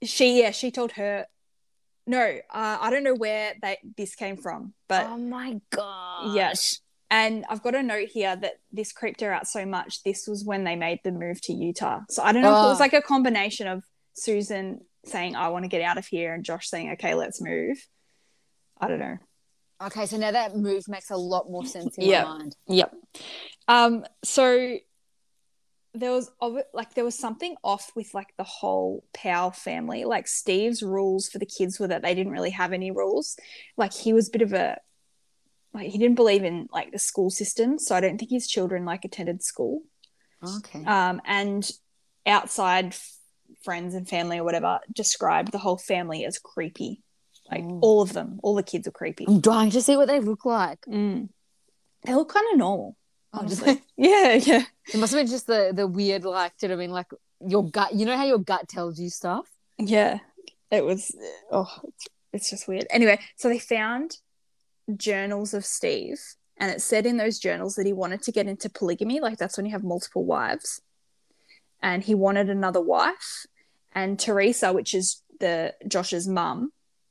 She 0.03 0.41
yeah, 0.41 0.51
she 0.53 0.71
told 0.71 0.93
her 0.93 1.27
no, 2.07 2.21
uh, 2.21 2.79
I 2.81 2.91
don't 2.91 3.05
know 3.05 3.15
where 3.15 3.55
that 3.63 3.79
this 3.97 4.15
came 4.15 4.37
from, 4.37 4.75
but 4.89 5.07
oh 5.09 5.19
my 5.19 5.61
god. 5.71 6.35
Yes. 6.35 6.81
And 7.11 7.45
I've 7.49 7.63
got 7.63 7.75
a 7.77 7.83
note 7.83 8.09
here 8.09 8.35
that 8.35 8.55
this 8.73 8.93
creeped 8.93 9.21
her 9.21 9.33
out 9.33 9.47
so 9.47 9.65
much. 9.65 10.03
This 10.03 10.27
was 10.27 10.45
when 10.45 10.65
they 10.65 10.75
made 10.75 10.99
the 11.05 11.13
move 11.13 11.41
to 11.43 11.53
Utah. 11.53 12.01
So 12.11 12.23
I 12.23 12.33
don't 12.33 12.43
know 12.43 12.57
if 12.57 12.65
it 12.65 12.67
was 12.69 12.81
Oh. 12.81 12.83
like 12.83 12.95
a 12.95 13.03
combination 13.03 13.69
of 13.69 13.85
Susan 14.15 14.81
saying, 15.05 15.37
I 15.37 15.49
want 15.51 15.65
to 15.65 15.69
get 15.69 15.83
out 15.83 15.99
of 15.99 16.07
here, 16.07 16.35
and 16.35 16.43
Josh 16.45 16.69
saying, 16.69 16.91
okay, 16.93 17.15
let's 17.15 17.41
move. 17.41 17.79
I 18.81 18.89
don't 18.89 18.99
know. 18.99 19.19
Okay, 19.85 20.07
so 20.07 20.17
now 20.17 20.33
that 20.33 20.57
move 20.57 20.89
makes 20.89 21.11
a 21.11 21.17
lot 21.17 21.49
more 21.49 21.65
sense 21.65 21.97
in 21.97 22.09
Yeah. 22.09 22.25
my 22.25 22.39
mind. 22.39 22.57
Yep. 22.67 22.95
Um, 23.69 24.05
so 24.25 24.77
there 25.97 26.13
was 26.13 26.31
like 26.73 26.95
there 26.95 27.05
was 27.05 27.19
something 27.19 27.57
off 27.65 27.93
with 27.95 28.15
like 28.15 28.35
the 28.37 28.45
whole 28.45 29.05
Powell 29.13 29.51
family. 29.51 30.05
Like 30.05 30.29
Steve's 30.29 30.83
rules 30.83 31.29
for 31.29 31.39
the 31.39 31.47
kids 31.47 31.81
were 31.81 31.89
that 31.89 32.03
they 32.03 32.15
didn't 32.15 32.33
really 32.33 32.51
have 32.51 32.73
any 32.73 32.91
rules. 32.91 33.37
Like 33.77 33.93
he 33.93 34.13
was 34.13 34.29
a 34.29 34.31
bit 34.31 34.43
of 34.43 34.53
a 34.53 34.79
like 35.73 35.89
he 35.89 35.99
didn't 35.99 36.17
believe 36.17 36.45
in 36.45 36.69
like 36.73 36.93
the 36.93 36.99
school 36.99 37.31
system, 37.31 37.79
so 37.79 37.95
I 37.95 38.01
don't 38.01 38.19
think 38.19 38.31
his 38.31 38.47
children 38.47 38.85
like 38.85 39.05
attended 39.05 39.43
school. 39.43 39.83
Okay. 40.59 40.85
Um, 40.85 41.21
and 41.25 41.69
outside 42.27 42.87
f- 42.87 43.17
friends 43.63 43.95
and 43.95 44.09
family 44.09 44.39
or 44.39 44.45
whatever 44.45 44.81
described 44.93 45.53
the 45.53 45.59
whole 45.59 45.79
family 45.79 46.25
as 46.25 46.39
creepy. 46.39 47.03
Like 47.51 47.65
all 47.81 48.03
of 48.03 48.13
them, 48.13 48.41
all 48.43 48.57
the 48.57 48.63
kids 48.63 48.89
are 48.89 48.93
creepy. 48.93 49.25
I'm 49.29 49.41
dying 49.41 49.71
to 49.71 49.81
see 49.81 49.97
what 49.97 50.09
they 50.09 50.19
look 50.19 50.45
like. 50.45 50.81
Mm. 50.87 51.29
They 52.05 52.15
look 52.15 52.33
kind 52.33 52.47
of 52.53 52.59
normal. 52.59 52.97
Honestly. 53.37 53.83
Yeah, 53.99 54.35
yeah. 54.35 54.65
It 54.93 54.99
must 54.99 55.15
have 55.15 55.21
been 55.21 55.27
just 55.27 55.47
the 55.47 55.73
the 55.75 55.87
weird, 55.87 56.25
like, 56.25 56.53
do 56.59 56.67
you 56.67 56.69
know 56.69 56.77
what 56.77 56.83
I 56.83 56.87
mean? 56.87 56.91
Like 56.91 57.07
your 57.47 57.69
gut. 57.69 57.95
You 57.95 58.05
know 58.05 58.17
how 58.17 58.27
your 58.27 58.39
gut 58.39 58.69
tells 58.69 59.01
you 59.01 59.09
stuff. 59.09 59.49
Yeah, 59.79 60.19
it 60.71 60.85
was. 60.85 61.17
Oh, 61.51 61.73
it's, 61.85 62.09
it's 62.35 62.51
just 62.51 62.69
weird. 62.69 62.87
Anyway, 62.91 63.19
so 63.37 63.49
they 63.49 63.59
found 63.59 64.19
journals 64.95 65.55
of 65.55 65.65
Steve, 65.65 66.21
and 66.59 66.71
it 66.71 66.83
said 66.83 67.07
in 67.07 67.17
those 67.17 67.39
journals 67.39 67.75
that 67.77 67.87
he 67.87 67.93
wanted 67.95 68.21
to 68.23 68.33
get 68.33 68.47
into 68.47 68.69
polygamy. 68.69 69.19
Like 69.21 69.39
that's 69.39 69.57
when 69.57 69.65
you 69.65 69.73
have 69.73 69.83
multiple 69.83 70.25
wives, 70.25 70.83
and 71.83 72.03
he 72.05 72.15
wanted 72.15 72.51
another 72.51 72.83
wife. 72.83 73.47
And 73.95 74.19
Teresa, 74.19 74.75
which 74.75 74.93
is 74.93 75.23
the 75.41 75.75
Josh's 75.89 76.29
mum, 76.29 76.71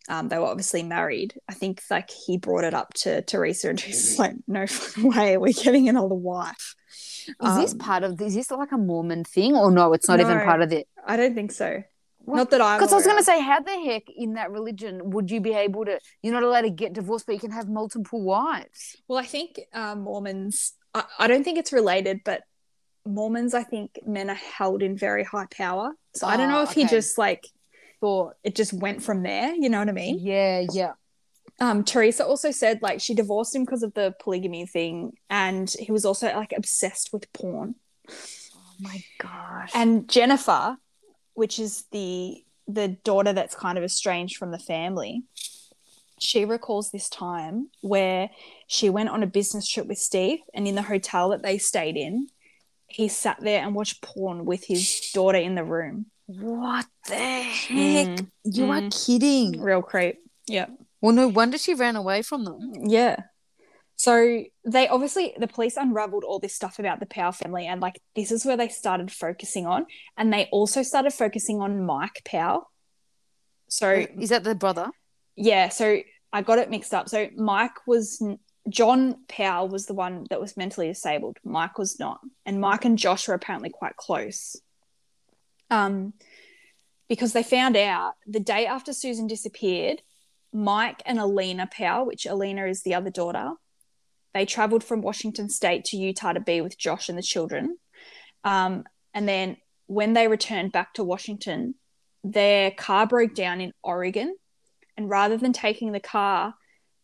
um, 0.10 0.30
they 0.30 0.38
were 0.38 0.46
obviously 0.46 0.84
married. 0.84 1.34
I 1.50 1.54
think 1.54 1.82
like 1.90 2.10
he 2.10 2.38
brought 2.38 2.64
it 2.64 2.74
up 2.74 2.94
to 2.96 3.22
Teresa, 3.24 3.70
and 3.70 3.80
she's 3.80 4.18
like, 4.24 4.34
"No 4.48 4.66
way, 5.04 5.38
we're 5.38 5.54
getting 5.54 5.90
another 5.90 6.16
wife." 6.16 6.76
Is 7.28 7.56
this 7.58 7.72
Um, 7.74 7.80
part 7.80 8.04
of? 8.04 8.22
Is 8.22 8.36
this 8.36 8.52
like 8.52 8.72
a 8.72 8.78
Mormon 8.78 9.24
thing, 9.24 9.56
or 9.56 9.72
no? 9.72 9.94
It's 9.94 10.08
not 10.08 10.20
even 10.20 10.40
part 10.42 10.62
of 10.62 10.72
it. 10.72 10.88
I 11.06 11.18
don't 11.18 11.34
think 11.34 11.52
so. 11.52 11.84
Not 12.28 12.50
that 12.52 12.62
I. 12.62 12.78
Because 12.78 12.92
I 12.92 12.96
was 12.96 13.06
going 13.06 13.18
to 13.18 13.24
say, 13.24 13.40
how 13.40 13.60
the 13.60 13.80
heck 13.86 14.04
in 14.16 14.34
that 14.34 14.50
religion 14.52 15.12
would 15.12 15.30
you 15.30 15.42
be 15.42 15.54
able 15.54 15.86
to? 15.86 16.00
You're 16.24 16.34
not 16.34 16.44
allowed 16.44 16.62
to 16.62 16.70
get 16.72 16.94
divorced, 16.94 17.26
but 17.28 17.34
you 17.34 17.40
can 17.40 17.52
have 17.52 17.68
multiple 17.70 18.22
wives. 18.24 18.96
Well, 19.08 19.20
I 19.20 19.26
think 19.26 19.60
um, 19.74 20.02
Mormons, 20.02 20.74
I, 20.94 21.04
I 21.20 21.28
don't 21.28 21.44
think 21.44 21.60
it's 21.60 21.72
related, 21.74 22.22
but 22.26 22.42
Mormons, 23.06 23.54
I 23.54 23.64
think 23.64 24.00
men 24.06 24.30
are 24.32 24.34
held 24.58 24.82
in 24.82 24.98
very 24.98 25.24
high 25.24 25.46
power. 25.52 25.92
So 26.16 26.26
I 26.26 26.38
don't 26.38 26.50
know 26.50 26.60
Oh, 26.62 26.64
if 26.64 26.72
he 26.72 26.86
just 26.88 27.18
like 27.20 27.46
thought 28.06 28.36
it 28.44 28.54
just 28.54 28.72
went 28.72 29.02
from 29.02 29.24
there. 29.24 29.56
You 29.56 29.68
know 29.68 29.80
what 29.80 29.90
I 29.90 29.94
mean? 29.94 30.20
Yeah, 30.22 30.64
yeah. 30.72 30.94
Um, 31.60 31.84
Teresa 31.84 32.24
also 32.24 32.52
said 32.52 32.84
like 32.84 33.02
she 33.02 33.16
divorced 33.16 33.56
him 33.56 33.66
because 33.66 33.82
of 33.82 33.96
the 33.96 34.14
polygamy 34.20 34.68
thing, 34.68 35.14
and 35.28 35.74
he 35.80 35.92
was 35.92 36.06
also 36.06 36.28
like 36.28 36.54
obsessed 36.56 37.12
with 37.12 37.32
porn. 37.34 37.74
Oh 38.08 38.76
my 38.80 39.04
gosh. 39.18 39.72
And 39.74 40.08
Jennifer, 40.08 40.78
which 41.34 41.58
is 41.58 41.86
the 41.92 42.44
the 42.68 42.90
daughter 42.90 43.34
that's 43.34 43.56
kind 43.56 43.80
of 43.80 43.84
estranged 43.84 44.38
from 44.38 44.52
the 44.52 44.60
family, 44.60 45.24
she 46.20 46.46
recalls 46.46 46.92
this 46.92 47.10
time 47.10 47.70
where 47.82 48.30
she 48.68 48.92
went 48.92 49.10
on 49.10 49.24
a 49.24 49.28
business 49.28 49.68
trip 49.68 49.88
with 49.88 49.98
Steve, 49.98 50.42
and 50.54 50.68
in 50.68 50.76
the 50.76 50.84
hotel 50.84 51.30
that 51.30 51.42
they 51.42 51.58
stayed 51.58 51.98
in, 51.98 52.28
he 52.86 53.08
sat 53.08 53.40
there 53.42 53.64
and 53.64 53.74
watched 53.74 54.04
porn 54.04 54.46
with 54.46 54.66
his 54.66 55.10
daughter 55.12 55.40
in 55.40 55.56
the 55.56 55.64
room. 55.64 56.06
What 56.28 56.86
the 57.08 57.16
heck? 57.16 58.08
Mm, 58.08 58.28
You 58.44 58.72
are 58.72 58.82
mm. 58.82 59.06
kidding. 59.06 59.62
Real 59.62 59.82
creep. 59.82 60.18
Yeah. 60.48 60.68
Well, 61.02 61.14
no 61.14 61.28
wonder 61.28 61.58
she 61.58 61.74
ran 61.76 61.96
away 61.96 62.22
from 62.22 62.46
them. 62.46 62.60
Yeah. 62.88 63.18
So 63.98 64.44
they 64.66 64.88
obviously 64.88 65.34
the 65.38 65.48
police 65.48 65.78
unraveled 65.78 66.24
all 66.26 66.40
this 66.40 66.54
stuff 66.54 66.80
about 66.80 67.00
the 67.00 67.06
Powell 67.06 67.32
family, 67.32 67.66
and 67.68 67.80
like 67.80 68.02
this 68.16 68.32
is 68.32 68.46
where 68.46 68.58
they 68.58 68.68
started 68.68 69.12
focusing 69.12 69.66
on, 69.68 69.86
and 70.18 70.34
they 70.34 70.50
also 70.52 70.84
started 70.84 71.14
focusing 71.14 71.62
on 71.62 71.86
Mike 71.86 72.22
Powell. 72.26 72.70
So 73.70 74.06
Is 74.20 74.30
that 74.30 74.44
the 74.44 74.56
brother? 74.56 74.90
yeah, 75.36 75.70
so 75.70 76.00
I 76.34 76.42
got 76.42 76.60
it 76.60 76.70
mixed 76.70 76.94
up. 76.94 77.08
So 77.08 77.30
Mike 77.38 77.88
was 77.88 78.22
John 78.68 79.24
Powell 79.30 79.70
was 79.70 79.86
the 79.86 79.94
one 79.94 80.26
that 80.30 80.42
was 80.42 80.58
mentally 80.58 80.88
disabled. 80.88 81.38
Mike 81.46 81.78
was 81.78 81.98
not, 82.00 82.20
and 82.46 82.60
Mike 82.60 82.84
and 82.84 82.98
Josh 82.98 83.28
were 83.28 83.34
apparently 83.34 83.70
quite 83.70 83.96
close. 83.96 84.58
Um, 85.70 86.14
because 87.08 87.34
they 87.34 87.44
found 87.44 87.78
out 87.78 88.14
the 88.26 88.40
day 88.40 88.66
after 88.66 88.94
Susan 88.94 89.28
disappeared, 89.28 90.02
Mike 90.52 91.02
and 91.06 91.20
Alina 91.20 91.68
Powell, 91.72 92.06
which 92.06 92.26
Alina 92.26 92.66
is 92.66 92.82
the 92.82 92.96
other 92.96 93.10
daughter, 93.10 93.52
they 94.34 94.46
traveled 94.46 94.84
from 94.84 95.02
Washington 95.02 95.50
State 95.50 95.86
to 95.86 95.98
Utah 95.98 96.34
to 96.34 96.40
be 96.40 96.62
with 96.62 96.78
Josh 96.78 97.10
and 97.10 97.18
the 97.18 97.24
children. 97.24 97.78
Um, 98.44 98.84
and 99.14 99.28
then 99.28 99.58
when 99.88 100.14
they 100.14 100.28
returned 100.28 100.72
back 100.72 100.94
to 100.96 101.04
Washington, 101.04 101.76
their 102.24 102.72
car 102.72 103.06
broke 103.06 103.36
down 103.36 103.62
in 103.62 103.72
Oregon. 103.84 104.36
And 104.98 105.10
rather 105.10 105.38
than 105.38 105.54
taking 105.54 105.92
the 105.92 106.00
car 106.00 106.56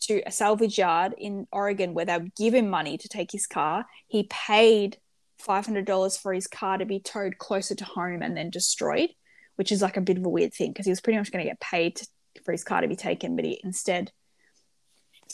to 0.02 0.22
a 0.26 0.32
salvage 0.32 0.78
yard 0.78 1.14
in 1.18 1.48
Oregon 1.52 1.94
where 1.94 2.06
they 2.06 2.18
would 2.18 2.36
give 2.36 2.54
him 2.54 2.70
money 2.70 2.98
to 2.98 3.08
take 3.08 3.32
his 3.32 3.48
car, 3.48 3.86
he 4.08 4.28
paid 4.30 4.98
$500 5.44 6.20
for 6.20 6.34
his 6.34 6.48
car 6.48 6.78
to 6.78 6.86
be 6.86 7.00
towed 7.00 7.38
closer 7.38 7.76
to 7.76 7.86
home 7.86 8.22
and 8.22 8.36
then 8.36 8.50
destroyed, 8.50 9.10
which 9.56 9.72
is 9.72 9.82
like 9.82 9.98
a 9.98 10.02
bit 10.02 10.18
of 10.18 10.26
a 10.26 10.30
weird 10.30 10.54
thing 10.54 10.72
because 10.72 10.86
he 10.86 10.92
was 10.92 11.02
pretty 11.02 11.18
much 11.18 11.32
going 11.32 11.44
to 11.44 11.50
get 11.50 11.60
paid 11.60 11.98
to, 11.98 12.08
for 12.44 12.52
his 12.52 12.64
car 12.64 12.82
to 12.82 12.88
be 12.88 12.96
taken, 12.96 13.36
but 13.36 13.46
he 13.46 13.60
instead. 13.64 14.12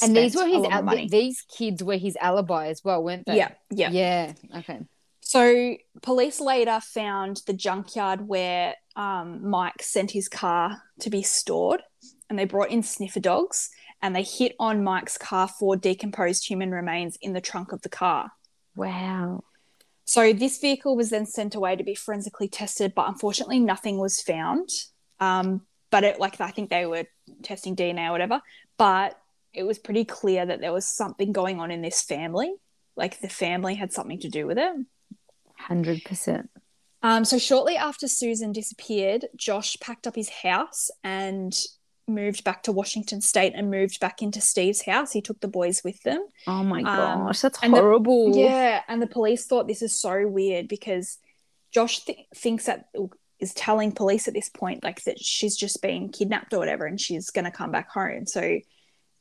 And 0.02 0.16
these 0.16 0.36
were 0.36 0.46
his 0.46 0.66
al- 0.66 1.08
these 1.08 1.42
kids 1.42 1.84
were 1.84 1.98
his 1.98 2.18
alibi 2.22 2.68
as 2.68 2.84
well, 2.84 3.04
weren't 3.04 3.26
they? 3.26 3.38
Yeah, 3.38 3.52
yeah. 3.70 3.90
Yeah. 3.90 4.34
Okay. 4.58 4.80
So 5.22 5.76
police 6.02 6.40
later 6.40 6.80
found 6.80 7.42
the 7.48 7.54
junkyard 7.54 8.28
where 8.28 8.76
um, 8.96 9.50
Mike 9.50 9.82
sent 9.82 10.12
his 10.12 10.30
car 10.30 10.82
to 11.02 11.10
be 11.10 11.22
stored, 11.22 11.82
and 12.30 12.40
they 12.40 12.46
brought 12.46 12.70
in 12.70 12.84
sniffer 12.84 13.20
dogs, 13.20 13.70
and 14.02 14.16
they 14.16 14.24
hit 14.24 14.56
on 14.60 14.84
Mike's 14.84 15.18
car 15.18 15.48
for 15.48 15.76
decomposed 15.76 16.48
human 16.48 16.72
remains 16.72 17.18
in 17.22 17.34
the 17.34 17.42
trunk 17.42 17.72
of 17.72 17.82
the 17.82 17.90
car. 17.90 18.32
Wow. 18.76 19.44
So 20.08 20.32
this 20.32 20.58
vehicle 20.60 20.96
was 20.96 21.10
then 21.10 21.26
sent 21.26 21.54
away 21.54 21.76
to 21.76 21.84
be 21.84 21.94
forensically 21.94 22.48
tested, 22.48 22.96
but 22.96 23.10
unfortunately, 23.10 23.60
nothing 23.60 23.98
was 23.98 24.22
found. 24.22 24.70
Um, 25.20 25.64
but 25.92 26.06
it 26.06 26.18
like 26.18 26.40
I 26.40 26.50
think 26.50 26.70
they 26.70 26.86
were 26.86 27.04
testing 27.44 27.76
DNA 27.76 28.08
or 28.08 28.14
whatever. 28.14 28.42
But 28.78 29.20
it 29.54 29.64
was 29.64 29.78
pretty 29.78 30.06
clear 30.06 30.46
that 30.46 30.62
there 30.62 30.72
was 30.72 30.86
something 30.86 31.34
going 31.34 31.60
on 31.60 31.72
in 31.72 31.82
this 31.82 32.02
family. 32.02 32.56
Like 32.96 33.20
the 33.20 33.28
family 33.28 33.76
had 33.76 33.92
something 33.92 34.20
to 34.22 34.30
do 34.30 34.48
with 34.48 34.58
it. 34.58 34.74
Hundred 35.58 36.02
percent. 36.06 36.50
Um, 37.04 37.26
so 37.26 37.38
shortly 37.38 37.76
after 37.76 38.08
Susan 38.08 38.54
disappeared, 38.54 39.26
Josh 39.36 39.76
packed 39.82 40.08
up 40.08 40.16
his 40.16 40.30
house 40.30 40.90
and 41.04 41.54
moved 42.08 42.44
back 42.44 42.64
to 42.64 42.72
Washington 42.72 43.22
State 43.22 43.54
and 43.56 43.70
moved 43.70 44.00
back 44.00 44.22
into 44.22 44.40
Steve's 44.42 44.84
house. 44.86 45.12
He 45.12 45.22
took 45.22 45.40
the 45.42 45.48
boys 45.48 45.82
with 45.84 46.02
them. 46.04 46.26
Oh 46.48 46.64
my 46.64 46.80
Um, 46.80 46.86
gosh, 47.26 47.42
that's 47.42 47.60
and 47.62 47.74
the- 47.74 47.78
horrible. 47.82 48.36
yeah, 48.36 48.82
and 48.88 49.02
the 49.02 49.08
police 49.08 49.46
thought 49.46 49.68
this 49.68 49.82
is 49.82 50.00
so 50.00 50.28
weird 50.28 50.68
because 50.68 51.18
Josh 51.72 52.00
th- 52.06 52.26
thinks 52.36 52.66
that 52.66 52.86
is 53.40 53.54
telling 53.54 53.92
police 53.92 54.28
at 54.28 54.34
this 54.34 54.50
point 54.50 54.84
like 54.84 55.04
that 55.04 55.20
she's 55.20 55.56
just 55.56 55.82
been 55.82 56.10
kidnapped 56.10 56.54
or 56.54 56.60
whatever, 56.60 56.86
and 56.86 57.00
she's 57.00 57.30
going 57.30 57.46
to 57.46 57.52
come 57.52 57.72
back 57.72 57.90
home. 57.92 58.26
So 58.26 58.60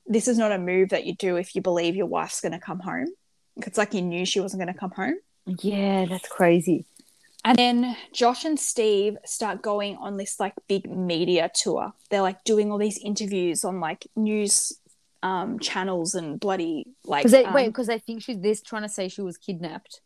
this 0.07 0.29
is 0.29 0.39
not 0.39 0.53
a 0.53 0.59
move 0.59 0.91
that 0.91 1.05
you 1.05 1.15
do 1.17 1.37
if 1.37 1.55
you 1.57 1.63
believe 1.63 1.97
your 1.97 2.07
wife's 2.07 2.41
going 2.41 2.53
to 2.53 2.59
come 2.61 2.79
home. 2.79 3.09
It's 3.57 3.77
like 3.79 3.95
you 3.95 4.03
knew 4.03 4.25
she 4.25 4.39
wasn't 4.41 4.63
going 4.63 4.73
to 4.73 4.79
come 4.79 4.93
home. 4.93 5.17
Yeah, 5.61 6.07
that's 6.07 6.29
crazy. 6.29 6.87
And 7.47 7.57
then 7.57 7.97
Josh 8.13 8.45
and 8.45 8.59
Steve 8.59 9.17
start 9.25 9.63
going 9.63 9.97
on 9.99 10.17
this 10.17 10.41
like 10.41 10.55
big 10.67 10.91
media 10.91 11.49
tour. 11.55 11.93
They're 12.11 12.21
like 12.21 12.43
doing 12.43 12.73
all 12.73 12.79
these 12.79 12.99
interviews 12.99 13.65
on 13.65 13.79
like 13.79 14.05
news 14.17 14.73
um, 15.23 15.61
channels 15.61 16.17
and 16.17 16.41
bloody 16.41 16.89
like. 17.05 17.23
Because 17.23 17.31
they 17.31 17.45
um, 17.45 17.55
wait, 17.55 17.69
because 17.69 17.87
they 17.87 18.01
think 18.01 18.23
she's 18.23 18.41
this 18.41 18.61
trying 18.61 18.83
to 18.83 18.89
say 18.89 19.09
she 19.09 19.23
was 19.23 19.39
kidnapped. 19.39 20.01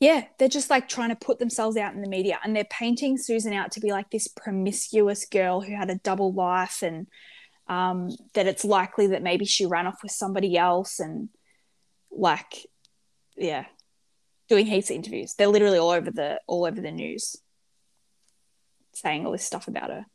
yeah, 0.00 0.24
they're 0.38 0.48
just 0.48 0.70
like 0.70 0.88
trying 0.88 1.10
to 1.10 1.16
put 1.16 1.38
themselves 1.38 1.76
out 1.76 1.92
in 1.94 2.02
the 2.02 2.08
media 2.08 2.38
and 2.42 2.54
they're 2.54 2.64
painting 2.64 3.18
Susan 3.18 3.52
out 3.52 3.72
to 3.72 3.80
be 3.80 3.90
like 3.90 4.10
this 4.10 4.28
promiscuous 4.28 5.26
girl 5.26 5.60
who 5.60 5.74
had 5.74 5.90
a 5.90 5.96
double 5.96 6.32
life 6.32 6.82
and 6.82 7.06
um, 7.68 8.08
that 8.34 8.46
it's 8.46 8.64
likely 8.64 9.08
that 9.08 9.22
maybe 9.22 9.44
she 9.44 9.66
ran 9.66 9.86
off 9.86 10.02
with 10.02 10.12
somebody 10.12 10.56
else 10.56 11.00
and 11.00 11.28
like, 12.10 12.66
yeah, 13.36 13.66
doing 14.48 14.66
heaps 14.66 14.90
of 14.90 14.96
interviews. 14.96 15.34
They're 15.34 15.46
literally 15.48 15.78
all 15.78 15.90
over 15.90 16.10
the 16.10 16.40
all 16.46 16.64
over 16.64 16.80
the 16.80 16.90
news 16.90 17.36
saying 18.94 19.24
all 19.24 19.32
this 19.32 19.44
stuff 19.44 19.68
about 19.68 19.90
her. 19.90 20.06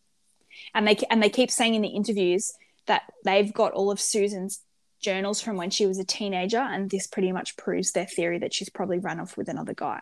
And 0.73 0.87
they 0.87 0.97
and 1.09 1.21
they 1.21 1.29
keep 1.29 1.49
saying 1.51 1.75
in 1.75 1.81
the 1.81 1.87
interviews 1.89 2.53
that 2.85 3.03
they've 3.23 3.53
got 3.53 3.71
all 3.73 3.91
of 3.91 3.99
Susan's 3.99 4.61
journals 4.99 5.41
from 5.41 5.57
when 5.57 5.69
she 5.69 5.85
was 5.85 5.99
a 5.99 6.05
teenager, 6.05 6.59
and 6.59 6.89
this 6.89 7.07
pretty 7.07 7.31
much 7.31 7.57
proves 7.57 7.91
their 7.91 8.05
theory 8.05 8.39
that 8.39 8.53
she's 8.53 8.69
probably 8.69 8.99
run 8.99 9.19
off 9.19 9.35
with 9.37 9.47
another 9.49 9.73
guy. 9.73 10.01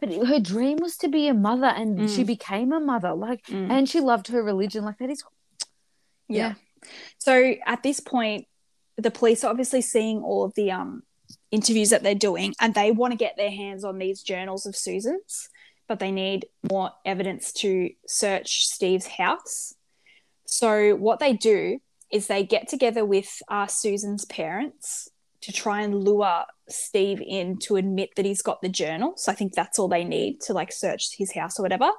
But 0.00 0.12
her 0.12 0.40
dream 0.40 0.78
was 0.80 0.96
to 0.98 1.08
be 1.08 1.28
a 1.28 1.34
mother, 1.34 1.66
and 1.68 1.98
Mm. 2.00 2.14
she 2.14 2.24
became 2.24 2.72
a 2.72 2.80
mother. 2.80 3.14
Like, 3.14 3.48
and 3.50 3.88
she 3.88 4.00
loved 4.00 4.28
her 4.28 4.42
religion. 4.42 4.84
Like 4.84 4.98
that 4.98 5.10
is. 5.10 5.22
Yeah. 6.28 6.54
So 7.18 7.54
at 7.64 7.82
this 7.82 8.00
point, 8.00 8.46
the 8.96 9.10
police 9.10 9.44
are 9.44 9.50
obviously 9.50 9.80
seeing 9.82 10.22
all 10.22 10.44
of 10.44 10.54
the 10.54 10.70
um 10.72 11.02
interviews 11.54 11.90
that 11.90 12.02
they're 12.02 12.14
doing, 12.14 12.54
and 12.60 12.74
they 12.74 12.90
want 12.90 13.12
to 13.12 13.16
get 13.16 13.36
their 13.36 13.50
hands 13.50 13.84
on 13.84 13.98
these 13.98 14.22
journals 14.22 14.66
of 14.66 14.76
Susan's, 14.76 15.48
but 15.86 16.00
they 16.00 16.10
need 16.10 16.46
more 16.70 16.90
evidence 17.04 17.52
to 17.52 17.90
search 18.06 18.66
Steve's 18.66 19.06
house. 19.06 19.74
So 20.44 20.96
what 20.96 21.20
they 21.20 21.32
do 21.32 21.78
is 22.10 22.26
they 22.26 22.44
get 22.44 22.68
together 22.68 23.04
with 23.04 23.40
uh, 23.48 23.66
Susan's 23.66 24.24
parents 24.24 25.08
to 25.42 25.52
try 25.52 25.82
and 25.82 26.02
lure 26.02 26.44
Steve 26.68 27.22
in 27.24 27.58
to 27.58 27.76
admit 27.76 28.10
that 28.16 28.24
he's 28.24 28.42
got 28.42 28.62
the 28.62 28.68
journals. 28.68 29.28
I 29.28 29.34
think 29.34 29.52
that's 29.52 29.78
all 29.78 29.88
they 29.88 30.04
need 30.04 30.40
to 30.42 30.54
like 30.54 30.72
search 30.72 31.16
his 31.16 31.32
house 31.32 31.58
or 31.58 31.62
whatever. 31.62 31.90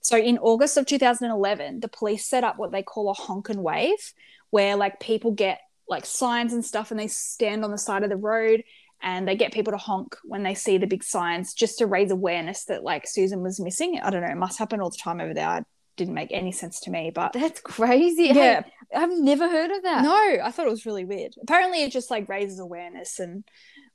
So 0.00 0.16
in 0.16 0.38
August 0.38 0.76
of 0.76 0.86
2011, 0.86 1.80
the 1.80 1.88
police 1.88 2.24
set 2.24 2.44
up 2.44 2.58
what 2.58 2.70
they 2.70 2.82
call 2.82 3.10
a 3.10 3.14
honk 3.14 3.48
and 3.48 3.62
wave, 3.62 4.12
where 4.50 4.76
like 4.76 5.00
people 5.00 5.32
get 5.32 5.60
like 5.88 6.04
signs 6.06 6.52
and 6.52 6.64
stuff 6.64 6.90
and 6.90 7.00
they 7.00 7.08
stand 7.08 7.64
on 7.64 7.70
the 7.70 7.78
side 7.78 8.02
of 8.02 8.10
the 8.10 8.16
road 8.16 8.62
and 9.00 9.26
they 9.26 9.36
get 9.36 9.52
people 9.52 9.72
to 9.72 9.76
honk 9.76 10.16
when 10.24 10.42
they 10.42 10.54
see 10.54 10.76
the 10.76 10.86
big 10.86 11.04
signs 11.04 11.54
just 11.54 11.78
to 11.78 11.86
raise 11.86 12.10
awareness 12.10 12.64
that 12.64 12.82
like 12.82 13.06
Susan 13.06 13.42
was 13.42 13.60
missing. 13.60 14.00
I 14.02 14.10
don't 14.10 14.22
know, 14.22 14.28
it 14.28 14.36
must 14.36 14.58
happen 14.58 14.80
all 14.80 14.90
the 14.90 14.96
time 14.96 15.20
over 15.20 15.32
there. 15.32 15.58
It 15.58 15.66
didn't 15.96 16.14
make 16.14 16.32
any 16.32 16.52
sense 16.52 16.80
to 16.80 16.90
me, 16.90 17.10
but 17.14 17.32
That's 17.32 17.60
crazy. 17.60 18.24
Yeah. 18.24 18.62
Hey, 18.62 18.72
I've 18.94 19.10
never 19.12 19.48
heard 19.48 19.70
of 19.70 19.82
that. 19.82 20.02
no, 20.02 20.44
I 20.44 20.50
thought 20.50 20.66
it 20.66 20.70
was 20.70 20.86
really 20.86 21.04
weird. 21.04 21.34
Apparently, 21.42 21.82
it 21.82 21.92
just 21.92 22.10
like 22.10 22.28
raises 22.28 22.58
awareness 22.58 23.18
and 23.18 23.44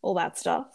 all 0.01 0.13
that 0.15 0.37
stuff. 0.37 0.67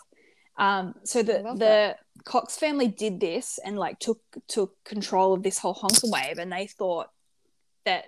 Um, 0.57 0.95
so 1.05 1.23
the 1.23 1.43
the 1.57 1.97
Cox 2.25 2.57
family 2.57 2.89
did 2.89 3.21
this 3.21 3.59
and 3.65 3.79
like 3.79 4.01
took 4.01 4.21
took 4.49 4.75
control 4.85 5.33
of 5.33 5.43
this 5.43 5.59
whole 5.59 5.75
honk 5.75 5.99
wave, 6.03 6.39
and 6.39 6.53
they 6.53 6.67
thought 6.67 7.11
that 7.85 8.07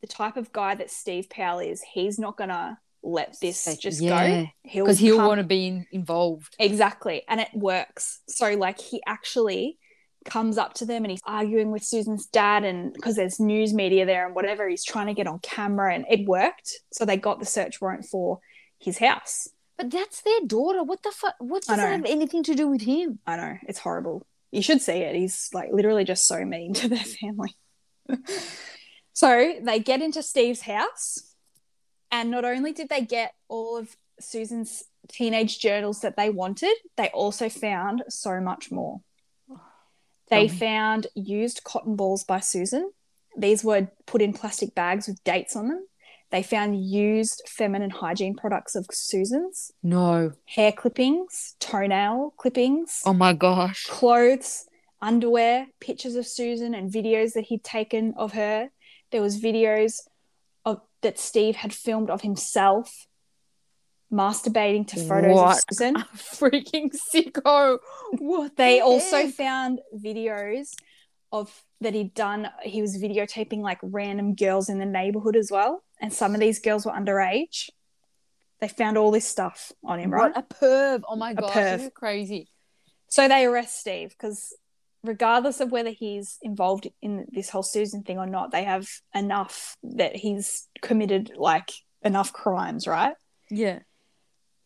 the 0.00 0.06
type 0.06 0.36
of 0.36 0.52
guy 0.52 0.74
that 0.74 0.90
Steve 0.90 1.28
Powell 1.30 1.58
is, 1.60 1.82
he's 1.82 2.18
not 2.18 2.36
gonna 2.36 2.78
let 3.02 3.36
this 3.40 3.76
just 3.80 4.00
yeah. 4.00 4.42
go. 4.42 4.48
He'll 4.64 4.84
Because 4.84 4.98
he'll 4.98 5.16
come- 5.16 5.26
want 5.28 5.38
to 5.38 5.46
be 5.46 5.66
in, 5.66 5.86
involved. 5.92 6.54
Exactly. 6.58 7.22
And 7.28 7.40
it 7.40 7.48
works. 7.54 8.20
So, 8.28 8.54
like, 8.54 8.80
he 8.80 9.00
actually 9.06 9.78
comes 10.24 10.58
up 10.58 10.74
to 10.74 10.84
them 10.84 11.04
and 11.04 11.10
he's 11.10 11.22
arguing 11.24 11.70
with 11.70 11.84
Susan's 11.84 12.26
dad, 12.26 12.64
and 12.64 12.92
because 12.92 13.16
there's 13.16 13.38
news 13.40 13.72
media 13.72 14.04
there 14.04 14.26
and 14.26 14.34
whatever, 14.34 14.68
he's 14.68 14.84
trying 14.84 15.06
to 15.06 15.14
get 15.14 15.26
on 15.26 15.38
camera, 15.40 15.94
and 15.94 16.04
it 16.10 16.26
worked. 16.26 16.72
So, 16.92 17.04
they 17.04 17.16
got 17.16 17.38
the 17.40 17.46
search 17.46 17.80
warrant 17.80 18.04
for 18.04 18.40
his 18.78 18.98
house. 18.98 19.48
But 19.76 19.90
that's 19.92 20.22
their 20.22 20.40
daughter. 20.44 20.82
What 20.82 21.02
the 21.04 21.12
fuck? 21.12 21.34
What 21.38 21.62
does 21.62 21.76
that 21.76 21.88
have 21.88 22.04
anything 22.04 22.42
to 22.44 22.54
do 22.54 22.66
with 22.66 22.82
him? 22.82 23.20
I 23.26 23.36
know. 23.36 23.58
It's 23.68 23.78
horrible. 23.78 24.26
You 24.50 24.60
should 24.60 24.82
see 24.82 24.92
it. 24.92 25.14
He's 25.14 25.50
like 25.52 25.68
literally 25.72 26.02
just 26.04 26.26
so 26.26 26.44
mean 26.44 26.74
to 26.74 26.88
their 26.88 26.98
family. 26.98 27.54
so, 29.18 29.54
they 29.60 29.80
get 29.80 30.00
into 30.00 30.22
Steve's 30.22 30.60
house, 30.60 31.34
and 32.12 32.30
not 32.30 32.44
only 32.44 32.72
did 32.72 32.88
they 32.88 33.00
get 33.00 33.34
all 33.48 33.76
of 33.76 33.96
Susan's 34.20 34.84
teenage 35.08 35.58
journals 35.58 36.02
that 36.02 36.16
they 36.16 36.30
wanted, 36.30 36.76
they 36.96 37.08
also 37.08 37.48
found 37.48 38.04
so 38.08 38.40
much 38.40 38.70
more. 38.70 39.00
They 40.30 40.42
me. 40.44 40.48
found 40.48 41.08
used 41.16 41.64
cotton 41.64 41.96
balls 41.96 42.22
by 42.22 42.38
Susan. 42.38 42.92
These 43.36 43.64
were 43.64 43.88
put 44.06 44.22
in 44.22 44.32
plastic 44.34 44.72
bags 44.76 45.08
with 45.08 45.24
dates 45.24 45.56
on 45.56 45.66
them. 45.66 45.86
They 46.30 46.44
found 46.44 46.80
used 46.88 47.42
feminine 47.48 47.90
hygiene 47.90 48.36
products 48.36 48.76
of 48.76 48.86
Susan's, 48.92 49.72
No. 49.82 50.30
hair 50.44 50.70
clippings, 50.70 51.56
toenail 51.58 52.34
clippings, 52.36 53.02
Oh 53.04 53.14
my 53.14 53.32
gosh. 53.32 53.84
clothes, 53.86 54.66
underwear, 55.00 55.66
pictures 55.80 56.14
of 56.14 56.24
Susan, 56.26 56.72
and 56.72 56.92
videos 56.92 57.32
that 57.32 57.46
he'd 57.46 57.64
taken 57.64 58.14
of 58.16 58.32
her. 58.34 58.70
There 59.10 59.22
was 59.22 59.40
videos 59.40 59.94
of 60.64 60.80
that 61.02 61.18
Steve 61.18 61.56
had 61.56 61.72
filmed 61.72 62.10
of 62.10 62.22
himself 62.22 63.06
masturbating 64.12 64.86
to 64.88 65.00
photos 65.04 65.34
What? 65.34 65.56
of 65.58 65.64
Susan. 65.70 65.94
Freaking 66.16 66.94
sicko. 67.14 67.78
What 68.18 68.56
They 68.56 68.78
the 68.78 68.84
also 68.84 69.16
heck? 69.26 69.34
found 69.34 69.80
videos 69.94 70.68
of 71.30 71.62
that 71.80 71.94
he'd 71.94 72.14
done. 72.14 72.48
He 72.62 72.80
was 72.80 72.96
videotaping 72.96 73.60
like 73.60 73.78
random 73.82 74.34
girls 74.34 74.68
in 74.68 74.78
the 74.78 74.86
neighborhood 74.86 75.36
as 75.36 75.50
well, 75.50 75.84
and 76.00 76.12
some 76.12 76.34
of 76.34 76.40
these 76.40 76.58
girls 76.60 76.86
were 76.86 76.92
underage. 76.92 77.68
They 78.60 78.68
found 78.68 78.96
all 78.98 79.10
this 79.10 79.26
stuff 79.26 79.70
on 79.84 80.00
him, 80.00 80.10
right? 80.10 80.34
What 80.34 80.44
a 80.50 80.54
perv. 80.54 81.02
Oh 81.08 81.16
my 81.16 81.34
gosh. 81.34 81.82
Crazy. 81.94 82.48
So 83.08 83.28
they 83.28 83.44
arrest 83.44 83.78
Steve 83.78 84.10
because, 84.10 84.56
regardless 85.04 85.60
of 85.60 85.70
whether 85.70 85.90
he's 85.90 86.38
involved 86.42 86.88
in 87.00 87.26
this 87.30 87.50
whole 87.50 87.62
Susan 87.62 88.02
thing 88.02 88.18
or 88.18 88.26
not, 88.26 88.50
they 88.50 88.64
have 88.64 88.88
enough 89.14 89.76
that 89.82 90.16
he's 90.16 90.68
committed 90.82 91.32
like 91.36 91.70
enough 92.02 92.32
crimes, 92.32 92.86
right? 92.86 93.14
Yeah. 93.50 93.80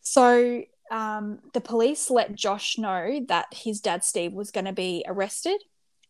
So 0.01 0.63
um, 0.91 1.39
the 1.53 1.61
police 1.61 2.09
let 2.09 2.35
Josh 2.35 2.77
know 2.77 3.21
that 3.27 3.47
his 3.51 3.79
dad 3.79 4.03
Steve 4.03 4.33
was 4.33 4.51
going 4.51 4.65
to 4.65 4.73
be 4.73 5.03
arrested 5.07 5.61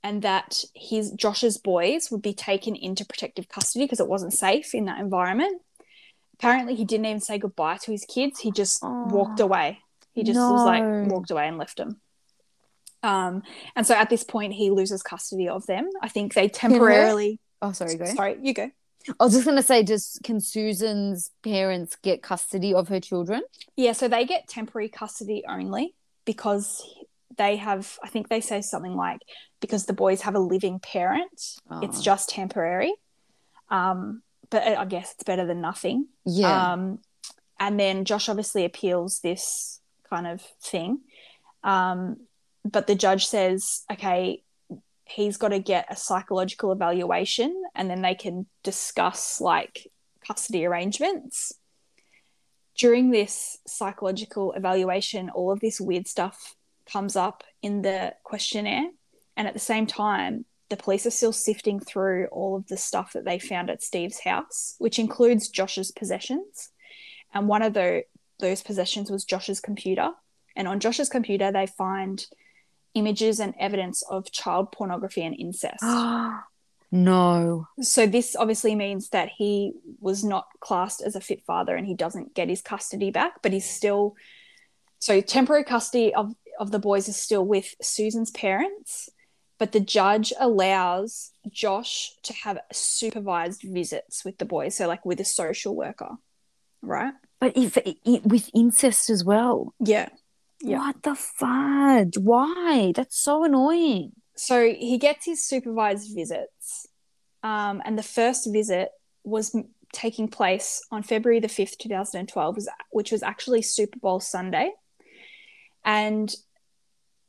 and 0.04 0.22
that 0.24 0.64
his 0.76 1.12
Josh's 1.12 1.58
boys 1.58 2.12
would 2.12 2.22
be 2.22 2.34
taken 2.34 2.76
into 2.76 3.06
protective 3.06 3.48
custody 3.48 3.86
because 3.86 4.00
it 4.00 4.08
wasn't 4.08 4.34
safe 4.34 4.74
in 4.76 4.86
that 4.86 5.00
environment. 5.00 5.62
Apparently, 6.34 6.76
he 6.76 6.84
didn't 6.84 7.06
even 7.06 7.22
say 7.22 7.38
goodbye 7.38 7.78
to 7.84 7.92
his 7.92 8.04
kids. 8.06 8.40
He 8.40 8.52
just 8.52 8.84
walked 8.84 9.40
away. 9.40 9.80
He 10.14 10.24
just 10.24 10.40
was 10.40 10.66
like 10.66 10.84
walked 11.10 11.32
away 11.32 11.48
and 11.48 11.58
left 11.58 11.78
them. 11.78 12.02
Um, 13.04 13.44
and 13.76 13.86
so 13.86 13.94
at 13.96 14.10
this 14.10 14.24
point, 14.24 14.54
he 14.54 14.72
loses 14.72 15.04
custody 15.04 15.48
of 15.50 15.66
them. 15.66 15.90
I 16.02 16.08
think 16.10 16.34
they 16.34 16.48
temporarily. 16.48 17.40
Oh, 17.62 17.72
sorry, 17.74 17.96
go. 17.96 18.06
Sorry, 18.06 18.38
you 18.42 18.54
go. 18.54 18.72
I 19.20 19.24
was 19.26 19.34
just 19.34 19.46
gonna 19.46 19.62
say, 19.62 19.84
does 19.84 20.18
can 20.24 20.40
Susan's 20.40 21.30
parents 21.44 21.98
get 22.02 22.24
custody 22.24 22.74
of 22.74 22.88
her 22.88 23.02
children? 23.02 23.42
Yeah, 23.76 23.92
so 23.92 24.08
they 24.08 24.26
get 24.26 24.48
temporary 24.48 24.88
custody 24.88 25.44
only 25.48 25.94
because 26.26 26.82
they 27.38 27.58
have, 27.58 27.98
I 28.02 28.08
think 28.08 28.30
they 28.30 28.40
say 28.40 28.62
something 28.62 28.96
like, 28.96 29.20
because 29.60 29.86
the 29.86 29.94
boys 29.94 30.22
have 30.22 30.36
a 30.36 30.40
living 30.40 30.80
parent, 30.80 31.32
it's 31.82 32.00
Oh. 32.00 32.02
just 32.02 32.30
temporary. 32.30 32.94
Um, 33.70 34.22
but 34.50 34.64
I 34.64 34.76
I 34.82 34.86
guess 34.86 35.14
it's 35.16 35.24
better 35.24 35.46
than 35.46 35.60
nothing. 35.60 36.08
Yeah. 36.26 36.72
Um, 36.74 37.00
and 37.60 37.78
then 37.80 38.06
Josh 38.06 38.30
obviously 38.30 38.64
appeals 38.66 39.20
this 39.20 39.82
kind 40.10 40.28
of 40.28 40.42
thing. 40.62 41.02
Um, 41.64 42.18
but 42.64 42.88
the 42.88 42.96
judge 42.96 43.28
says, 43.28 43.84
okay, 43.92 44.44
he's 45.06 45.38
got 45.38 45.50
to 45.50 45.60
get 45.60 45.88
a 45.90 45.96
psychological 45.96 46.72
evaluation 46.72 47.62
and 47.76 47.90
then 47.90 48.02
they 48.02 48.16
can 48.16 48.46
discuss 48.64 49.42
like 49.42 49.88
custody 50.26 50.66
arrangements. 50.66 51.54
During 52.76 53.12
this 53.12 53.60
psychological 53.68 54.54
evaluation, 54.54 55.30
all 55.30 55.52
of 55.52 55.60
this 55.60 55.80
weird 55.80 56.08
stuff 56.08 56.56
comes 56.92 57.16
up 57.16 57.44
in 57.62 57.82
the 57.82 58.16
questionnaire. 58.24 58.90
And 59.38 59.48
at 59.48 59.54
the 59.54 59.60
same 59.60 59.86
time, 59.86 60.46
the 60.70 60.78
police 60.78 61.06
are 61.06 61.12
still 61.12 61.34
sifting 61.34 61.80
through 61.80 62.28
all 62.32 62.56
of 62.56 62.68
the 62.68 62.78
stuff 62.78 63.14
that 63.14 63.26
they 63.26 63.38
found 63.38 63.70
at 63.70 63.84
Steve's 63.84 64.20
house, 64.22 64.76
which 64.80 64.98
includes 64.98 65.50
Josh's 65.50 65.92
possessions. 65.92 66.70
And 67.34 67.48
one 67.48 67.62
of 67.62 67.74
the, 67.74 68.06
those 68.40 68.64
possessions 68.64 69.12
was 69.12 69.26
Josh's 69.26 69.60
computer. 69.60 70.12
And 70.56 70.68
on 70.68 70.80
Josh's 70.80 71.10
computer, 71.10 71.52
they 71.52 71.68
find 71.68 72.26
images 72.96 73.40
and 73.40 73.54
evidence 73.60 74.04
of 74.04 74.32
child 74.32 74.72
pornography 74.72 75.24
and 75.24 75.36
incest. 75.38 75.84
no. 76.92 77.68
So 77.82 78.06
this 78.06 78.36
obviously 78.36 78.76
means 78.76 79.10
that 79.10 79.30
he 79.38 79.74
was 80.00 80.24
not 80.24 80.48
classed 80.60 81.02
as 81.02 81.16
a 81.16 81.22
fit 81.22 81.44
father 81.46 81.76
and 81.76 81.88
he 81.88 81.96
doesn't 81.96 82.36
get 82.36 82.50
his 82.50 82.62
custody 82.62 83.12
back, 83.12 83.42
but 83.42 83.54
he's 83.54 83.70
still 83.70 84.16
so 85.00 85.20
temporary 85.20 85.66
custody 85.66 86.14
of, 86.14 86.34
of 86.60 86.72
the 86.72 86.80
boys 86.80 87.10
is 87.10 87.18
still 87.18 87.46
with 87.46 87.76
Susan's 87.82 88.32
parents, 88.32 89.10
but 89.60 89.72
the 89.72 89.80
judge 89.80 90.32
allows 90.40 91.32
Josh 91.50 92.12
to 92.24 92.34
have 92.34 92.60
supervised 92.72 93.64
visits 93.64 94.24
with 94.24 94.38
the 94.38 94.46
boys, 94.46 94.76
so 94.76 94.88
like 94.88 95.06
with 95.06 95.20
a 95.20 95.26
social 95.26 95.76
worker, 95.76 96.12
right? 96.82 97.14
But 97.40 97.58
if 97.58 97.78
with 98.24 98.50
incest 98.54 99.10
as 99.10 99.26
well. 99.26 99.74
Yeah. 99.80 100.08
Yeah. 100.64 100.78
What 100.78 101.04
the 101.04 101.14
fudge? 101.14 102.18
Why? 102.18 102.94
That's 102.96 103.20
so 103.20 103.44
annoying. 103.44 104.14
So 104.36 104.74
he 104.74 104.98
gets 104.98 105.26
his 105.26 105.44
supervised 105.44 106.16
visits, 106.16 106.88
um, 107.44 107.82
and 107.86 107.98
the 107.98 108.04
first 108.04 108.50
visit 108.52 108.90
was 109.24 109.54
m- 109.54 109.70
taking 109.92 110.28
place 110.28 110.82
on 110.90 111.04
February 111.04 111.42
the 111.42 111.48
fifth, 111.50 111.78
two 111.78 111.90
thousand 111.90 112.22
and 112.22 112.30
twelve, 112.30 112.58
which 112.92 113.12
was 113.12 113.22
actually 113.22 113.62
Super 113.62 114.00
Bowl 114.00 114.20
Sunday, 114.20 114.72
and 115.84 116.34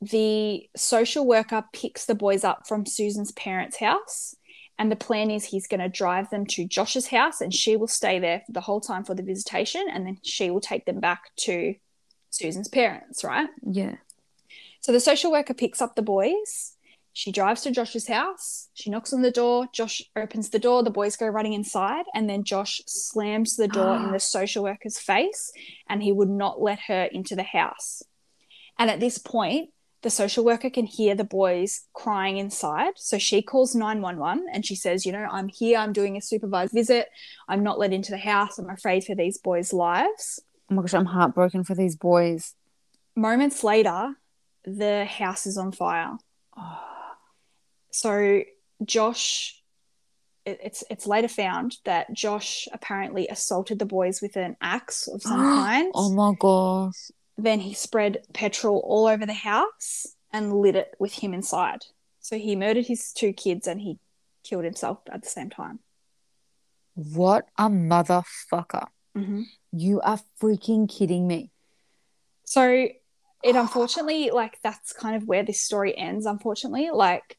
the 0.00 0.68
social 0.76 1.26
worker 1.26 1.64
picks 1.72 2.06
the 2.06 2.14
boys 2.14 2.44
up 2.44 2.68
from 2.68 2.86
Susan's 2.86 3.32
parents' 3.32 3.78
house. 3.78 4.34
And 4.76 4.90
the 4.90 4.96
plan 4.96 5.30
is 5.30 5.44
he's 5.44 5.68
going 5.68 5.80
to 5.80 5.88
drive 5.88 6.30
them 6.30 6.46
to 6.46 6.66
Josh's 6.66 7.06
house, 7.06 7.40
and 7.40 7.54
she 7.54 7.76
will 7.76 7.86
stay 7.86 8.18
there 8.18 8.42
for 8.44 8.52
the 8.52 8.60
whole 8.60 8.80
time 8.80 9.04
for 9.04 9.14
the 9.14 9.22
visitation, 9.22 9.86
and 9.88 10.04
then 10.06 10.18
she 10.24 10.50
will 10.50 10.60
take 10.60 10.84
them 10.84 11.00
back 11.00 11.30
to 11.46 11.76
Susan's 12.34 12.68
parents, 12.68 13.24
right? 13.24 13.48
Yeah. 13.62 13.96
So 14.80 14.92
the 14.92 15.00
social 15.00 15.30
worker 15.30 15.54
picks 15.54 15.80
up 15.80 15.94
the 15.94 16.02
boys. 16.02 16.76
She 17.12 17.30
drives 17.30 17.62
to 17.62 17.70
Josh's 17.70 18.08
house. 18.08 18.68
She 18.74 18.90
knocks 18.90 19.12
on 19.12 19.22
the 19.22 19.30
door. 19.30 19.68
Josh 19.72 20.02
opens 20.16 20.50
the 20.50 20.58
door. 20.58 20.82
The 20.82 20.90
boys 20.90 21.16
go 21.16 21.28
running 21.28 21.52
inside. 21.52 22.04
And 22.12 22.28
then 22.28 22.42
Josh 22.42 22.82
slams 22.86 23.56
the 23.56 23.68
door 23.68 23.96
in 23.96 24.10
the 24.10 24.18
social 24.36 24.64
worker's 24.64 24.98
face 24.98 25.52
and 25.88 26.02
he 26.02 26.10
would 26.10 26.28
not 26.28 26.60
let 26.60 26.80
her 26.88 27.04
into 27.04 27.36
the 27.36 27.44
house. 27.44 28.02
And 28.78 28.90
at 28.90 28.98
this 28.98 29.16
point, 29.16 29.70
the 30.02 30.10
social 30.10 30.44
worker 30.44 30.68
can 30.68 30.84
hear 30.84 31.14
the 31.14 31.24
boys 31.24 31.86
crying 31.94 32.36
inside. 32.36 32.94
So 32.96 33.16
she 33.16 33.42
calls 33.42 33.74
911 33.74 34.46
and 34.52 34.66
she 34.66 34.74
says, 34.74 35.06
You 35.06 35.12
know, 35.12 35.26
I'm 35.30 35.48
here. 35.48 35.78
I'm 35.78 35.92
doing 35.92 36.16
a 36.16 36.20
supervised 36.20 36.74
visit. 36.74 37.08
I'm 37.48 37.62
not 37.62 37.78
let 37.78 37.92
into 37.92 38.10
the 38.10 38.18
house. 38.18 38.58
I'm 38.58 38.68
afraid 38.68 39.04
for 39.04 39.14
these 39.14 39.38
boys' 39.38 39.72
lives. 39.72 40.40
Oh 40.70 40.74
my 40.74 40.82
gosh, 40.82 40.94
I'm 40.94 41.06
heartbroken 41.06 41.64
for 41.64 41.74
these 41.74 41.96
boys. 41.96 42.54
Moments 43.16 43.62
later, 43.62 44.14
the 44.64 45.04
house 45.04 45.46
is 45.46 45.56
on 45.58 45.72
fire. 45.72 46.16
Oh. 46.56 46.80
So 47.92 48.42
Josh, 48.84 49.62
it- 50.44 50.60
it's 50.62 50.84
it's 50.90 51.06
later 51.06 51.28
found 51.28 51.76
that 51.84 52.12
Josh 52.12 52.66
apparently 52.72 53.28
assaulted 53.28 53.78
the 53.78 53.86
boys 53.86 54.20
with 54.22 54.36
an 54.36 54.56
axe 54.60 55.06
of 55.08 55.22
some 55.22 55.40
kind. 55.64 55.92
oh 55.94 56.10
my 56.12 56.32
gosh. 56.38 57.10
Then 57.36 57.60
he 57.60 57.74
spread 57.74 58.24
petrol 58.32 58.80
all 58.84 59.06
over 59.06 59.26
the 59.26 59.32
house 59.32 60.06
and 60.32 60.54
lit 60.60 60.76
it 60.76 60.94
with 60.98 61.12
him 61.14 61.34
inside. 61.34 61.84
So 62.20 62.38
he 62.38 62.56
murdered 62.56 62.86
his 62.86 63.12
two 63.12 63.32
kids 63.32 63.66
and 63.66 63.80
he 63.80 63.98
killed 64.44 64.64
himself 64.64 64.98
at 65.12 65.22
the 65.22 65.28
same 65.28 65.50
time. 65.50 65.80
What 66.94 67.46
a 67.58 67.68
motherfucker. 67.68 68.86
Mm-hmm. 69.16 69.42
You 69.76 70.00
are 70.02 70.20
freaking 70.40 70.88
kidding 70.88 71.26
me. 71.26 71.50
So 72.44 72.88
it 73.42 73.56
unfortunately, 73.56 74.30
like, 74.32 74.58
that's 74.62 74.92
kind 74.92 75.16
of 75.16 75.26
where 75.26 75.42
this 75.42 75.60
story 75.60 75.96
ends, 75.96 76.26
unfortunately. 76.26 76.90
Like, 76.92 77.36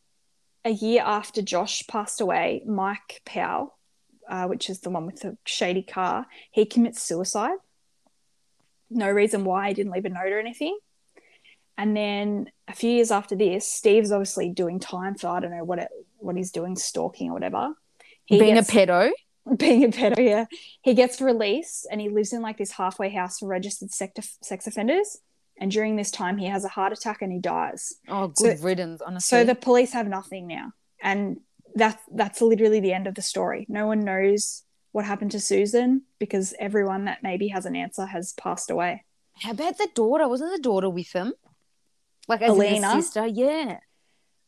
a 0.66 0.72
year 0.72 1.02
after 1.06 1.42
Josh 1.42 1.86
passed 1.88 2.20
away, 2.20 2.64
Mike 2.66 3.22
Powell, 3.26 3.78
uh, 4.28 4.48
which 4.48 4.70
is 4.70 4.80
the 4.82 4.90
one 4.90 5.06
with 5.06 5.22
the 5.22 5.38
shady 5.46 5.84
car, 5.84 6.26
he 6.52 6.66
commits 6.66 7.02
suicide. 7.02 7.58
No 8.90 9.10
reason 9.12 9.46
why, 9.46 9.70
he 9.70 9.74
didn't 9.76 9.92
leave 9.94 10.06
a 10.06 10.10
note 10.10 10.32
or 10.32 10.40
anything. 10.40 10.78
And 11.78 11.96
then 11.96 12.50
a 12.68 12.74
few 12.74 12.90
years 12.90 13.12
after 13.12 13.36
this, 13.36 13.68
Steve's 13.68 14.12
obviously 14.12 14.50
doing 14.50 14.80
time 14.80 15.16
for 15.16 15.28
I 15.28 15.40
don't 15.40 15.52
know 15.52 15.64
what 15.64 15.80
it, 15.80 15.90
what 16.18 16.36
he's 16.36 16.52
doing, 16.52 16.76
stalking 16.76 17.30
or 17.30 17.34
whatever. 17.34 17.74
He 18.26 18.40
Being 18.40 18.56
gets- 18.56 18.70
a 18.70 18.72
pedo? 18.72 19.12
Being 19.58 19.84
a 19.84 19.88
pedo, 19.90 20.18
yeah. 20.18 20.46
He 20.82 20.94
gets 20.94 21.22
released 21.22 21.88
and 21.92 22.02
he 22.02 22.10
lives 22.10 22.34
in 22.34 22.42
like 22.42 22.58
this 22.58 22.72
halfway 22.72 23.10
house 23.10 23.40
for 23.40 23.48
registered 23.48 23.92
sex, 23.92 24.38
sex 24.42 24.68
offenders. 24.68 25.18
And 25.58 25.72
during 25.72 25.96
this 25.96 26.12
time, 26.12 26.38
he 26.38 26.48
has 26.48 26.66
a 26.66 26.70
heart 26.70 26.92
attack 26.92 27.22
and 27.22 27.32
he 27.32 27.40
dies. 27.40 27.94
Oh, 28.10 28.32
So- 28.36 28.46
good 28.50 28.60
riddance, 28.62 29.02
honestly. 29.02 29.38
So 29.40 29.44
the 29.46 29.56
police 29.56 29.94
have 29.94 30.08
nothing 30.08 30.48
now, 30.48 30.72
and 31.02 31.38
that's 31.76 32.02
that's 32.14 32.42
literally 32.42 32.80
the 32.82 32.92
end 32.94 33.08
of 33.08 33.16
the 33.16 33.22
story. 33.22 33.66
No 33.70 33.88
one 33.88 34.02
knows 34.02 34.64
what 34.92 35.06
happened 35.06 35.32
to 35.32 35.40
Susan 35.40 36.02
because 36.20 36.54
everyone 36.60 37.06
that 37.06 37.22
maybe 37.24 37.50
has 37.50 37.66
an 37.66 37.76
answer 37.76 38.06
has 38.06 38.34
passed 38.34 38.70
away. 38.70 39.06
How 39.42 39.52
about 39.52 39.78
the 39.78 39.90
daughter? 39.94 40.28
Wasn't 40.28 40.52
the 40.52 40.62
daughter 40.62 40.90
with 40.90 41.12
him? 41.14 41.34
Like 42.28 42.42
as 42.42 42.58
the 42.58 42.92
sister? 42.96 43.26
Yeah. 43.28 43.80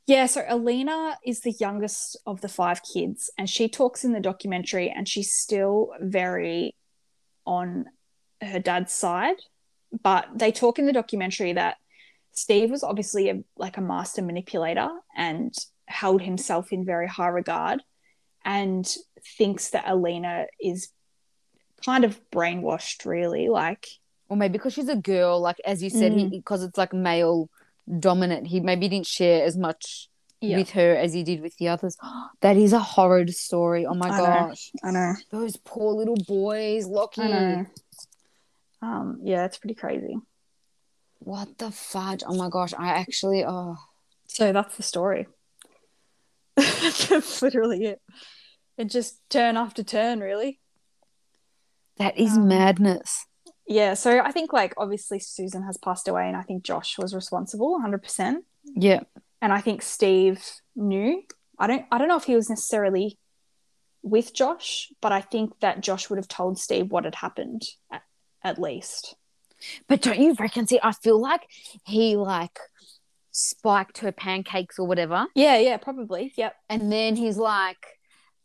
Yeah, 0.07 0.25
so 0.25 0.43
Alina 0.47 1.19
is 1.25 1.41
the 1.41 1.51
youngest 1.59 2.17
of 2.25 2.39
the 2.39 2.47
five 2.47 2.81
kids, 2.81 3.29
and 3.37 3.49
she 3.49 3.67
talks 3.67 4.05
in 4.05 4.13
the 4.13 4.21
documentary, 4.21 4.89
and 4.89 5.07
she's 5.07 5.33
still 5.33 5.91
very 5.99 6.75
on 7.45 7.85
her 8.41 8.59
dad's 8.59 8.93
side. 8.93 9.35
But 10.01 10.27
they 10.33 10.51
talk 10.53 10.79
in 10.79 10.85
the 10.85 10.93
documentary 10.93 11.53
that 11.53 11.75
Steve 12.31 12.71
was 12.71 12.83
obviously 12.83 13.29
a, 13.29 13.43
like 13.57 13.77
a 13.77 13.81
master 13.81 14.21
manipulator 14.21 14.89
and 15.15 15.53
held 15.87 16.21
himself 16.21 16.71
in 16.71 16.85
very 16.85 17.07
high 17.07 17.27
regard, 17.27 17.83
and 18.45 18.87
thinks 19.37 19.71
that 19.71 19.89
Alina 19.89 20.45
is 20.61 20.87
kind 21.85 22.05
of 22.05 22.17
brainwashed, 22.31 23.05
really. 23.05 23.49
Like, 23.49 23.85
Or 24.29 24.37
maybe 24.37 24.53
because 24.53 24.73
she's 24.73 24.87
a 24.87 24.95
girl, 24.95 25.41
like 25.41 25.57
as 25.65 25.83
you 25.83 25.89
said, 25.89 26.13
Mm. 26.13 26.29
because 26.29 26.63
it's 26.63 26.77
like 26.77 26.93
male 26.93 27.49
dominant, 27.99 28.47
he 28.47 28.59
maybe 28.59 28.87
didn't 28.89 29.07
share 29.07 29.43
as 29.45 29.55
much 29.57 30.09
Yeah. 30.41 30.57
with 30.57 30.71
her 30.71 30.95
as 30.95 31.13
he 31.13 31.23
did 31.23 31.41
with 31.41 31.55
the 31.57 31.67
others. 31.69 31.97
that 32.41 32.57
is 32.57 32.73
a 32.73 32.79
horrid 32.79 33.33
story. 33.33 33.85
Oh 33.85 33.93
my 33.93 34.07
I 34.09 34.17
know. 34.17 34.25
gosh. 34.49 34.71
I 34.83 34.91
know. 34.91 35.13
Those 35.31 35.57
poor 35.57 35.93
little 35.93 36.17
boys, 36.27 36.85
Lockie. 36.87 37.21
I 37.21 37.27
know. 37.29 37.65
Um, 38.81 39.19
yeah, 39.23 39.45
it's 39.45 39.57
pretty 39.57 39.73
crazy. 39.75 40.15
What 41.19 41.57
the 41.57 41.71
fudge? 41.71 42.23
Oh 42.27 42.35
my 42.35 42.49
gosh. 42.49 42.73
I 42.77 42.89
actually 42.89 43.43
oh 43.45 43.75
So 44.27 44.51
that's 44.53 44.77
the 44.77 44.83
story. 44.83 45.27
that's 46.55 47.41
literally 47.41 47.85
it. 47.85 48.01
It 48.77 48.85
just 48.91 49.21
turn 49.29 49.57
after 49.57 49.81
turn, 49.83 50.19
really. 50.19 50.59
that 51.97 52.17
is 52.17 52.37
Um, 52.37 52.47
madness. 52.47 53.25
Yeah. 53.67 53.93
So 53.95 54.19
I 54.19 54.31
think, 54.31 54.53
like, 54.53 54.73
obviously 54.77 55.19
Susan 55.19 55.63
has 55.63 55.77
passed 55.77 56.07
away, 56.07 56.27
and 56.27 56.37
I 56.37 56.41
think 56.41 56.63
Josh 56.63 56.97
was 56.97 57.13
responsible, 57.13 57.79
hundred 57.79 58.03
percent. 58.03 58.45
Yeah. 58.75 59.01
And 59.41 59.53
I 59.53 59.61
think 59.61 59.81
Steve 59.81 60.43
knew. 60.75 61.23
I 61.59 61.67
don't. 61.67 61.85
I 61.91 61.97
don't 61.97 62.07
know 62.07 62.17
if 62.17 62.23
he 62.23 62.35
was 62.35 62.49
necessarily 62.49 63.17
with 64.03 64.33
Josh, 64.33 64.91
but 65.01 65.11
I 65.11 65.21
think 65.21 65.59
that 65.59 65.81
Josh 65.81 66.09
would 66.09 66.17
have 66.17 66.27
told 66.27 66.57
Steve 66.59 66.91
what 66.91 67.03
had 67.03 67.15
happened, 67.15 67.63
at, 67.91 68.03
at 68.43 68.59
least. 68.59 69.15
But 69.87 70.01
don't 70.01 70.19
you 70.19 70.35
reckon? 70.39 70.67
See, 70.67 70.79
I 70.81 70.91
feel 70.91 71.19
like 71.19 71.41
he 71.85 72.15
like 72.15 72.59
spiked 73.31 73.99
her 73.99 74.11
pancakes 74.11 74.79
or 74.79 74.87
whatever. 74.87 75.25
Yeah. 75.35 75.57
Yeah. 75.57 75.77
Probably. 75.77 76.33
Yep. 76.37 76.55
and 76.69 76.91
then 76.91 77.15
he's 77.15 77.37
like 77.37 77.85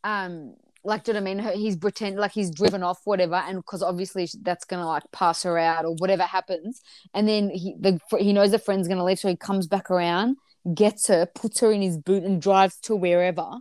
um 0.05 0.55
like 0.85 1.05
do 1.05 1.13
you 1.13 1.15
know 1.15 1.25
what 1.25 1.31
I 1.31 1.53
mean? 1.53 1.61
He's 1.61 1.77
pretend 1.77 2.17
like 2.17 2.33
he's 2.33 2.51
driven 2.51 2.83
off 2.83 3.01
whatever 3.05 3.37
and 3.37 3.59
because 3.59 3.83
obviously 3.83 4.29
that's 4.43 4.65
gonna 4.65 4.87
like 4.87 5.05
pass 5.13 5.43
her 5.45 5.59
out 5.59 5.85
or 5.85 5.95
whatever 5.99 6.25
happens 6.25 6.81
and 7.15 7.29
then 7.29 7.51
he 7.51 7.77
the 7.79 8.01
he 8.19 8.33
knows 8.33 8.51
the 8.51 8.59
friend's 8.59 8.89
gonna 8.89 9.05
leave 9.05 9.19
so 9.19 9.29
he 9.29 9.37
comes 9.37 9.67
back 9.67 9.91
around 9.91 10.37
gets 10.75 11.09
her 11.09 11.27
puts 11.27 11.61
her 11.61 11.73
in 11.73 11.83
his 11.83 11.97
boot 11.97 12.23
and 12.23 12.41
drives 12.41 12.77
to 12.81 12.97
wherever. 12.97 13.59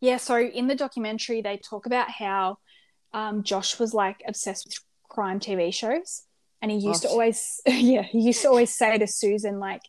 Yeah, 0.00 0.16
so 0.16 0.38
in 0.38 0.66
the 0.66 0.74
documentary, 0.74 1.42
they 1.42 1.58
talk 1.58 1.86
about 1.86 2.10
how 2.10 2.58
um, 3.12 3.42
Josh 3.42 3.78
was 3.78 3.94
like 3.94 4.22
obsessed 4.26 4.66
with 4.66 4.80
crime 5.08 5.38
TV 5.38 5.72
shows, 5.72 6.22
and 6.60 6.70
he 6.70 6.78
used 6.78 7.02
to 7.02 7.08
always, 7.08 7.60
yeah, 7.66 8.02
he 8.02 8.20
used 8.20 8.42
to 8.42 8.48
always 8.48 8.74
say 8.74 8.98
to 8.98 9.06
Susan 9.06 9.58
like, 9.58 9.82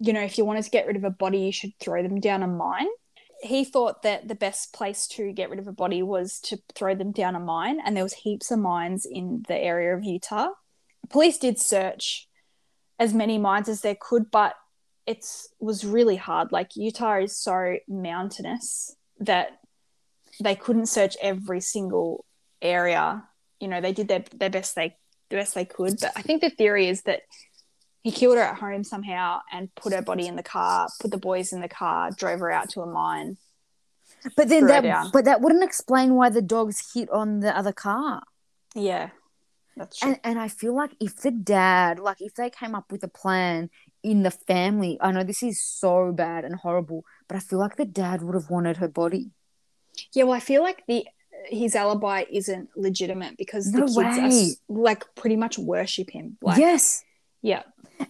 you 0.00 0.12
know, 0.12 0.22
if 0.22 0.36
you 0.36 0.44
wanted 0.44 0.64
to 0.64 0.70
get 0.70 0.86
rid 0.86 0.96
of 0.96 1.04
a 1.04 1.10
body, 1.10 1.38
you 1.38 1.52
should 1.52 1.72
throw 1.78 2.02
them 2.02 2.20
down 2.20 2.42
a 2.42 2.48
mine. 2.48 2.88
He 3.42 3.64
thought 3.64 4.02
that 4.02 4.28
the 4.28 4.34
best 4.34 4.72
place 4.72 5.06
to 5.08 5.32
get 5.32 5.50
rid 5.50 5.58
of 5.58 5.68
a 5.68 5.72
body 5.72 6.02
was 6.02 6.40
to 6.44 6.58
throw 6.74 6.94
them 6.94 7.12
down 7.12 7.36
a 7.36 7.40
mine, 7.40 7.78
and 7.84 7.96
there 7.96 8.04
was 8.04 8.14
heaps 8.14 8.50
of 8.50 8.58
mines 8.58 9.06
in 9.06 9.44
the 9.46 9.56
area 9.56 9.94
of 9.94 10.04
Utah. 10.04 10.48
Police 11.10 11.38
did 11.38 11.60
search 11.60 12.28
as 12.98 13.12
many 13.12 13.38
mines 13.38 13.68
as 13.68 13.82
they 13.82 13.94
could, 13.94 14.30
but 14.30 14.54
it's 15.06 15.48
was 15.60 15.84
really 15.84 16.16
hard. 16.16 16.50
Like 16.50 16.76
Utah 16.76 17.20
is 17.20 17.36
so 17.36 17.76
mountainous 17.86 18.96
that 19.20 19.60
they 20.40 20.54
couldn't 20.54 20.86
search 20.86 21.16
every 21.22 21.60
single 21.60 22.24
area. 22.60 23.24
You 23.60 23.68
know, 23.68 23.80
they 23.80 23.92
did 23.92 24.08
their 24.08 24.24
their 24.34 24.50
best 24.50 24.74
they 24.74 24.96
the 25.30 25.36
best 25.36 25.54
they 25.54 25.64
could. 25.64 25.98
But 26.00 26.12
I 26.16 26.22
think 26.22 26.40
the 26.40 26.50
theory 26.50 26.88
is 26.88 27.02
that 27.02 27.22
he 28.06 28.12
killed 28.12 28.36
her 28.36 28.42
at 28.42 28.58
home 28.58 28.84
somehow 28.84 29.40
and 29.52 29.74
put 29.74 29.92
her 29.92 30.00
body 30.00 30.28
in 30.28 30.36
the 30.36 30.42
car, 30.42 30.88
put 31.00 31.10
the 31.10 31.18
boys 31.18 31.52
in 31.52 31.60
the 31.60 31.68
car, 31.68 32.12
drove 32.12 32.38
her 32.38 32.52
out 32.52 32.70
to 32.70 32.80
a 32.80 32.86
mine. 32.86 33.36
But 34.36 34.48
then 34.48 34.68
that 34.68 35.10
but 35.12 35.24
that 35.24 35.40
wouldn't 35.40 35.64
explain 35.64 36.14
why 36.14 36.30
the 36.30 36.40
dogs 36.40 36.92
hit 36.94 37.10
on 37.10 37.40
the 37.40 37.56
other 37.58 37.72
car. 37.72 38.22
Yeah, 38.76 39.10
that's 39.76 39.98
true. 39.98 40.10
And 40.10 40.20
and 40.22 40.38
I 40.38 40.46
feel 40.46 40.72
like 40.72 40.92
if 41.00 41.16
the 41.16 41.32
dad, 41.32 41.98
like 41.98 42.20
if 42.20 42.34
they 42.34 42.48
came 42.48 42.76
up 42.76 42.92
with 42.92 43.02
a 43.02 43.08
plan 43.08 43.70
in 44.04 44.22
the 44.22 44.30
family, 44.30 44.98
I 45.00 45.10
know 45.10 45.24
this 45.24 45.42
is 45.42 45.60
so 45.60 46.12
bad 46.12 46.44
and 46.44 46.54
horrible, 46.54 47.04
but 47.26 47.36
I 47.36 47.40
feel 47.40 47.58
like 47.58 47.74
the 47.74 47.84
dad 47.84 48.22
would 48.22 48.36
have 48.36 48.50
wanted 48.50 48.76
her 48.76 48.88
body. 48.88 49.30
Yeah, 50.12 50.24
well, 50.24 50.34
I 50.34 50.40
feel 50.40 50.62
like 50.62 50.84
the 50.86 51.08
his 51.48 51.74
alibi 51.74 52.22
isn't 52.30 52.68
legitimate 52.76 53.36
because 53.36 53.72
the 53.72 53.80
kids 53.80 53.96
are 53.96 54.28
way. 54.28 54.54
like 54.68 55.04
pretty 55.16 55.36
much 55.36 55.58
worship 55.58 56.10
him. 56.10 56.38
Like, 56.40 56.58
yes. 56.58 57.02
yeah, 57.42 57.62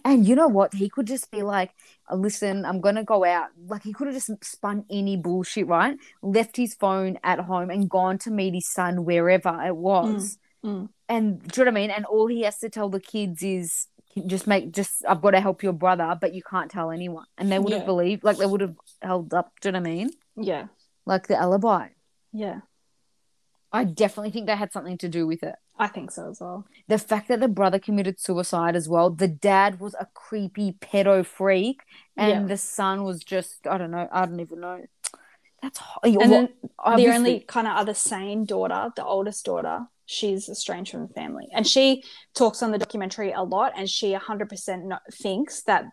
And 0.03 0.27
you 0.27 0.35
know 0.35 0.47
what? 0.47 0.73
He 0.73 0.89
could 0.89 1.07
just 1.07 1.31
be 1.31 1.43
like, 1.43 1.71
"Uh, 2.11 2.15
listen, 2.15 2.65
I'm 2.65 2.81
going 2.81 2.95
to 2.95 3.03
go 3.03 3.23
out. 3.25 3.49
Like, 3.67 3.83
he 3.83 3.93
could 3.93 4.07
have 4.07 4.15
just 4.15 4.31
spun 4.43 4.85
any 4.89 5.17
bullshit, 5.17 5.67
right? 5.67 5.97
Left 6.21 6.55
his 6.57 6.73
phone 6.75 7.17
at 7.23 7.39
home 7.39 7.69
and 7.69 7.89
gone 7.89 8.17
to 8.19 8.31
meet 8.31 8.53
his 8.53 8.67
son 8.67 9.05
wherever 9.05 9.61
it 9.65 9.75
was. 9.75 10.37
Mm. 10.65 10.89
And 11.09 11.41
do 11.41 11.61
you 11.61 11.65
know 11.65 11.71
what 11.71 11.77
I 11.77 11.81
mean? 11.81 11.91
And 11.91 12.05
all 12.05 12.27
he 12.27 12.41
has 12.41 12.59
to 12.59 12.69
tell 12.69 12.89
the 12.89 12.99
kids 12.99 13.41
is 13.43 13.87
just 14.25 14.47
make, 14.47 14.71
just, 14.71 15.05
I've 15.07 15.21
got 15.21 15.31
to 15.31 15.39
help 15.39 15.61
your 15.63 15.73
brother, 15.73 16.17
but 16.19 16.33
you 16.33 16.41
can't 16.43 16.71
tell 16.71 16.91
anyone. 16.91 17.25
And 17.37 17.51
they 17.51 17.59
would 17.59 17.71
have 17.71 17.83
Yeah. 17.83 17.85
believed, 17.85 18.23
like, 18.23 18.37
they 18.37 18.45
would 18.45 18.61
have 18.61 18.75
held 19.01 19.33
up, 19.33 19.51
do 19.61 19.69
you 19.69 19.73
know 19.73 19.79
what 19.79 19.87
I 19.87 19.91
mean? 19.91 20.09
yeah, 20.35 20.67
Like 21.05 21.27
the 21.27 21.37
alibi. 21.37 21.89
yeah. 22.33 22.61
I 23.71 23.83
definitely 23.83 24.31
think 24.31 24.47
they 24.47 24.55
had 24.55 24.71
something 24.71 24.97
to 24.99 25.09
do 25.09 25.27
with 25.27 25.43
it. 25.43 25.55
I 25.79 25.87
think 25.87 26.11
so 26.11 26.29
as 26.29 26.39
well. 26.41 26.65
the 26.87 26.97
fact 26.97 27.27
that 27.29 27.39
the 27.39 27.47
brother 27.47 27.79
committed 27.79 28.19
suicide 28.19 28.75
as 28.75 28.87
well 28.89 29.09
the 29.09 29.27
dad 29.27 29.79
was 29.79 29.93
a 29.99 30.07
creepy 30.13 30.71
pedo 30.73 31.25
freak 31.25 31.81
and 32.15 32.29
Yeah. 32.31 32.47
the 32.47 32.57
son 32.57 33.03
was 33.03 33.23
just 33.23 33.67
i 33.67 33.77
don't 33.77 33.91
know 33.91 34.07
i 34.11 34.25
don't 34.25 34.39
even 34.39 34.59
know 34.61 34.79
that's 35.61 35.79
ho- 35.79 35.99
And 36.03 36.31
then 36.31 36.49
the 36.95 37.07
only 37.17 37.39
kind 37.41 37.67
of 37.67 37.73
other 37.77 37.93
sane 37.95 38.45
daughter, 38.45 38.91
the 38.95 39.03
oldest 39.03 39.43
daughter, 39.45 39.87
she's 40.05 40.47
estranged 40.49 40.91
from 40.91 41.07
the 41.07 41.13
family, 41.13 41.47
and 41.51 41.65
she 41.65 42.03
talks 42.35 42.61
on 42.61 42.69
the 42.71 42.77
documentary 42.77 43.31
a 43.31 43.41
lot, 43.41 43.73
and 43.75 43.89
she 43.89 44.13
100% 44.13 44.83
no- 44.83 44.99
thinks 45.11 45.63
that 45.63 45.85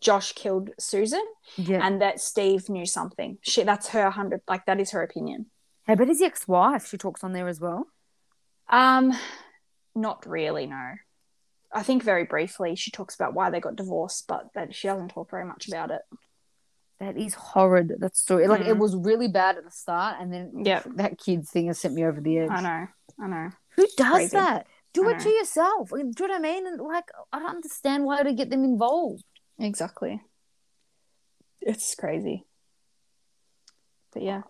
Josh 0.00 0.32
killed 0.32 0.70
Susan, 0.80 1.24
yeah 1.56 1.80
and 1.86 2.00
that 2.02 2.20
Steve 2.20 2.68
knew 2.68 2.86
something. 2.86 3.38
She 3.42 3.62
that's 3.62 3.88
her 3.94 4.02
100 4.02 4.40
like 4.48 4.64
that 4.66 4.80
is 4.80 4.90
her 4.90 5.02
opinion. 5.02 5.46
hey 5.86 5.94
but 5.94 6.08
his 6.08 6.20
ex-wife 6.20 6.84
she 6.88 6.96
talks 6.98 7.22
on 7.24 7.32
there 7.32 7.48
as 7.48 7.60
well 7.60 7.86
Um, 8.70 9.12
not 9.94 10.26
really. 10.26 10.66
No, 10.66 10.94
I 11.72 11.82
think 11.82 12.02
very 12.02 12.24
briefly 12.24 12.74
she 12.76 12.90
talks 12.90 13.14
about 13.14 13.34
why 13.34 13.50
they 13.50 13.60
got 13.60 13.76
divorced, 13.76 14.26
but 14.28 14.48
that 14.54 14.74
she 14.74 14.88
doesn't 14.88 15.08
talk 15.08 15.30
very 15.30 15.44
much 15.44 15.68
about 15.68 15.90
it. 15.90 16.02
that 17.00 17.16
is 17.16 17.34
horrid 17.34 17.92
that 18.00 18.16
story 18.16 18.48
like 18.48 18.62
it 18.62 18.74
Mm. 18.74 18.80
was 18.80 18.96
really 18.96 19.28
bad 19.28 19.56
at 19.56 19.62
the 19.64 19.70
start 19.70 20.16
and 20.20 20.32
then 20.32 20.64
Yeah. 20.64 20.82
that 20.96 21.16
kids 21.16 21.48
thing 21.48 21.68
has 21.68 21.78
sent 21.78 21.94
me 21.94 22.04
over 22.04 22.20
the 22.20 22.38
edge 22.38 22.50
I 22.50 22.60
know. 22.60 22.86
I 23.20 23.26
know. 23.28 23.50
who 23.76 23.86
does 23.96 24.12
Crazy. 24.14 24.36
that 24.36 24.66
do 24.92 25.08
I 25.08 25.12
it 25.12 25.20
to 25.20 25.28
yourself 25.28 25.90
do 25.90 25.96
you 25.98 26.04
know 26.04 26.10
what 26.26 26.32
i 26.32 26.38
mean 26.40 26.66
and 26.66 26.80
like 26.80 27.08
i 27.32 27.38
don't 27.38 27.50
understand 27.54 28.04
why 28.04 28.24
to 28.24 28.32
get 28.32 28.50
them 28.50 28.64
involved 28.64 29.22
Exactly. 29.60 30.20
It's 31.60 31.94
crazy. 31.94 32.44
But 34.12 34.22
yeah. 34.22 34.42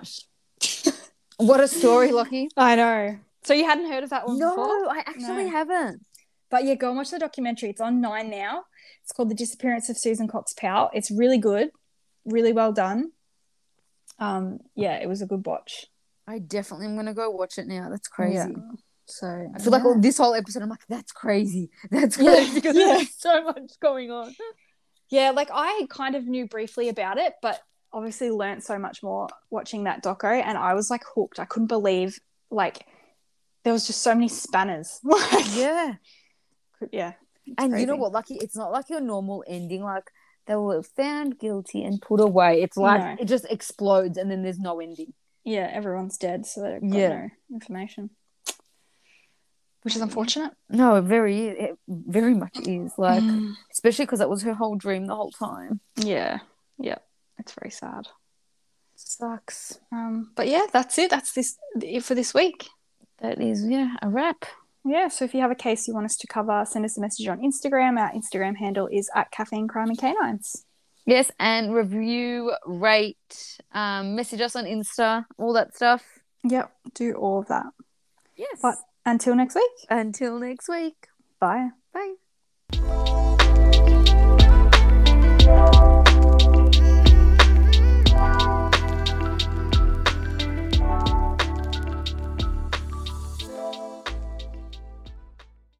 what 1.36 1.60
a 1.60 1.68
story 1.68 2.12
lucky 2.12 2.48
I 2.56 2.76
know. 2.76 3.18
So 3.48 3.54
you 3.54 3.64
hadn't 3.64 3.90
heard 3.90 4.04
of 4.04 4.10
that 4.10 4.26
one 4.26 4.38
no 4.38 4.50
before? 4.50 4.90
i 4.94 4.98
actually 5.06 5.44
No. 5.44 5.50
haven't 5.50 6.02
But 6.50 6.64
yeah, 6.64 6.74
go 6.74 6.88
and 6.88 6.98
watch 6.98 7.10
the 7.10 7.18
documentary. 7.18 7.70
It's 7.70 7.80
on 7.80 8.00
Nine 8.00 8.28
now. 8.30 8.64
It's 9.02 9.12
called 9.12 9.30
The 9.30 9.34
Disappearance 9.34 9.88
of 9.88 9.96
Susan 9.98 10.28
Cox 10.28 10.52
Powell. 10.52 10.90
It's 10.92 11.10
really 11.10 11.38
good, 11.38 11.70
really 12.26 12.52
well 12.52 12.72
done. 12.72 13.12
Um, 14.18 14.58
yeah, 14.74 14.96
it 15.02 15.08
was 15.08 15.22
a 15.22 15.26
good 15.26 15.46
watch. 15.46 15.86
i 16.26 16.38
definitely 16.38 16.86
am 16.86 16.96
gonna 16.96 17.14
go 17.14 17.30
watch 17.30 17.56
it 17.56 17.66
now 17.66 17.88
that's 17.90 18.08
crazy 18.08 18.34
Yeah. 18.36 18.76
So 19.06 19.26
I 19.54 19.58
feel 19.58 19.72
like 19.72 19.84
all, 19.86 19.98
this 19.98 20.18
whole 20.18 20.34
episode, 20.34 20.62
I'm 20.62 20.68
like, 20.68 20.86
that's 20.86 21.12
crazy. 21.12 21.70
That's 21.90 22.18
Yeah, 22.18 22.34
crazy 22.34 22.54
because 22.56 22.76
yeah. 22.76 22.96
there's 22.96 23.14
so 23.16 23.42
much 23.42 23.72
going 23.80 24.10
on. 24.10 24.34
yeah, 25.08 25.30
like 25.30 25.48
I 25.50 25.86
kind 25.88 26.14
of 26.14 26.26
knew 26.26 26.46
briefly 26.46 26.90
about 26.90 27.16
it, 27.16 27.32
but 27.40 27.58
obviously 27.90 28.30
learned 28.30 28.62
so 28.62 28.78
much 28.78 29.02
more 29.02 29.28
watching 29.48 29.84
that 29.84 30.04
doco, 30.04 30.30
and 30.48 30.58
I 30.58 30.74
was 30.74 30.90
like 30.90 31.04
hooked. 31.14 31.38
I 31.40 31.46
couldn't 31.46 31.68
believe 31.68 32.18
like 32.50 32.84
there 33.64 33.72
was 33.72 33.86
just 33.86 34.02
so 34.02 34.14
many 34.14 34.28
spanners. 34.28 35.00
Yeah. 35.54 35.94
yeah. 36.92 37.12
And 37.56 37.78
you 37.80 37.86
know 37.86 37.96
what? 37.96 38.12
Lucky, 38.12 38.34
it's 38.40 38.56
not 38.56 38.70
like 38.72 38.88
your 38.90 39.00
normal 39.00 39.42
ending. 39.46 39.82
Like 39.82 40.10
they 40.46 40.54
were 40.56 40.82
found 40.82 41.38
guilty 41.38 41.82
and 41.84 42.00
put 42.00 42.20
away. 42.20 42.62
It's 42.62 42.76
like 42.76 43.00
No. 43.02 43.16
it 43.20 43.24
just 43.26 43.46
explodes 43.50 44.16
and 44.18 44.30
then 44.30 44.42
there's 44.42 44.58
no 44.58 44.80
ending. 44.80 45.12
Yeah, 45.44 45.68
everyone's 45.72 46.18
dead, 46.18 46.44
so 46.46 46.60
they've 46.62 46.80
got 46.80 46.98
Yeah. 46.98 47.08
no 47.08 47.28
information, 47.52 48.10
which 49.82 49.96
is 49.96 50.02
unfortunate. 50.02 50.52
No, 50.68 50.96
it 50.96 51.02
very, 51.02 51.48
it 51.48 51.78
very 51.88 52.34
much 52.34 52.58
is. 52.66 52.92
Like, 52.98 53.22
Mm. 53.22 53.54
especially 53.72 54.04
because 54.04 54.18
that 54.18 54.28
was 54.28 54.42
her 54.42 54.52
whole 54.54 54.76
dream 54.76 55.06
the 55.06 55.16
whole 55.16 55.30
time. 55.30 55.80
Yeah, 55.96 56.40
yeah, 56.78 56.98
it's 57.38 57.52
very 57.58 57.70
sad. 57.70 58.08
Sucks. 58.94 59.78
Um, 59.92 60.32
but 60.34 60.48
yeah, 60.48 60.66
that's 60.72 60.98
it. 60.98 61.10
That's 61.10 61.32
this 61.32 61.56
it 61.80 62.04
for 62.04 62.14
this 62.14 62.34
week. 62.34 62.68
That 63.20 63.40
is, 63.40 63.66
yeah, 63.66 63.96
a 64.02 64.08
wrap. 64.08 64.44
Yeah, 64.84 65.08
so 65.08 65.24
if 65.24 65.34
you 65.34 65.40
have 65.40 65.50
a 65.50 65.56
case 65.56 65.88
you 65.88 65.94
want 65.94 66.06
us 66.06 66.16
to 66.18 66.26
cover, 66.26 66.64
send 66.66 66.84
us 66.84 66.96
a 66.96 67.00
message 67.00 67.26
on 67.28 67.40
Instagram. 67.40 67.98
Our 67.98 68.10
Instagram 68.12 68.56
handle 68.56 68.86
is 68.86 69.10
at 69.14 69.30
Caffeine 69.30 69.68
Crime 69.68 69.88
and 69.88 69.98
Canines. 69.98 70.64
Yes, 71.04 71.30
and 71.40 71.74
review, 71.74 72.52
rate, 72.66 73.58
um, 73.72 74.14
message 74.14 74.40
us 74.40 74.54
on 74.54 74.64
Insta, 74.64 75.24
all 75.36 75.52
that 75.54 75.74
stuff. 75.74 76.04
Yep, 76.44 76.70
do 76.94 77.14
all 77.14 77.40
of 77.40 77.48
that. 77.48 77.66
Yes. 78.36 78.58
But 78.62 78.76
until 79.04 79.34
next 79.34 79.54
week, 79.54 79.70
Until 79.90 80.38
next 80.38 80.68
week. 80.68 81.08
bye. 81.40 81.70
Bye. 81.92 82.14